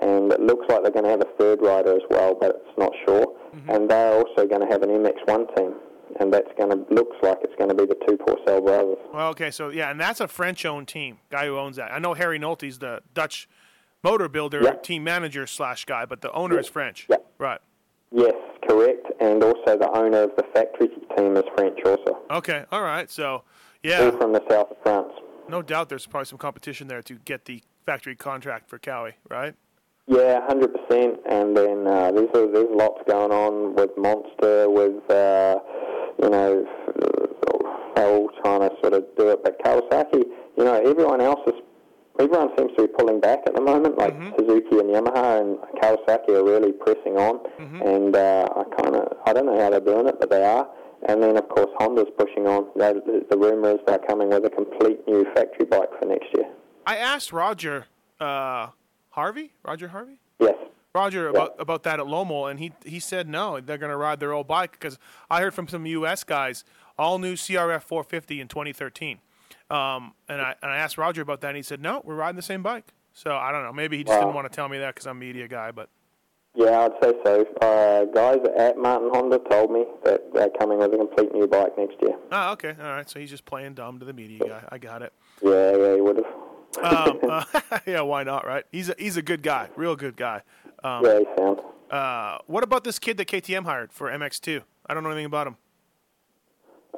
And 0.00 0.32
it 0.32 0.40
looks 0.40 0.66
like 0.68 0.82
they're 0.82 0.92
going 0.92 1.04
to 1.04 1.10
have 1.10 1.20
a 1.22 1.32
third 1.38 1.60
rider 1.60 1.94
as 1.94 2.02
well, 2.10 2.34
but 2.40 2.50
it's 2.66 2.78
not 2.78 2.92
sure. 3.06 3.26
Mm-hmm. 3.54 3.70
And 3.70 3.90
they're 3.90 4.14
also 4.14 4.46
going 4.46 4.60
to 4.60 4.66
have 4.66 4.82
an 4.82 4.90
MX1 4.90 5.56
team, 5.56 5.74
and 6.20 6.32
that's 6.32 6.50
going 6.56 6.70
to 6.70 6.94
looks 6.94 7.16
like 7.22 7.38
it's 7.42 7.54
going 7.56 7.68
to 7.70 7.74
be 7.74 7.84
the 7.86 7.96
two 8.06 8.16
Pourcel 8.18 8.64
brothers. 8.64 8.98
Well, 9.12 9.28
okay, 9.30 9.50
so 9.50 9.70
yeah, 9.70 9.90
and 9.90 10.00
that's 10.00 10.20
a 10.20 10.28
French-owned 10.28 10.86
team. 10.88 11.18
Guy 11.30 11.46
who 11.46 11.58
owns 11.58 11.76
that. 11.76 11.92
I 11.92 11.98
know 11.98 12.14
Harry 12.14 12.38
Nolte's 12.38 12.78
the 12.78 13.02
Dutch 13.14 13.48
motor 14.04 14.28
builder, 14.28 14.60
Yeah. 14.62 14.74
team 14.74 15.02
manager 15.02 15.46
slash 15.46 15.84
guy, 15.84 16.04
but 16.04 16.20
the 16.20 16.30
owner 16.32 16.58
is 16.58 16.68
French. 16.68 17.06
Yeah. 17.10 17.16
Right. 17.38 17.60
Yes, 18.12 18.34
correct. 18.68 19.06
And 19.20 19.42
also 19.42 19.76
the 19.76 19.90
owner 19.92 20.22
of 20.22 20.30
the 20.36 20.44
factory 20.54 20.88
team 21.16 21.36
is 21.36 21.42
French, 21.56 21.78
also, 21.84 22.18
Okay. 22.30 22.64
All 22.70 22.82
right. 22.82 23.10
So, 23.10 23.26
all 23.32 23.44
yeah, 23.82 24.10
from 24.12 24.32
the 24.32 24.42
south 24.48 24.70
of 24.70 24.76
France. 24.82 25.12
no 25.48 25.62
doubt 25.62 25.88
there's 25.88 26.06
probably 26.06 26.26
some 26.26 26.38
competition 26.38 26.86
there 26.88 27.02
to 27.02 27.14
get 27.24 27.44
the 27.46 27.62
factory 27.84 28.14
contract 28.14 28.68
for 28.70 28.78
Kawi, 28.78 29.14
right? 29.28 29.54
Yeah, 30.08 30.40
hundred 30.46 30.72
percent. 30.72 31.20
And 31.28 31.54
then 31.54 31.86
uh, 31.86 32.10
there's 32.12 32.30
a, 32.34 32.50
there's 32.50 32.70
lots 32.70 33.02
going 33.06 33.30
on 33.30 33.74
with 33.74 33.90
Monster, 33.98 34.70
with 34.70 35.08
uh, 35.10 35.58
you 36.22 36.30
know, 36.30 36.66
they're 37.94 38.06
all 38.06 38.30
trying 38.42 38.60
to 38.60 38.74
sort 38.80 38.94
of 38.94 39.04
do 39.18 39.28
it. 39.28 39.44
But 39.44 39.62
Kawasaki, 39.62 40.24
you 40.56 40.64
know, 40.64 40.74
everyone 40.74 41.20
else 41.20 41.40
is 41.46 41.54
everyone 42.18 42.48
seems 42.56 42.72
to 42.76 42.86
be 42.86 42.88
pulling 42.88 43.20
back 43.20 43.40
at 43.46 43.54
the 43.54 43.60
moment. 43.60 43.98
Like 43.98 44.14
Suzuki 44.38 44.78
and 44.78 44.88
Yamaha 44.88 45.40
and 45.40 45.58
Kawasaki 45.80 46.30
are 46.30 46.44
really 46.44 46.72
pressing 46.72 47.18
on. 47.18 47.40
And 47.82 48.16
uh, 48.16 48.48
I 48.56 48.82
kind 48.82 48.96
of 48.96 49.12
I 49.26 49.34
don't 49.34 49.46
know 49.46 49.60
how 49.60 49.70
they're 49.70 49.80
doing 49.80 50.08
it, 50.08 50.18
but 50.18 50.30
they 50.30 50.44
are. 50.44 50.68
And 51.06 51.22
then 51.22 51.36
of 51.36 51.48
course 51.50 51.70
Honda's 51.78 52.10
pushing 52.18 52.46
on. 52.46 52.66
They, 52.76 52.94
the, 52.94 53.26
the 53.30 53.72
is 53.74 53.80
they're 53.86 53.98
coming 53.98 54.30
with 54.30 54.44
a 54.46 54.50
complete 54.50 55.06
new 55.06 55.24
factory 55.34 55.66
bike 55.66 55.90
for 55.98 56.06
next 56.06 56.26
year. 56.34 56.48
I 56.86 56.96
asked 56.96 57.32
Roger 57.32 57.86
uh, 58.20 58.68
Harvey, 59.18 59.50
Roger 59.64 59.88
Harvey, 59.88 60.20
Yes. 60.38 60.54
Roger 60.94 61.26
about 61.28 61.56
about 61.58 61.82
that 61.82 61.98
at 61.98 62.06
Lommel, 62.06 62.48
and 62.48 62.60
he 62.60 62.72
he 62.84 63.00
said 63.00 63.28
no, 63.28 63.60
they're 63.60 63.76
going 63.78 63.90
to 63.90 63.96
ride 63.96 64.20
their 64.20 64.32
old 64.32 64.46
bike 64.46 64.72
because 64.72 64.96
I 65.28 65.40
heard 65.40 65.54
from 65.54 65.66
some 65.66 65.84
U.S. 65.86 66.22
guys 66.22 66.64
all 66.96 67.18
new 67.18 67.34
CRF 67.34 67.82
450 67.82 68.40
in 68.40 68.46
2013, 68.48 69.18
um, 69.70 70.14
and 70.28 70.40
I 70.40 70.54
and 70.62 70.70
I 70.70 70.76
asked 70.76 70.96
Roger 70.98 71.20
about 71.22 71.40
that, 71.40 71.48
and 71.48 71.56
he 71.56 71.62
said 71.64 71.80
no, 71.80 72.00
we're 72.04 72.14
riding 72.14 72.36
the 72.36 72.42
same 72.42 72.62
bike. 72.62 72.94
So 73.12 73.34
I 73.34 73.50
don't 73.50 73.64
know, 73.64 73.72
maybe 73.72 73.96
he 73.98 74.04
just 74.04 74.14
Wow. 74.14 74.26
didn't 74.26 74.34
want 74.36 74.50
to 74.52 74.54
tell 74.56 74.68
me 74.68 74.78
that 74.78 74.94
because 74.94 75.06
I'm 75.08 75.16
a 75.16 75.20
media 75.20 75.48
guy, 75.48 75.72
but 75.72 75.88
Yeah, 76.54 76.86
I'd 76.86 76.92
say 77.02 77.12
so. 77.24 77.44
Uh, 77.60 78.04
guys 78.06 78.38
at 78.56 78.78
Martin 78.78 79.10
Honda 79.12 79.40
told 79.50 79.72
me 79.72 79.84
that 80.04 80.32
they're 80.32 80.50
coming 80.60 80.78
with 80.78 80.94
a 80.94 80.96
complete 80.96 81.34
new 81.34 81.46
bike 81.48 81.76
next 81.76 81.96
year. 82.00 82.16
oh, 82.30 82.52
okay, 82.52 82.74
all 82.80 82.90
right. 82.96 83.08
So 83.10 83.18
he's 83.18 83.30
just 83.30 83.44
playing 83.44 83.74
dumb 83.74 83.98
to 83.98 84.04
the 84.06 84.12
media 84.12 84.38
guy. 84.46 84.62
I 84.70 84.78
got 84.78 85.02
it. 85.02 85.12
Yeah, 85.42 85.76
yeah, 85.76 85.94
he 85.96 86.00
would 86.00 86.16
have. 86.16 86.26
Um, 86.82 87.18
uh, 87.28 87.44
yeah, 87.86 88.00
why 88.02 88.22
not, 88.24 88.46
right? 88.46 88.64
He's 88.70 88.88
a 88.88 88.94
he's 88.98 89.16
a 89.16 89.22
good 89.22 89.42
guy, 89.42 89.68
real 89.76 89.96
good 89.96 90.16
guy. 90.16 90.42
Um, 90.84 91.04
yeah, 91.04 91.20
sound. 91.36 91.60
uh, 91.90 92.38
what 92.46 92.62
about 92.62 92.84
this 92.84 92.98
kid 92.98 93.16
that 93.16 93.28
KTM 93.28 93.64
hired 93.64 93.92
for 93.92 94.10
MX2? 94.10 94.62
I 94.86 94.94
don't 94.94 95.02
know 95.02 95.10
anything 95.10 95.26
about 95.26 95.48
him. 95.48 95.56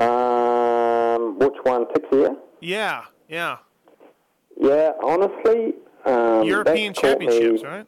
Um, 0.01 1.39
which 1.39 1.57
one? 1.63 1.87
Texier? 1.87 2.37
Yeah, 2.61 3.05
yeah. 3.29 3.59
Yeah, 4.61 4.93
honestly, 5.03 5.75
um, 6.05 6.45
European 6.45 6.93
that's 6.93 7.01
caught 7.01 7.19
me 7.19 7.27
championships, 7.27 7.65
right? 7.65 7.87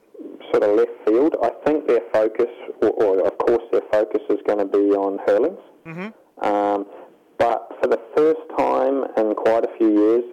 Sort 0.50 0.62
of 0.62 0.76
left 0.76 0.90
field. 1.06 1.36
I 1.42 1.50
think 1.64 1.86
their 1.86 2.00
focus, 2.12 2.48
or, 2.80 2.90
or 2.90 3.26
of 3.26 3.38
course, 3.38 3.62
their 3.70 3.82
focus 3.90 4.22
is 4.30 4.38
going 4.46 4.58
to 4.58 4.64
be 4.64 4.94
on 4.94 5.18
Herlings. 5.26 5.58
Mm-hmm. 5.86 6.44
Um, 6.46 6.86
but 7.38 7.68
for 7.80 7.88
the 7.88 8.00
first 8.16 8.40
time 8.56 9.04
in 9.16 9.34
quite 9.34 9.64
a 9.64 9.76
few 9.78 9.90
years, 9.90 10.24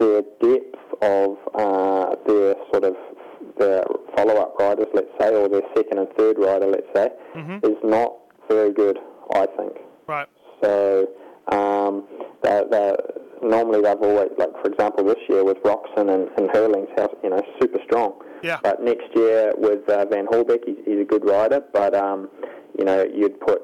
their 0.00 0.22
depth 0.40 0.76
of 1.02 1.36
uh, 1.54 2.14
their 2.26 2.54
sort 2.72 2.84
of 2.84 2.94
their 3.58 3.84
follow-up 4.16 4.56
riders, 4.58 4.86
let's 4.94 5.10
say, 5.20 5.34
or 5.34 5.48
their 5.48 5.62
second 5.76 5.98
and 5.98 6.08
third 6.16 6.36
rider, 6.38 6.66
let's 6.66 6.88
say, 6.94 7.08
Mm-hmm. 7.36 7.66
is 7.66 7.78
not 7.84 8.12
very 8.48 8.72
good. 8.72 8.98
I 9.34 9.46
think. 9.56 9.72
Right. 10.06 10.28
So 10.62 11.08
um, 11.50 12.04
they're, 12.42 12.64
they're, 12.70 12.96
normally 13.42 13.80
they've 13.80 14.00
always, 14.02 14.28
like 14.38 14.52
for 14.62 14.70
example, 14.70 15.04
this 15.04 15.16
year 15.28 15.42
with 15.44 15.56
Roczen 15.62 16.12
and, 16.14 16.28
and 16.36 16.50
Herlings, 16.50 16.88
you 17.22 17.30
know, 17.30 17.40
super 17.60 17.78
strong. 17.84 18.12
Yeah. 18.42 18.58
But 18.62 18.82
next 18.82 19.06
year 19.14 19.52
with 19.56 19.88
uh, 19.88 20.04
Van 20.06 20.26
Horebeek, 20.26 20.64
he's, 20.66 20.76
he's 20.84 21.00
a 21.00 21.04
good 21.04 21.24
rider, 21.24 21.62
but 21.72 21.94
um, 21.94 22.28
you 22.78 22.84
know, 22.84 23.04
you'd 23.14 23.40
put 23.40 23.62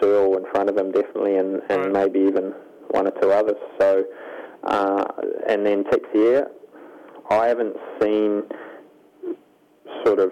Searle 0.00 0.36
in 0.36 0.44
front 0.52 0.70
of 0.70 0.76
him 0.78 0.92
definitely, 0.92 1.36
and, 1.36 1.60
and 1.68 1.86
Right. 1.86 1.92
maybe 1.92 2.20
even 2.20 2.54
one 2.90 3.06
or 3.08 3.12
two 3.20 3.30
others. 3.32 3.56
So, 3.80 4.04
uh, 4.64 5.04
and 5.48 5.64
then 5.66 5.84
Texier, 5.84 6.46
I 7.30 7.46
haven't 7.46 7.76
seen 8.02 8.42
sort 10.04 10.18
of, 10.18 10.30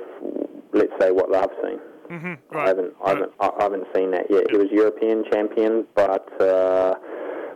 let's 0.72 0.92
say, 1.00 1.10
what 1.10 1.30
they've 1.32 1.56
seen. 1.70 1.78
Mm-hmm. 2.10 2.56
I 2.56 2.68
haven't, 2.68 2.94
I 3.04 3.08
haven't, 3.10 3.32
I 3.40 3.50
haven't 3.60 3.84
seen 3.94 4.10
that 4.12 4.26
yet. 4.30 4.44
He 4.50 4.56
was 4.56 4.68
European 4.70 5.24
champion, 5.30 5.86
but 5.94 6.26
uh, 6.40 6.94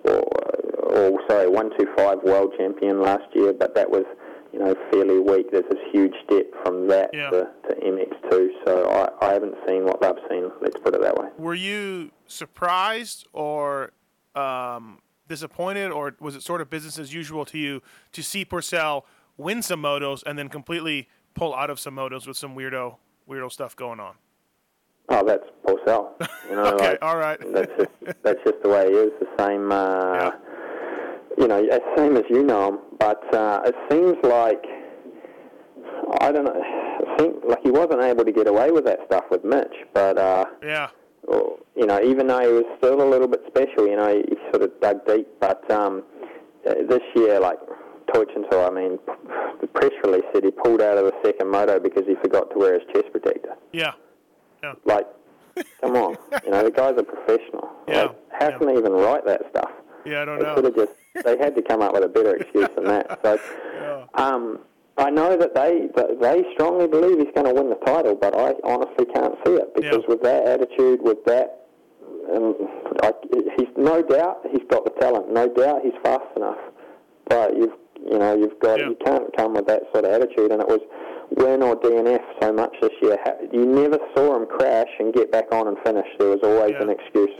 or, 0.04 0.20
or 0.82 1.18
sorry, 1.28 1.48
one 1.48 1.70
two 1.78 1.86
five 1.96 2.18
world 2.22 2.52
champion 2.58 3.00
last 3.00 3.24
year, 3.34 3.54
but 3.54 3.74
that 3.74 3.88
was 3.90 4.04
you 4.52 4.58
know 4.58 4.74
fairly 4.90 5.20
weak. 5.20 5.50
There's 5.50 5.64
this 5.70 5.80
huge 5.90 6.12
step 6.26 6.44
from 6.62 6.86
that 6.88 7.10
Yeah. 7.14 7.30
to, 7.30 7.48
to 7.70 7.74
MX2. 7.76 8.48
So 8.66 8.90
I, 8.90 9.26
I 9.26 9.32
haven't 9.32 9.54
seen 9.66 9.84
what 9.84 10.02
they've 10.02 10.12
seen. 10.28 10.50
Let's 10.60 10.78
put 10.84 10.94
it 10.94 11.00
that 11.00 11.16
way. 11.16 11.28
Were 11.38 11.54
you 11.54 12.10
surprised 12.26 13.26
or 13.32 13.92
um, 14.34 14.98
disappointed, 15.28 15.90
or 15.90 16.14
was 16.20 16.34
it 16.36 16.42
sort 16.42 16.60
of 16.60 16.68
business 16.70 16.98
as 16.98 17.12
usual 17.14 17.44
to 17.46 17.58
you 17.58 17.82
to 18.12 18.22
see 18.22 18.44
Pourcel 18.44 19.02
win 19.36 19.62
some 19.62 19.82
motos 19.82 20.22
and 20.26 20.38
then 20.38 20.48
completely 20.48 21.08
pull 21.34 21.54
out 21.54 21.70
of 21.70 21.80
some 21.80 21.96
motos 21.96 22.26
with 22.26 22.36
some 22.36 22.54
weirdo 22.54 22.96
weirdo 23.28 23.50
stuff 23.50 23.74
going 23.76 24.00
on? 24.00 24.14
Oh, 25.08 25.24
that's 25.24 25.44
Pourcel. 25.66 26.10
You 26.48 26.56
know, 26.56 26.62
Okay, 26.74 26.90
like, 26.90 26.98
all 27.02 27.16
right. 27.16 27.38
That's 27.52 27.72
just 27.76 28.22
that's 28.22 28.40
just 28.44 28.62
the 28.62 28.68
way 28.68 28.90
he 28.90 28.96
is. 28.96 29.12
The 29.20 29.44
same. 29.44 29.70
Uh, 29.72 30.14
Yeah. 30.14 30.30
You 31.38 31.48
know, 31.48 31.64
as 31.64 31.80
same 31.96 32.16
as 32.18 32.24
you 32.28 32.42
know 32.42 32.68
him, 32.68 32.78
but 32.98 33.34
uh, 33.34 33.62
it 33.64 33.74
seems 33.90 34.16
like 34.22 34.62
I 36.20 36.30
don't 36.30 36.44
know. 36.44 36.52
It 36.54 37.20
seems 37.20 37.36
like 37.48 37.60
he 37.62 37.70
wasn't 37.70 38.02
able 38.02 38.24
to 38.24 38.32
get 38.32 38.46
away 38.46 38.70
with 38.70 38.84
that 38.84 38.98
stuff 39.06 39.24
with 39.30 39.42
Mitch, 39.42 39.72
but 39.94 40.18
uh, 40.18 40.44
Yeah. 40.62 40.90
Or, 41.28 41.58
you 41.76 41.86
know, 41.86 42.00
even 42.02 42.26
though 42.26 42.40
he 42.40 42.48
was 42.48 42.64
still 42.78 43.00
a 43.02 43.08
little 43.08 43.28
bit 43.28 43.42
special, 43.46 43.86
you 43.86 43.96
know, 43.96 44.08
he 44.14 44.34
sort 44.50 44.62
of 44.62 44.72
dug 44.80 45.06
deep. 45.06 45.28
But 45.40 45.68
um, 45.70 46.02
uh, 46.68 46.74
this 46.88 47.02
year, 47.14 47.40
like 47.40 47.58
Teutschenthal, 48.12 48.68
I 48.68 48.70
mean, 48.70 48.98
the 49.60 49.66
press 49.68 49.92
release 50.04 50.24
said 50.34 50.44
he 50.44 50.50
pulled 50.50 50.80
out 50.82 50.98
of 50.98 51.04
the 51.04 51.14
second 51.24 51.48
moto 51.50 51.78
because 51.78 52.04
he 52.06 52.14
forgot 52.16 52.50
to 52.50 52.58
wear 52.58 52.74
his 52.74 52.82
chest 52.92 53.06
protector. 53.12 53.54
Yeah. 53.72 53.92
yeah. 54.62 54.74
Like, 54.84 55.06
come 55.80 55.96
on, 55.96 56.16
you 56.44 56.50
know, 56.50 56.64
the 56.64 56.70
guy's 56.70 56.94
a 56.98 57.02
professional. 57.04 57.70
Yeah, 57.88 58.02
Like, 58.04 58.16
how 58.32 58.58
can 58.58 58.66
they 58.66 58.76
even 58.76 58.92
write 58.92 59.24
that 59.26 59.42
stuff? 59.50 59.70
Yeah, 60.04 60.22
I 60.22 60.24
don't 60.24 60.38
They 60.38 60.44
know. 60.44 60.54
have 60.62 60.74
just. 60.74 60.92
They 61.24 61.36
had 61.38 61.54
to 61.56 61.62
come 61.62 61.82
up 61.82 61.92
with 61.92 62.04
a 62.04 62.08
better 62.08 62.34
excuse 62.36 62.68
than 62.74 62.84
that. 62.84 63.20
So, 63.22 63.38
um, 64.14 64.58
I 64.98 65.10
know 65.10 65.36
that 65.36 65.54
they 65.54 65.88
that 65.96 66.20
they 66.20 66.44
strongly 66.54 66.86
believe 66.86 67.18
he's 67.18 67.32
going 67.34 67.46
to 67.46 67.54
win 67.54 67.70
the 67.70 67.80
title, 67.86 68.14
but 68.14 68.36
I 68.36 68.54
honestly 68.64 69.06
can't 69.14 69.34
see 69.44 69.52
it 69.54 69.74
because 69.74 70.02
Yeah. 70.02 70.08
with 70.08 70.22
that 70.22 70.46
attitude, 70.46 71.00
with 71.02 71.24
that, 71.24 71.66
um, 72.34 72.54
I, 73.02 73.12
he's 73.56 73.68
no 73.76 74.02
doubt 74.02 74.46
he's 74.50 74.64
got 74.68 74.84
the 74.84 74.90
talent. 75.00 75.32
No 75.32 75.48
doubt 75.48 75.80
he's 75.82 75.96
fast 76.04 76.26
enough, 76.36 76.58
but 77.28 77.56
you've 77.56 77.72
you 78.04 78.18
know 78.18 78.36
you've 78.36 78.58
got 78.60 78.80
Yeah. 78.80 78.88
you 78.90 78.96
can't 79.04 79.34
come 79.36 79.54
with 79.54 79.66
that 79.66 79.82
sort 79.92 80.04
of 80.04 80.12
attitude. 80.12 80.52
And 80.52 80.60
it 80.60 80.68
was 80.68 80.80
win 81.30 81.62
or 81.62 81.74
DNF 81.76 82.20
so 82.42 82.52
much 82.52 82.74
this 82.82 82.92
year. 83.00 83.16
You 83.50 83.64
never 83.64 83.98
saw 84.14 84.36
him 84.36 84.46
crash 84.46 84.90
and 84.98 85.14
get 85.14 85.32
back 85.32 85.52
on 85.54 85.68
and 85.68 85.78
finish. 85.84 86.06
There 86.18 86.28
was 86.28 86.40
always 86.42 86.72
Yeah. 86.72 86.82
an 86.82 86.90
excuse. 86.90 87.30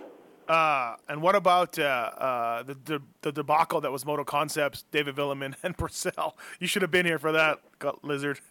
Uh, 0.53 0.97
and 1.09 1.23
what 1.23 1.35
about 1.35 1.79
uh, 1.79 1.83
uh, 1.83 2.63
the, 2.63 2.75
the 2.85 3.03
the 3.23 3.33
debacle 3.33 3.81
that 3.81 3.91
was 3.91 4.05
Moto 4.05 4.23
Concepts, 4.25 4.85
David 4.91 5.17
Vuillemin, 5.17 5.55
and 5.63 5.77
Pourcel? 5.79 6.33
You 6.61 6.67
should 6.67 6.83
have 6.83 6.91
been 6.91 7.07
here 7.07 7.19
for 7.19 7.33
that, 7.33 7.61
Lizard. 8.03 8.41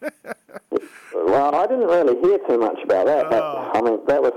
Well, 1.14 1.54
I 1.54 1.66
didn't 1.66 1.86
really 1.86 2.20
hear 2.20 2.38
too 2.48 2.58
much 2.58 2.78
about 2.84 3.06
that, 3.06 3.30
but 3.30 3.42
Oh. 3.42 3.70
I 3.74 3.80
mean 3.80 4.00
that 4.06 4.20
was. 4.22 4.32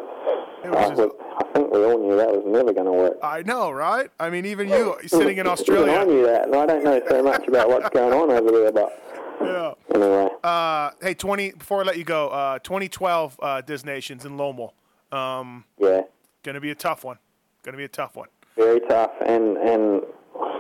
was 0.64 0.76
I, 0.92 0.96
just- 0.96 1.16
I 1.38 1.44
think 1.54 1.74
we 1.74 1.84
all 1.84 1.98
knew 1.98 2.16
that 2.16 2.30
was 2.30 2.44
never 2.46 2.72
going 2.74 2.86
to 2.86 2.92
work. 2.92 3.18
I 3.24 3.42
know, 3.42 3.72
right? 3.72 4.10
I 4.20 4.30
mean, 4.30 4.46
even 4.46 4.70
you 4.70 4.96
sitting 5.08 5.28
in 5.28 5.32
Even 5.34 5.48
I 5.48 5.52
Australia. 5.52 6.06
knew 6.06 6.26
that, 6.26 6.46
and 6.46 6.56
I 6.56 6.66
don't 6.66 6.84
know 6.84 7.02
so 7.10 7.24
much 7.24 7.48
about 7.48 7.68
what's 7.70 7.90
going 7.90 8.14
on 8.14 8.30
over 8.32 8.52
there, 8.52 8.72
but 8.72 9.02
Yeah. 9.42 9.74
Anyway, 9.94 10.30
Uh, 10.44 10.92
hey, 11.02 11.14
20. 11.16 11.52
Before 11.54 11.82
I 11.82 11.84
let 11.84 11.98
you 11.98 12.04
go, 12.06 12.30
uh, 12.30 12.60
2012 12.60 13.40
uh, 13.42 13.62
Des 13.62 13.80
Nations 13.86 14.24
in 14.26 14.38
Lowell. 14.38 14.74
Um, 15.12 15.66
yeah, 15.80 16.02
gonna 16.44 16.62
be 16.62 16.72
a 16.72 16.76
tough 16.76 17.04
one. 17.04 17.18
Gonna 17.66 17.78
be 17.78 17.84
a 17.86 17.88
tough 17.88 18.16
one. 18.16 18.28
very 18.56 18.80
tough, 18.82 19.12
and 19.26 19.58
and 19.58 20.04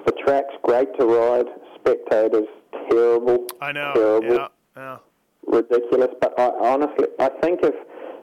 the 0.06 0.12
track's 0.26 0.54
great 0.64 0.88
to 1.00 1.06
ride. 1.06 1.46
Spectators 1.76 2.48
terrible. 2.90 3.46
I 3.62 3.72
know. 3.72 3.92
Terrible. 3.96 4.34
Yeah. 4.36 4.48
Yeah. 4.76 4.98
ridiculous. 5.48 6.10
But 6.20 6.34
I 6.40 6.50
honestly, 6.60 7.08
I 7.20 7.30
think 7.42 7.60
if 7.62 7.76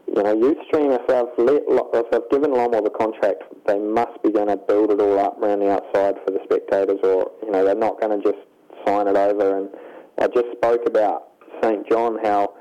you 0.08 0.22
know 0.22 0.34
Youthstream, 0.34 0.98
if 0.98 1.06
they've 1.06 1.46
let, 1.46 1.62
if 1.94 2.10
they've 2.10 2.30
given 2.30 2.50
Longmore 2.50 2.82
the 2.82 2.90
contract, 2.90 3.44
they 3.66 3.78
must 3.78 4.20
be 4.22 4.32
going 4.32 4.48
to 4.48 4.56
build 4.56 4.90
it 4.90 5.00
all 5.00 5.18
up 5.18 5.40
around 5.40 5.60
the 5.60 5.70
outside 5.70 6.16
for 6.24 6.32
the 6.32 6.40
spectators, 6.44 6.98
or 7.04 7.30
you 7.44 7.50
know 7.52 7.64
they're 7.64 7.74
not 7.76 8.00
going 8.00 8.20
to 8.20 8.30
just 8.30 8.42
sign 8.84 9.06
it 9.06 9.16
over. 9.16 9.58
And 9.58 9.70
I 10.18 10.26
just 10.26 10.50
spoke 10.56 10.82
about 10.86 11.28
St 11.62 11.88
John, 11.88 12.18
how 12.24 12.54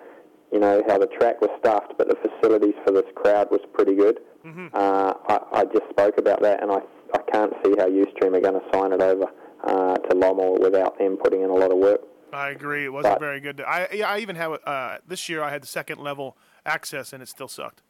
you 0.52 0.60
know 0.60 0.84
how 0.88 1.00
the 1.00 1.08
track 1.08 1.42
was 1.42 1.50
stuffed, 1.60 1.94
but 1.98 2.08
the 2.08 2.16
facilities 2.16 2.76
for 2.86 2.92
this 2.94 3.10
crowd 3.16 3.48
was 3.50 3.62
pretty 3.74 3.96
good. 3.96 4.20
Uh, 4.74 5.14
I, 5.28 5.40
I 5.62 5.66
just 5.66 5.90
spoke 5.90 6.18
about 6.18 6.42
that, 6.42 6.62
and 6.64 6.72
I 6.72 6.80
I 7.14 7.20
can't 7.32 7.54
see 7.64 7.74
how 7.78 7.88
Youthstream 7.88 8.36
are 8.36 8.42
going 8.42 8.60
to 8.60 8.66
sign 8.74 8.92
it 8.94 9.02
over 9.02 9.26
uh, 9.64 9.96
to 9.98 10.16
Longmore 10.16 10.60
without 10.60 10.98
them 10.98 11.18
putting 11.18 11.42
in 11.42 11.50
a 11.50 11.54
lot 11.56 11.72
of 11.72 11.78
work. 11.78 12.02
I 12.34 12.50
agree. 12.50 12.86
It 12.86 12.94
wasn't 12.94 13.16
But- 13.16 13.20
very 13.20 13.40
good. 13.40 13.62
I 13.62 13.88
yeah, 13.94 14.10
I 14.10 14.20
even 14.20 14.36
have 14.38 14.58
uh, 14.66 14.98
this 15.08 15.28
year. 15.30 15.44
I 15.44 15.50
had 15.52 15.62
the 15.64 15.68
second 15.68 16.00
level 16.00 16.38
access, 16.66 17.14
and 17.14 17.22
it 17.22 17.28
still 17.30 17.48
sucked. 17.48 17.82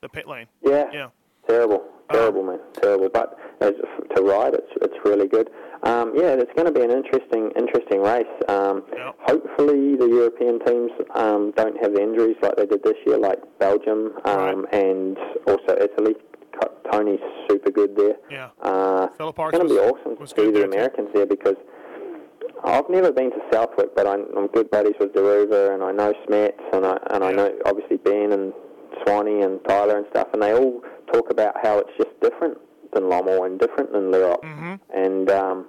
The 0.00 0.08
pit 0.08 0.26
lane. 0.28 0.46
Yeah. 0.62 0.90
Yeah. 0.92 1.08
Terrible, 1.46 1.82
terrible, 2.10 2.42
man, 2.42 2.58
terrible. 2.80 3.08
But 3.10 3.38
as 3.60 3.72
to 4.16 4.22
ride, 4.22 4.54
it's 4.54 4.72
it's 4.82 4.94
really 5.04 5.28
good. 5.28 5.50
Um, 5.84 6.12
yeah, 6.16 6.32
it's 6.32 6.52
going 6.54 6.66
to 6.66 6.72
be 6.72 6.82
an 6.82 6.90
interesting 6.90 7.50
interesting 7.56 8.00
race. 8.02 8.26
Um, 8.48 8.82
Yep. 8.96 9.14
Hopefully, 9.26 9.96
the 9.96 10.06
European 10.06 10.58
teams 10.64 10.90
um, 11.14 11.52
don't 11.56 11.76
have 11.82 11.94
the 11.94 12.02
injuries 12.02 12.36
like 12.42 12.56
they 12.56 12.66
did 12.66 12.82
this 12.82 12.96
year, 13.06 13.18
like 13.18 13.38
Belgium 13.58 14.12
um, 14.24 14.66
and 14.72 15.16
also 15.46 15.76
Italy. 15.80 16.14
Tony's 16.90 17.18
super 17.50 17.70
good 17.70 17.96
there. 17.96 18.14
Yeah. 18.30 18.50
Uh, 18.62 19.08
Philip 19.18 19.34
it's 19.34 19.36
Parks 19.36 19.58
going 19.58 19.68
to 19.68 19.74
be 19.74 19.80
awesome 19.80 20.16
to 20.16 20.26
see 20.26 20.34
the 20.46 20.52
there, 20.52 20.66
too. 20.66 20.72
Americans 20.72 21.08
there 21.12 21.26
because 21.26 21.56
I've 22.64 22.88
never 22.88 23.10
been 23.12 23.30
to 23.32 23.40
Southwick, 23.52 23.94
but 23.96 24.06
I'm, 24.06 24.24
I'm 24.36 24.46
good 24.48 24.70
buddies 24.70 24.94
with 25.00 25.12
De 25.14 25.20
Reuver, 25.20 25.74
and 25.74 25.82
I 25.82 25.90
know 25.92 26.14
Smets, 26.28 26.60
and 26.72 26.86
I 26.86 26.96
and 27.10 27.24
I 27.24 27.32
know 27.32 27.52
obviously 27.66 27.96
Ben 27.98 28.32
and 28.32 28.52
Swanee 29.04 29.42
and 29.42 29.58
Tyler 29.66 29.98
and 29.98 30.06
stuff, 30.10 30.28
and 30.32 30.40
they 30.42 30.52
all 30.54 30.80
talk 31.12 31.30
about 31.30 31.54
how 31.62 31.78
it's 31.78 31.90
just 31.98 32.10
different 32.22 32.56
than 32.94 33.04
Lommel 33.04 33.44
and 33.46 33.58
different 33.58 33.92
than 33.92 34.12
Lierop, 34.12 34.40
Mm-hmm. 34.44 34.74
and 34.94 35.30
um, 35.30 35.66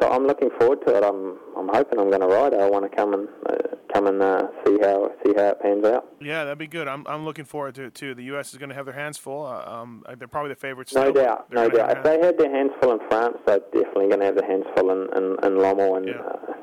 so 0.00 0.08
I'm 0.10 0.26
looking 0.26 0.50
forward 0.58 0.80
to 0.86 0.96
it. 0.96 1.04
I'm 1.04 1.38
I'm 1.56 1.68
hoping 1.68 1.98
I'm 1.98 2.08
going 2.08 2.20
to 2.20 2.26
ride. 2.26 2.52
it. 2.52 2.60
I 2.60 2.68
want 2.68 2.90
to 2.90 2.94
come 2.96 3.14
and 3.14 3.28
uh, 3.48 3.76
come 3.92 4.06
and 4.06 4.22
uh, 4.22 4.48
see 4.66 4.78
how 4.80 5.10
see 5.24 5.32
how 5.36 5.48
it 5.50 5.60
pans 5.60 5.84
out. 5.86 6.06
Yeah, 6.20 6.44
that'd 6.44 6.58
be 6.58 6.66
good. 6.66 6.88
I'm 6.88 7.06
I'm 7.06 7.24
looking 7.24 7.44
forward 7.44 7.74
to 7.76 7.84
it 7.84 7.94
too. 7.94 8.14
The 8.14 8.24
U.S. 8.24 8.52
is 8.52 8.58
going 8.58 8.68
to 8.70 8.74
have 8.74 8.84
their 8.86 8.94
hands 8.94 9.18
full. 9.18 9.44
Uh, 9.46 9.64
um, 9.66 10.04
they're 10.18 10.28
probably 10.28 10.50
the 10.50 10.56
favorites. 10.60 10.94
No 10.94 11.10
still, 11.10 11.24
doubt, 11.24 11.50
they're 11.50 11.68
no 11.68 11.70
doubt. 11.74 11.96
If 11.98 12.04
they 12.04 12.18
had 12.20 12.38
their 12.38 12.50
hands 12.50 12.72
full 12.80 12.92
in 12.92 13.00
France, 13.08 13.36
they're 13.46 13.60
definitely 13.72 14.08
going 14.08 14.20
to 14.20 14.26
have 14.26 14.36
their 14.36 14.48
hands 14.48 14.64
full 14.76 14.90
in, 14.90 15.08
in, 15.16 15.36
in 15.44 15.58
Lommel. 15.58 15.96
And 15.96 16.06
Yeah. 16.08 16.20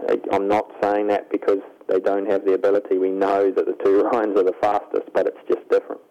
uh, 0.10 0.16
I'm 0.32 0.48
not 0.48 0.72
saying 0.82 1.08
that 1.08 1.32
because 1.32 1.60
they 1.90 2.00
don't 2.00 2.30
have 2.30 2.46
the 2.46 2.54
ability. 2.54 2.98
We 2.98 3.10
know 3.10 3.52
that 3.52 3.66
the 3.66 3.76
two 3.84 4.04
Ryans 4.12 4.38
are 4.40 4.44
the 4.44 4.54
fastest, 4.62 5.10
but 5.14 5.28
it's 5.28 5.38
just 5.48 5.68
different. 5.70 6.02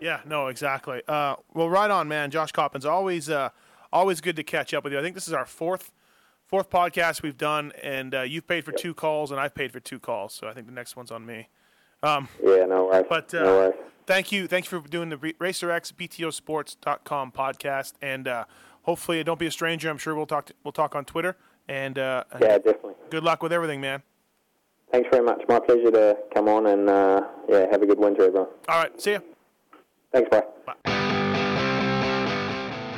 Yeah, 0.00 0.20
no, 0.26 0.46
exactly. 0.46 1.02
Uh, 1.06 1.36
well, 1.52 1.68
right 1.68 1.90
on, 1.90 2.08
man. 2.08 2.30
Josh 2.30 2.52
Coppins, 2.52 2.86
always, 2.86 3.28
uh, 3.28 3.50
always 3.92 4.20
good 4.22 4.36
to 4.36 4.42
catch 4.42 4.72
up 4.72 4.82
with 4.84 4.92
you. 4.94 4.98
I 4.98 5.02
think 5.02 5.14
this 5.14 5.28
is 5.28 5.34
our 5.34 5.44
fourth, 5.44 5.90
fourth 6.50 6.68
podcast 6.68 7.22
we've 7.22 7.38
done, 7.38 7.72
and 7.82 8.14
uh, 8.14 8.22
you've 8.22 8.46
paid 8.46 8.64
for 8.64 8.72
two 8.72 8.92
calls, 8.92 9.30
and 9.30 9.38
I've 9.40 9.54
paid 9.54 9.70
for 9.72 9.78
two 9.80 10.00
calls. 10.00 10.34
So 10.34 10.48
I 10.48 10.52
think 10.52 10.66
the 10.66 10.72
next 10.72 10.96
one's 10.96 11.10
on 11.12 11.24
me. 11.24 11.48
Yeah, 12.02 12.24
no 12.42 12.86
worries. 12.90 13.06
But 13.08 13.32
uh, 13.34 13.42
no 13.44 13.56
worries. 13.56 13.74
thank 14.06 14.32
you, 14.32 14.46
thank 14.48 14.70
you 14.70 14.80
for 14.80 14.88
doing 14.88 15.08
the 15.10 15.16
Re- 15.16 15.34
RacerX 15.34 15.92
BTOsports.com 15.92 17.32
podcast, 17.32 17.92
and 18.02 18.26
uh, 18.26 18.44
hopefully, 18.82 19.22
don't 19.22 19.38
be 19.38 19.46
a 19.46 19.50
stranger. 19.50 19.88
I'm 19.88 19.98
sure 19.98 20.14
we'll 20.14 20.26
talk. 20.26 20.46
To, 20.46 20.54
we'll 20.64 20.72
talk 20.72 20.94
on 20.96 21.04
Twitter, 21.04 21.36
and, 21.68 21.98
uh, 21.98 22.24
Yeah, 22.40 22.58
definitely. 22.58 22.94
good 23.10 23.22
luck 23.22 23.42
with 23.42 23.52
everything, 23.52 23.80
man. 23.80 24.02
Thanks 24.90 25.08
very 25.12 25.24
much. 25.24 25.40
My 25.48 25.60
pleasure 25.60 25.92
to 25.92 26.16
come 26.34 26.48
on 26.48 26.66
and 26.66 26.90
uh, 26.90 27.20
yeah, 27.48 27.66
have 27.70 27.80
a 27.80 27.86
good 27.86 28.00
winter, 28.00 28.24
everyone. 28.24 28.48
All 28.68 28.78
right, 28.82 29.00
see 29.00 29.12
you. 29.12 29.22
Thanks, 30.12 30.28
bye. 30.30 30.42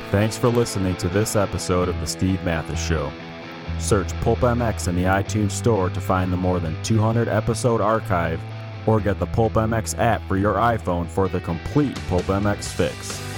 Thanks 0.09 0.37
for 0.37 0.47
listening 0.47 0.95
to 0.97 1.07
this 1.09 1.35
episode 1.35 1.89
of 1.89 1.99
The 1.99 2.07
Steve 2.07 2.43
Matthes 2.43 2.79
Show. 2.79 3.11
Search 3.79 4.13
Pulp 4.21 4.39
MX 4.39 4.87
in 4.87 4.95
the 4.95 5.03
iTunes 5.03 5.51
Store 5.51 5.89
to 5.89 6.01
find 6.01 6.31
the 6.31 6.37
more 6.37 6.59
than 6.59 6.81
200 6.83 7.27
episode 7.27 7.81
archive 7.81 8.39
or 8.85 8.99
get 8.99 9.19
the 9.19 9.25
Pulp 9.27 9.53
MX 9.53 9.97
app 9.97 10.21
for 10.27 10.37
your 10.37 10.55
iPhone 10.55 11.07
for 11.07 11.27
the 11.27 11.39
complete 11.39 11.95
Pulp 12.07 12.23
MX 12.23 12.65
fix. 12.65 13.32